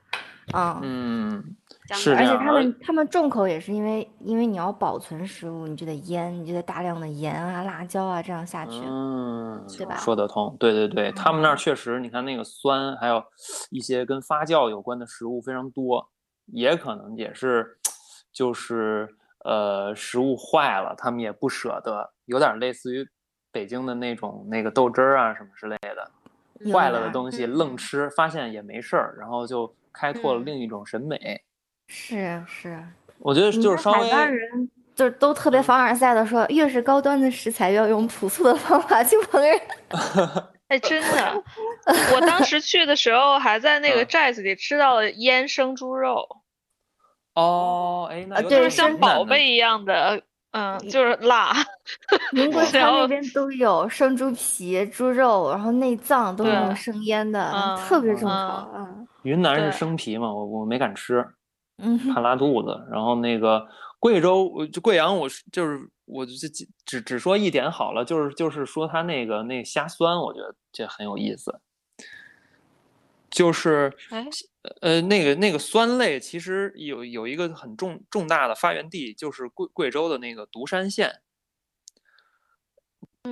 [0.54, 1.56] 嗯嗯，
[1.96, 9.96] 是而且他们他们重口也是因为因为你要保存食物，你就得腌，你就得大量的盐啊、辣椒啊这样下去，嗯，对吧？
[9.98, 13.24] 说得通，对对对，他们那儿确实，你看那个酸，还有
[13.70, 16.10] 一些跟发酵有关的食物非常多，
[16.48, 17.78] 也可能也是
[18.34, 19.08] 就是
[19.46, 23.08] 呃食物坏了，他们也不舍得，有点类似于
[23.52, 31.42] 北京的那种那个豆汁儿啊什么之类的，坏了的东西愣吃，发现也没事儿，然后就开拓了另一种审美。
[31.88, 32.84] 是啊是啊，
[33.20, 34.10] 我觉得就是稍微。
[34.96, 39.60] 就是都特别凡尔赛的说，越是高端的食材，要用朴素的方法去烹饪。
[40.70, 41.44] 哎，真的，
[42.16, 46.28] 我当时去的时候还在那个寨子里吃到了腌生猪肉。
[47.36, 50.20] 哦，哎，那就是像宝贝一样的，
[50.52, 51.54] 嗯，就是辣。
[52.32, 58.68] 宁国 川那边都有生猪皮、猪肉，然后内脏都是用生腌的，特别重口。
[58.76, 61.24] 嗯，云南是生皮嘛，我我没敢吃，
[61.78, 62.88] 嗯，怕拉肚子。
[62.92, 63.68] 然后那个。
[64.00, 64.48] 贵州，
[64.84, 66.32] 贵阳，我是就是我就
[66.86, 71.60] 只只说一点好了，就是就是说它那个那虾酸，我觉得这很有意思。
[73.32, 73.92] 就是
[74.82, 81.22] 呃那个那个酸类，其实有有一个很重重大的发源地，就是贵贵州的那个独山县。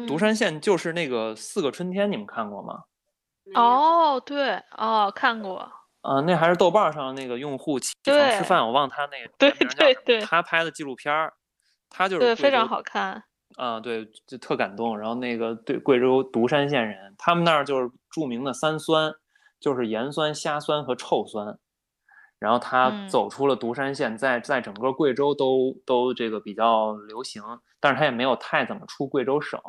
[0.07, 2.85] 独山县就是那个四个春天，你们看过吗？
[3.53, 5.72] 哦，对，哦，看过。
[6.06, 11.34] 呃，那还是豆瓣上那个用户起床吃饭，我忘他那个对对对，他拍的纪录片儿，
[11.90, 13.23] 他就是对非常好看
[13.57, 14.98] 啊，对，就特感动。
[14.99, 19.11] 然后那个对贵州独山县人，他们那儿就是著名的三酸，
[19.60, 21.57] 就是盐酸、虾酸和臭酸。
[22.38, 27.41] 然后他走出了独山县，在在整个贵州都都这个比较流行，
[27.80, 29.60] 但是他也没有太怎么出贵州省。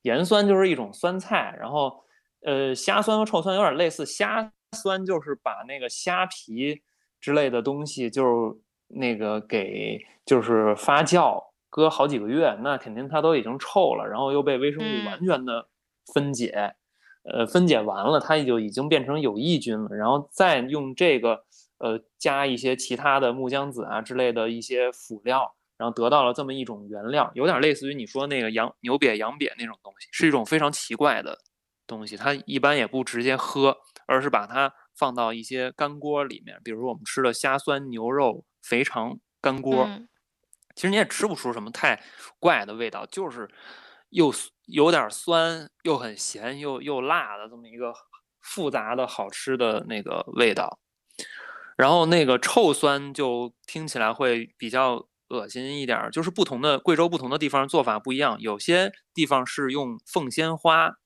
[0.00, 2.02] 盐酸就是一种酸菜，然后
[2.44, 4.50] 呃，虾酸和臭酸有点类似虾。
[4.72, 6.82] 酸就是把那个虾皮
[7.20, 8.58] 之类的东西，就是
[8.88, 15.68] 那个给就是发酵，搁好几个月，那肯定它都已经臭了，然后又被微生物完全的
[16.12, 16.74] 分解，
[17.24, 21.44] 呃，分解完了，它就已经变成有益菌了，然后再用这个
[21.78, 31.38] 呃加一些其他的木姜子啊之类的一些辅料，然后得到了这么一种原料，有点类似于你说那个羊牛瘪羊瘪那种东西，是一种非常奇怪的
[31.86, 33.76] 东西，它一般也不直接喝。
[34.12, 39.88] 而是把它放到一些干锅里面，比如说我们吃的虾酸牛肉肥肠干锅，
[40.74, 42.02] 其实你也吃不出什么太
[42.38, 43.48] 怪的味道，就是
[44.10, 44.30] 又
[44.66, 47.94] 有点酸，又很咸，又又辣的这么一个
[48.42, 50.78] 复杂的好吃的那个味道。
[51.78, 60.96] 然后那个臭酸就听起来会比较恶心一点，就是不同的贵州不同的地方做法不一样，有些地方是用凤仙花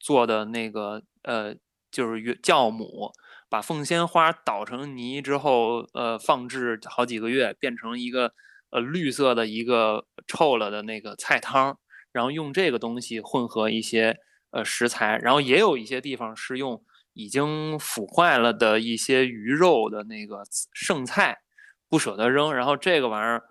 [0.00, 1.56] 做的那个呃。
[1.94, 3.12] 就是酵母，
[3.48, 8.32] 把凤仙花捣成泥之后，呃，放置好几个月，变成一个
[8.70, 11.78] 呃绿色的一个臭了的那个菜汤，
[12.10, 14.16] 然后用这个东西混合一些
[14.50, 20.42] 呃食材，然后也有一些地方是用已经腐坏了的一些鱼肉的那个
[20.72, 21.38] 剩菜，
[21.88, 23.44] 不舍得扔，然后这个玩意儿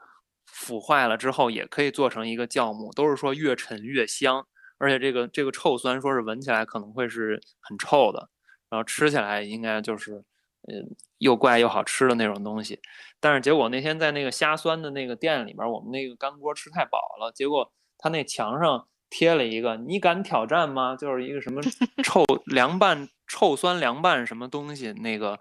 [0.45, 4.45] 腐坏了之后也可以做成一个酵母，都是说越陈越香，
[4.78, 8.30] 而且这个这个臭酸说是闻起来可能会是很臭的。
[8.73, 10.23] 然后吃起来应该就是，
[10.67, 12.79] 嗯，又怪又好吃的那种东西。
[13.19, 21.61] 但是结果那天在那个虾酸的那个店里边，我们那个干锅吃太饱了，结果他那墙上贴了一个“你敢挑战吗？”就是一个什么
[22.03, 24.91] 臭凉拌臭酸凉拌什么东西。
[24.93, 25.39] 那个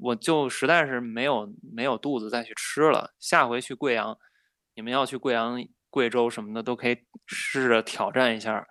[0.00, 3.12] 我就实在是没有没有肚子再去吃了。
[3.18, 4.16] 下回去贵阳，
[4.76, 5.60] 你们要去贵阳、
[5.90, 6.96] 贵州什么的，都可以
[7.26, 8.64] 试着挑战一下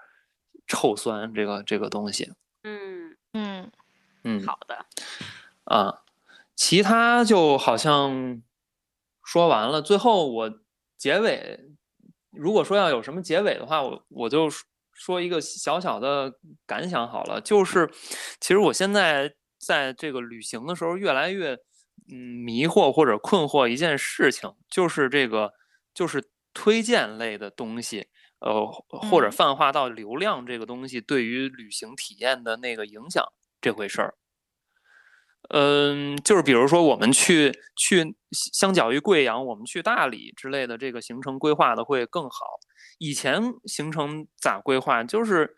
[0.66, 2.32] 臭酸这个这个东西。
[2.64, 2.97] 嗯
[4.24, 4.44] 嗯。
[4.44, 4.86] 嗯，好的，
[5.66, 6.02] 啊，
[6.56, 8.42] 其他就好像
[9.24, 9.82] 说完了。
[9.82, 10.60] 最后我
[10.98, 11.60] 结尾，
[12.32, 14.50] 如果说要有什么结尾的话，我我就
[14.94, 16.34] 说一个小小的
[16.66, 17.40] 感想好了。
[17.40, 17.90] 就是，
[18.40, 21.54] 其实我现在在这个旅行的时候，越来越
[22.10, 25.54] 嗯迷惑或者困惑一件事情，就是这个
[25.94, 28.08] 就是推荐类的东西，
[28.40, 33.24] 呃，或者泛化到流量这个东西对于旅行体验的那个影响。
[33.68, 34.14] 这回事儿，
[35.50, 42.60] 嗯，就是比如说我们去去，相较于贵阳，我们去大理之类的，这个行程规划的会更好。
[42.98, 45.04] 以前行程咋规划？
[45.04, 45.54] 就是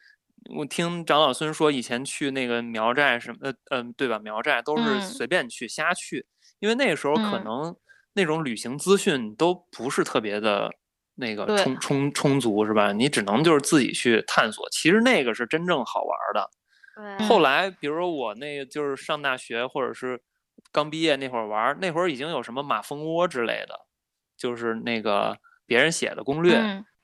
[0.58, 4.18] 我听长老孙说，以前去那个苗寨什么，呃，嗯，对吧？
[4.18, 6.26] 苗寨都是随便去瞎去，
[6.60, 7.76] 因为那个时候可能
[8.14, 10.72] 那种旅行资讯都不是特别的
[11.14, 12.92] 那个充充充足，是吧？
[12.92, 14.68] 你只能就是自己去探索。
[14.72, 16.50] 其实那个是真正好玩的。
[17.28, 20.22] 后来，比如说我那个就是上大学或者是
[20.72, 23.88] 刚毕业那会儿玩，那会儿已经有什么马蜂窝之类的，
[24.38, 26.58] 就是那个别人写的攻略，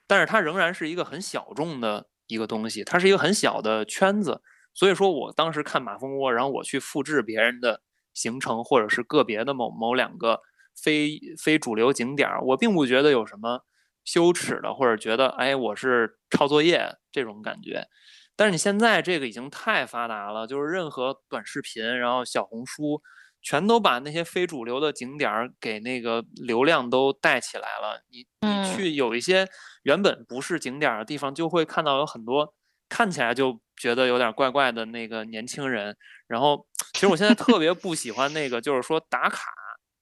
[0.08, 4.42] 但是它仍然是一个很小众的一个东西，它是一个很小的圈子。
[4.74, 7.82] 所以说我当时看马蜂窝，然后我去复制别人的
[8.14, 10.42] 行程，或者是个别的某某两个
[10.76, 13.64] 非非主流景点，我并不觉得有什么
[14.04, 17.88] 羞耻的，或者觉得哎我是抄作业这种感觉。
[18.36, 23.02] 但是你现在这个已经太发达了，就是任何短视频，然后小红书，
[23.42, 28.04] 全都把那些非主流的景点儿给那个流量都带起来了。
[28.10, 29.48] 你你去有一些
[29.84, 32.54] 原本不是景点儿的地方，就会看到有很多
[32.90, 35.96] 看起来就觉得有点怪怪的那个年轻人。
[36.28, 39.52] 然后，其实我现在特别不喜欢那个，就是说打卡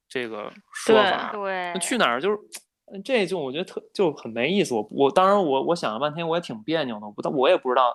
[0.07, 1.31] 这个说法。
[1.33, 2.37] 对，去哪儿就是
[3.03, 4.73] 这就我觉得特就很没意思。
[4.73, 7.01] 我我当然我我想了半天，我也挺别扭的。
[7.05, 7.93] 我我也不知道。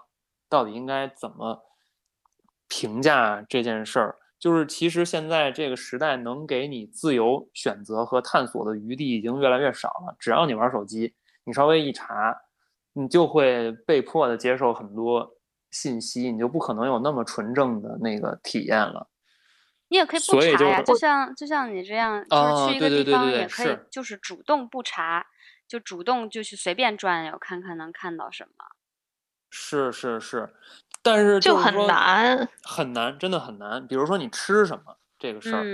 [0.49, 1.65] 到底应该怎么
[2.69, 4.17] 评价这件事儿？
[4.39, 10.17] 就是其实现在这个时代能给你自由选择和探索的余地已经越来越少了。
[10.19, 12.43] 只要你玩手机，你稍微一查，
[12.93, 15.35] 你就会被迫的接受很多
[15.73, 19.09] 信息，你就不可能有那么纯正的那个体验了。
[19.89, 25.27] 你也可以不查呀，就像就像你这样，就是去一个地方也可以，就是主动不查，
[25.67, 28.53] 就主动就去随便转悠，看看能看到什么。
[29.51, 30.49] 是是是，
[31.03, 33.87] 但是就很难，很难，真的很难。
[33.87, 35.65] 比如说你吃什么这个事儿，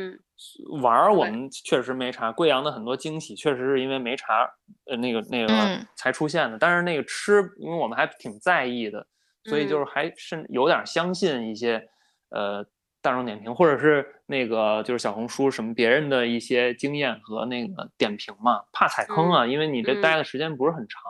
[0.81, 2.31] 玩儿我们确实没查。
[2.31, 4.49] 贵阳的很多惊喜确实是因为没查，
[4.87, 6.59] 呃，那个那个才出现的。
[6.59, 9.07] 但是那个吃，因为我们还挺在意的，
[9.45, 11.89] 所以就是还甚有点相信一些
[12.31, 12.65] 呃
[13.03, 21.03] 大众点评或者是那个就是小红书什么别人的一些经验和那个点评嘛，怕踩坑啊，因为你这待的时间不是很长。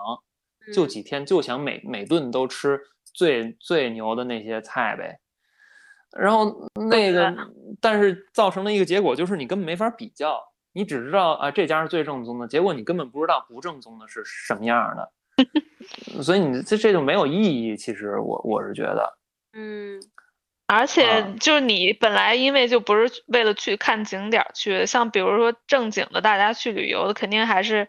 [0.73, 2.81] 就几天，就想每每顿都吃
[3.13, 5.21] 最最牛的那些菜呗，
[6.19, 7.37] 然后那个，
[7.81, 10.41] 但是造成的一个结果就是你根本没法比较，
[10.73, 15.13] 你只知道啊这家是最正宗的，结果你根本不知道不正宗的是什么样的，
[16.23, 17.77] 所以你这这就没有意义。
[17.77, 19.19] 其实我我是觉得，
[19.53, 20.01] 嗯，
[20.67, 27.87] 而且就是你本来因为就不是为了去看景点去，像比如说正经的大家去旅游的，肯定还是。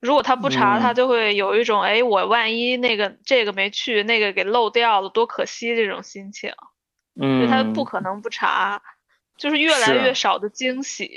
[0.00, 6.52] 如果他不查，他就会有一种哎，我万一那个这个没去，那个给漏掉了，多可惜这种心情。
[7.20, 8.82] 嗯，他不可能不查，
[9.38, 11.10] 就是越来越少的惊喜。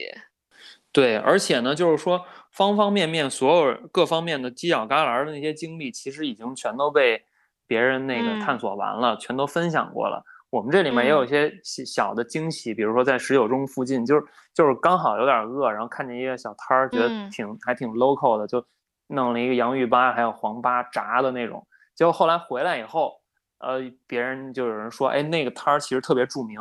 [0.92, 7.26] 对，而且呢，就是说方方面面、所有各方面的犄角旮旯的那些经历，其实已经全都被
[7.68, 10.24] 别人那个探索完了，全都分享过了。
[10.50, 14.24] 我们这里面也有一些小的惊喜，比如说在十九中附近，就是
[14.54, 18.66] 就是刚好有点饿，然后看见一个小摊儿，觉得挺还挺 local 的，就
[19.08, 21.68] 弄了一个洋芋粑，还有黄粑炸的那种。
[21.96, 23.22] 结果后来回来以后，
[23.60, 26.60] 呃，别人就有人说，哎，那个摊儿其实特别著名，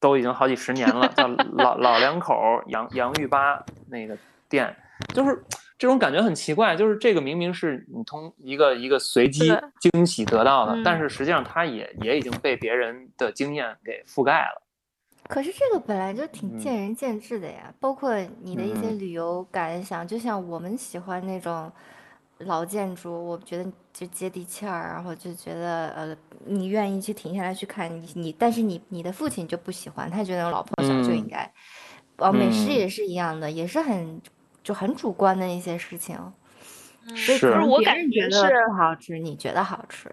[0.00, 2.34] 都已经好几十年了，叫老 老两口
[2.66, 4.16] 洋洋芋粑那个
[4.48, 4.76] 店，
[5.14, 5.42] 就是。
[5.82, 14.62] 这种感觉很奇怪，就是这个明明是你从一个一个随机惊喜得到的，但是实际上它也也已经被别人的经验给覆盖了。
[15.26, 21.72] 可是这个本来就挺见仁见智的呀，包括你的一些旅游感想，就像我们喜欢那种
[22.38, 31.52] 老建筑，我觉得就接地气儿，然后就觉得呃，你愿意去停下来去看你你，但是你你的父亲就不喜欢，他觉得老破小就应该。
[32.18, 34.22] 哦，美食也是一样的，也是很。
[34.62, 36.16] 就很主观的一些事情，
[37.14, 40.10] 是我感觉是不好吃，你觉得好吃？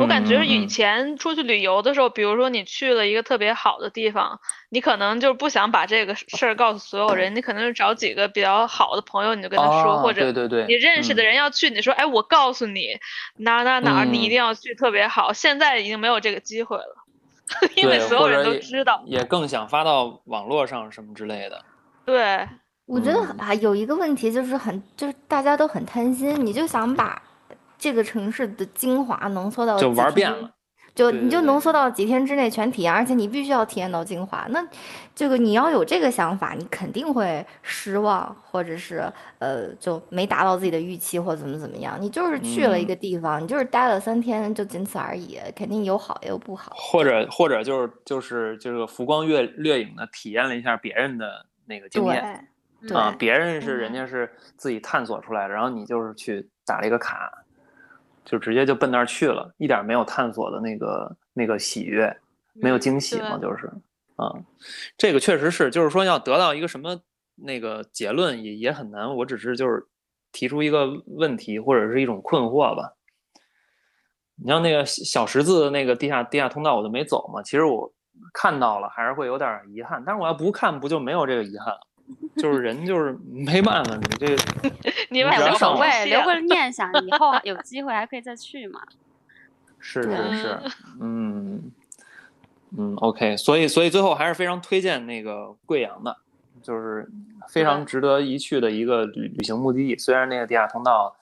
[0.00, 4.40] 我感觉以前出去旅游的时候，比如说你去了一个特别好的地方，
[4.70, 10.32] 你可能就不想把这个事儿告诉所有人，你可能是找几个比较好的朋友，你就跟他说，或者
[10.66, 12.98] 你认识的人要去，你说，哎，我告诉你
[13.36, 15.34] 哪哪哪，你一定要去，特别好。
[15.34, 17.04] 现在已经没有这个机会了，
[17.76, 21.62] 因为所有人都知道，也更想发到网络上什么之类的。
[22.06, 22.48] 对。
[22.86, 27.22] 我觉得啊，有一个问题就是很，就是大家都很贪心，你就想把
[27.78, 30.50] 这个城市的精华浓缩到就玩遍了，
[30.94, 34.46] 就你就浓缩到几天之内全体验，而且你必须要体验到精华。
[34.50, 34.62] 那
[35.14, 41.96] 这个你要有这个想法，你肯定会失望，或者是呃就没达到自己的预期，或怎么怎么样。
[42.00, 46.72] 你就是去了一个地方，你就是待了三天，就仅此而已，肯定有好也有不好。
[46.76, 52.48] 或者或者就是就是这个浮光掠掠影的体验了一下别人的那个经验。
[52.92, 57.30] 啊，别人是人家是自己探索出来的，然后你就是去打了一个卡，
[58.24, 62.16] 就直接就奔那儿去了，一点没有探索的那个那个喜悦，
[62.54, 63.70] 没有惊喜嘛，就是，
[64.16, 64.34] 啊，
[64.96, 67.00] 这个确实是，就是说要得到一个什么
[67.36, 69.86] 那个结论也也很难，我只是就是
[70.32, 72.94] 提出一个问题或者是一种困惑吧。
[74.34, 77.92] 你像那个小十字那个地下地下通道，我就没走嘛，其实我
[78.34, 81.80] 看到了，还是会有点遗憾，但是我要不看，不就没有这个遗憾了？
[82.36, 84.36] 就是人就是没办法，你这
[85.10, 88.80] 你们无所谓，留个念 想，以后有机会还可以再去嘛。
[89.78, 90.60] 是是是，
[91.00, 91.72] 嗯
[92.78, 96.16] 嗯，OK，所以所以最后还是非常推荐那个贵阳的，
[96.62, 97.08] 就是
[97.48, 99.98] 非常值得一去的一个旅旅行目的地。
[99.98, 101.16] 虽然那个地下通道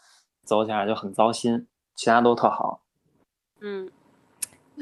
[0.45, 2.83] 走起来就很糟心，其他都特好。
[3.61, 3.91] 嗯。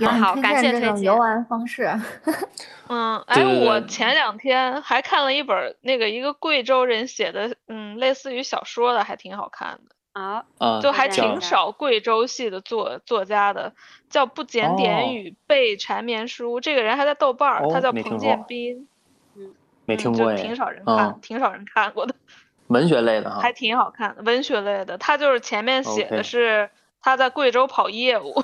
[0.06, 1.90] 好，感谢这种游玩方式。
[2.88, 10.44] 嗯，哎，我前两天还看了一本那个一个贵州人写的，嗯，类似于小说的，还挺好看的啊。
[10.80, 13.74] 就还挺少贵州系的作作家的，
[14.08, 16.58] 叫《不检点与被缠绵书》。
[16.60, 18.88] 这个人还在豆瓣儿，他叫彭建斌。
[19.36, 19.54] 嗯，
[19.84, 22.14] 没听过挺少人看，挺少人看过的。
[22.68, 24.22] 文学类的哈，还挺好看的。
[24.22, 26.70] 文学类的，他就是前面写的是
[27.00, 28.42] 他在贵州跑业务。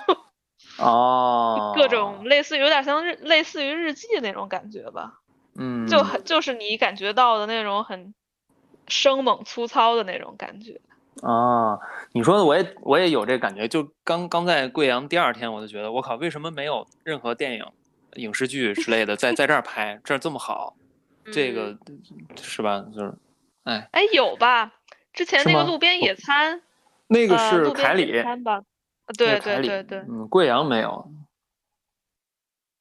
[0.79, 5.21] 哦，各种类似有点像日类似于日记那种感觉吧，
[5.57, 8.15] 嗯，就很就是你感觉到的那种很
[8.89, 10.81] 生猛粗糙的那种感觉。
[11.23, 11.79] 啊，
[12.13, 17.65] 你说的我也我也有这感觉，就刚刚在贵阳第二天我就觉得我靠，为什么没有任何电影、
[18.15, 20.75] 影视剧之类的在在这儿拍，这儿这么好，
[21.33, 21.79] 这个
[22.43, 22.85] 是吧？
[22.93, 23.15] 就是，
[23.63, 24.73] 哎哎有吧？
[25.13, 26.61] 之前那个路边野餐，
[27.07, 28.63] 那个是凯里吧？
[29.17, 31.11] 对对对对，嗯，贵阳没有，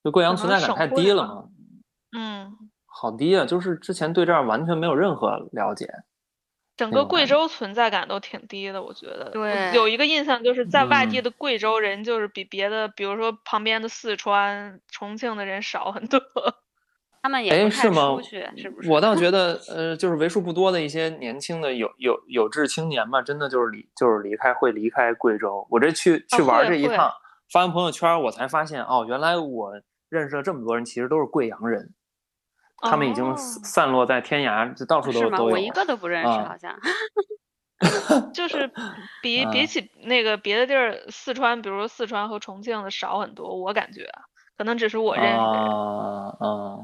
[0.04, 1.46] 就贵阳存在感太低了嘛。
[2.16, 3.46] 嗯，好低啊！
[3.46, 5.88] 就是之前对这儿完全没有任何了解。
[6.76, 9.30] 整个贵州存在感都挺低的，我觉得。
[9.32, 9.72] 对。
[9.74, 16.20] 有一个印象就是在外地的贵州人，就是比别的，比如说旁边的四川、重庆的人少很多。
[17.24, 18.90] 他们也是不是？
[18.90, 25.66] 我倒觉 得，呃，就是为数不多的一些年轻的有有有志青年嘛，真的就是离就是离开会离开贵州。
[25.70, 27.10] 我这去去玩这一趟，
[27.50, 29.72] 发完朋友圈，我才发现哦，原来我
[30.10, 31.94] 认识了这么多人，其实都是贵阳人，
[32.82, 35.54] 他们已经散落在天涯，就到处都都有。
[35.54, 36.78] 我一个都不认识，好像。
[38.34, 38.70] 就是
[39.22, 44.10] 比比起那个别的地儿，四川，比如说四川和重庆的少很多，我感觉，
[44.58, 45.70] 可能只是我认识的人。
[45.70, 46.80] 啊啊。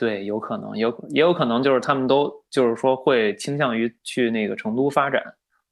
[0.00, 5.22] 对，有可能，有也有可能就是他们都就是说会倾向于去那个成都发展，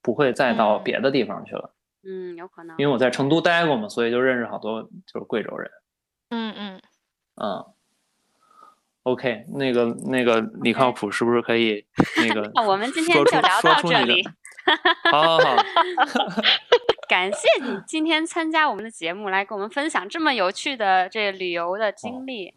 [0.02, 1.70] 不会再到别的地方去了。
[2.05, 2.76] 嗯，有可能。
[2.76, 5.70] 因为我在成都待过嘛，所以就认识好多就是贵州人。
[6.28, 6.82] 嗯嗯
[7.36, 7.64] 嗯。
[9.05, 11.86] OK，那个那个李靠谱是不是可以
[12.18, 12.52] 那个？
[12.68, 14.28] 我们今天就聊到这里。
[15.10, 15.56] 好好好。
[17.09, 22.52] 感谢你今天参加我们的节目，来跟我们分享这么有趣的这旅游的经历。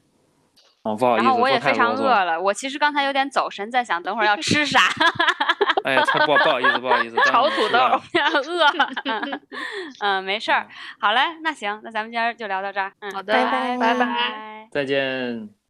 [0.83, 2.39] 哦，不好意思，然后我也非常饿了。
[2.41, 4.79] 我其实刚才有点走神，在想等会儿要吃啥。
[5.85, 7.77] 哎呀，不不好意思，不好意思， 炒土豆，
[8.49, 9.39] 饿了。
[9.99, 10.67] 嗯，没事儿。
[10.99, 12.91] 好嘞，那行，那咱们今儿就聊到这儿。
[12.99, 15.60] 嗯，好的，拜拜，拜拜，再见。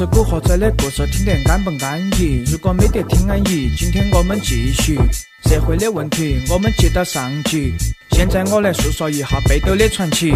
[0.00, 2.42] 这古惑仔的故事听得安不安逸？
[2.50, 4.98] 如果没得听安逸，今天我们继续
[5.44, 7.74] 社会的问题，我们接到上集。
[8.12, 10.32] 现在我来诉说一下北斗的传奇。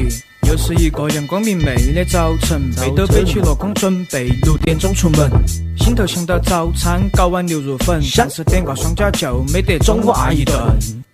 [0.47, 5.31] 又是一个阳光明媚的早晨，北斗背起箩筐准备六点钟出门，
[5.79, 10.55] 心头想到早餐搞碗牛肉粉，但是点个双椒就没得中午阿一顿。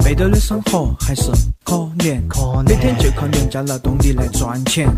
[0.02, 1.30] 北斗的生活还是
[1.64, 2.20] 可怜，
[2.64, 4.88] 每天就靠廉价劳动力来赚钱。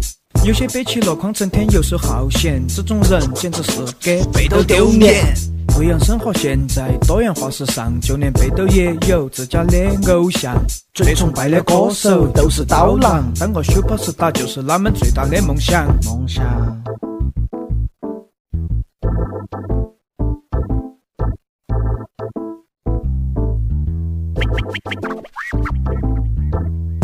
[0.45, 5.35] 有些背起箩筐，整天游手好闲，这种人简直是给背斗丢脸。
[5.75, 9.79] 贵阳生活现在多元化时尚，就连背斗也有自家的
[10.13, 10.55] 偶像。
[10.95, 15.87] 最崇拜的歌手都是刀郎，当个 super star 就是他们最大的梦想。
[16.05, 16.45] 梦想。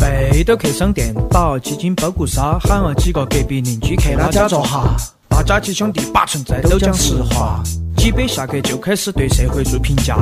[0.09, 4.83] 北斗客商店打几斤包谷沙，喊了几个隔壁邻居去他家坐下。
[5.29, 7.63] 大家几兄弟把存在都讲实话，
[7.97, 10.17] 几杯下课就开始对社会做评价。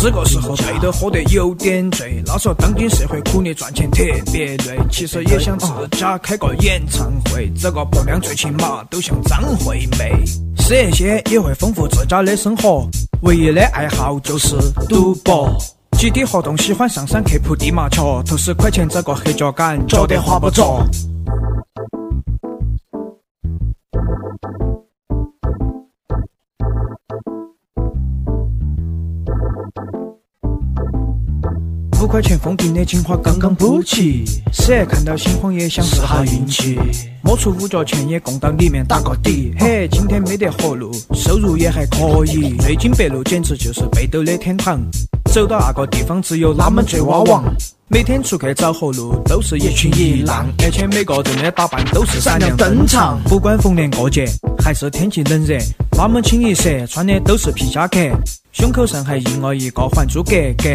[0.00, 4.02] 这个时候北斗喝得有点醉，他说当今社会苦力赚钱特
[4.32, 10.24] 别累，其实也想自家开个演唱会，这个婆娘最起码都像张惠妹。
[10.58, 12.88] 事业些也会丰富自家的生活，
[13.20, 14.56] 唯一的爱好就是
[14.88, 15.54] 赌博。
[15.96, 20.86] 集体活动喜欢上山去铺地麻雀，投十块钱找个黑脚杆，觉得划不着。
[32.02, 36.78] 五块钱封顶的金花刚刚补齐，谁看到新黄也想试下运气，
[37.22, 39.54] 摸出五角钱也供到里面打个底。
[39.58, 42.54] 嘿，今天没得活路，收入也还可以。
[42.58, 44.78] 瑞金北路简直就是北斗的天堂。
[45.36, 47.44] 走到那个地方，只有他们最哇王。
[47.88, 53.20] 每天出去找活路，都是一群一浪，而且每个人的打扮都是闪亮登场。
[53.24, 54.24] 不管逢年过节
[54.58, 55.58] 还是天气冷热，
[55.92, 57.98] 他们清一色穿的都是皮夹克。
[58.50, 60.70] 胸口上还印了一个《还珠格格》，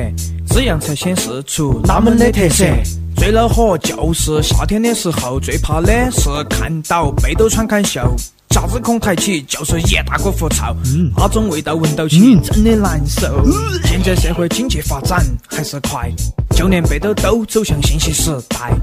[0.48, 2.64] 这样才显示出他们的特色。
[3.18, 8.00] 最恼火就是夏天的时候，最怕的是看到北斗川看秀，
[8.52, 10.76] 夹子孔抬起就是一大股腐臭，
[11.16, 13.46] 那种味道闻到起真的难受。
[13.86, 16.12] 现在社会经济发展还是快，
[16.50, 18.74] 就连北斗都走向信息时代，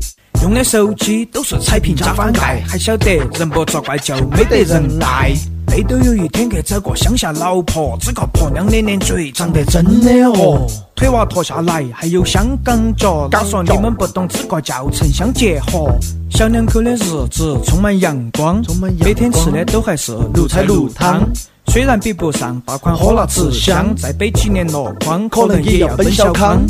[0.43, 5.33] 用的手机都是彩屏加翻盖，还晓得人不作怪就没得人爱。
[5.67, 13.29] 背都有一天去找个乡下老婆，这个婆娘脸脸嘴长得真的哦，腿娃脱下来还有香港脚。
[13.29, 15.91] 敢说你们不懂这个叫城乡结合。
[16.31, 16.99] 小两口的日
[17.31, 18.63] 子充满阳光，
[19.01, 21.23] 每天吃的都还是卤菜卤汤。
[21.67, 26.63] 虽然比不上大款喝辣吃香，再背几年箩筐可能也要奔小康。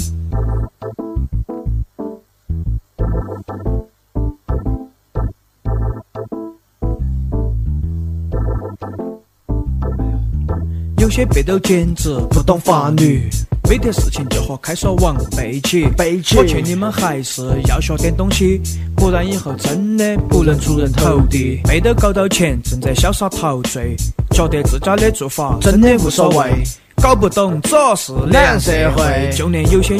[11.09, 13.31] 有些北斗简直不懂法律，
[13.67, 15.87] 没得事情就和开锁王背起。
[15.97, 16.37] 背起。
[16.37, 18.61] 我劝你们还是要学点东西，
[18.95, 21.63] 不然以后真的不能出人头地。
[21.67, 23.97] 没得搞到钱，正在潇洒陶醉，
[24.33, 26.63] 觉得自家的做法真的无所谓，
[26.97, 29.97] 搞不懂主要是两样社会，就连有些。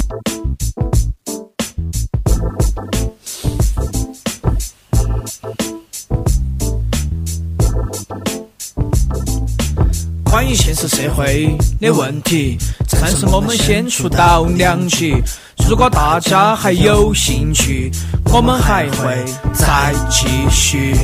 [10.39, 12.57] 关于现实社会的问题，
[12.87, 15.17] 暂时我们先出道两集。
[15.69, 17.91] 如果大家还有兴趣，
[18.33, 20.95] 我们还会再继续。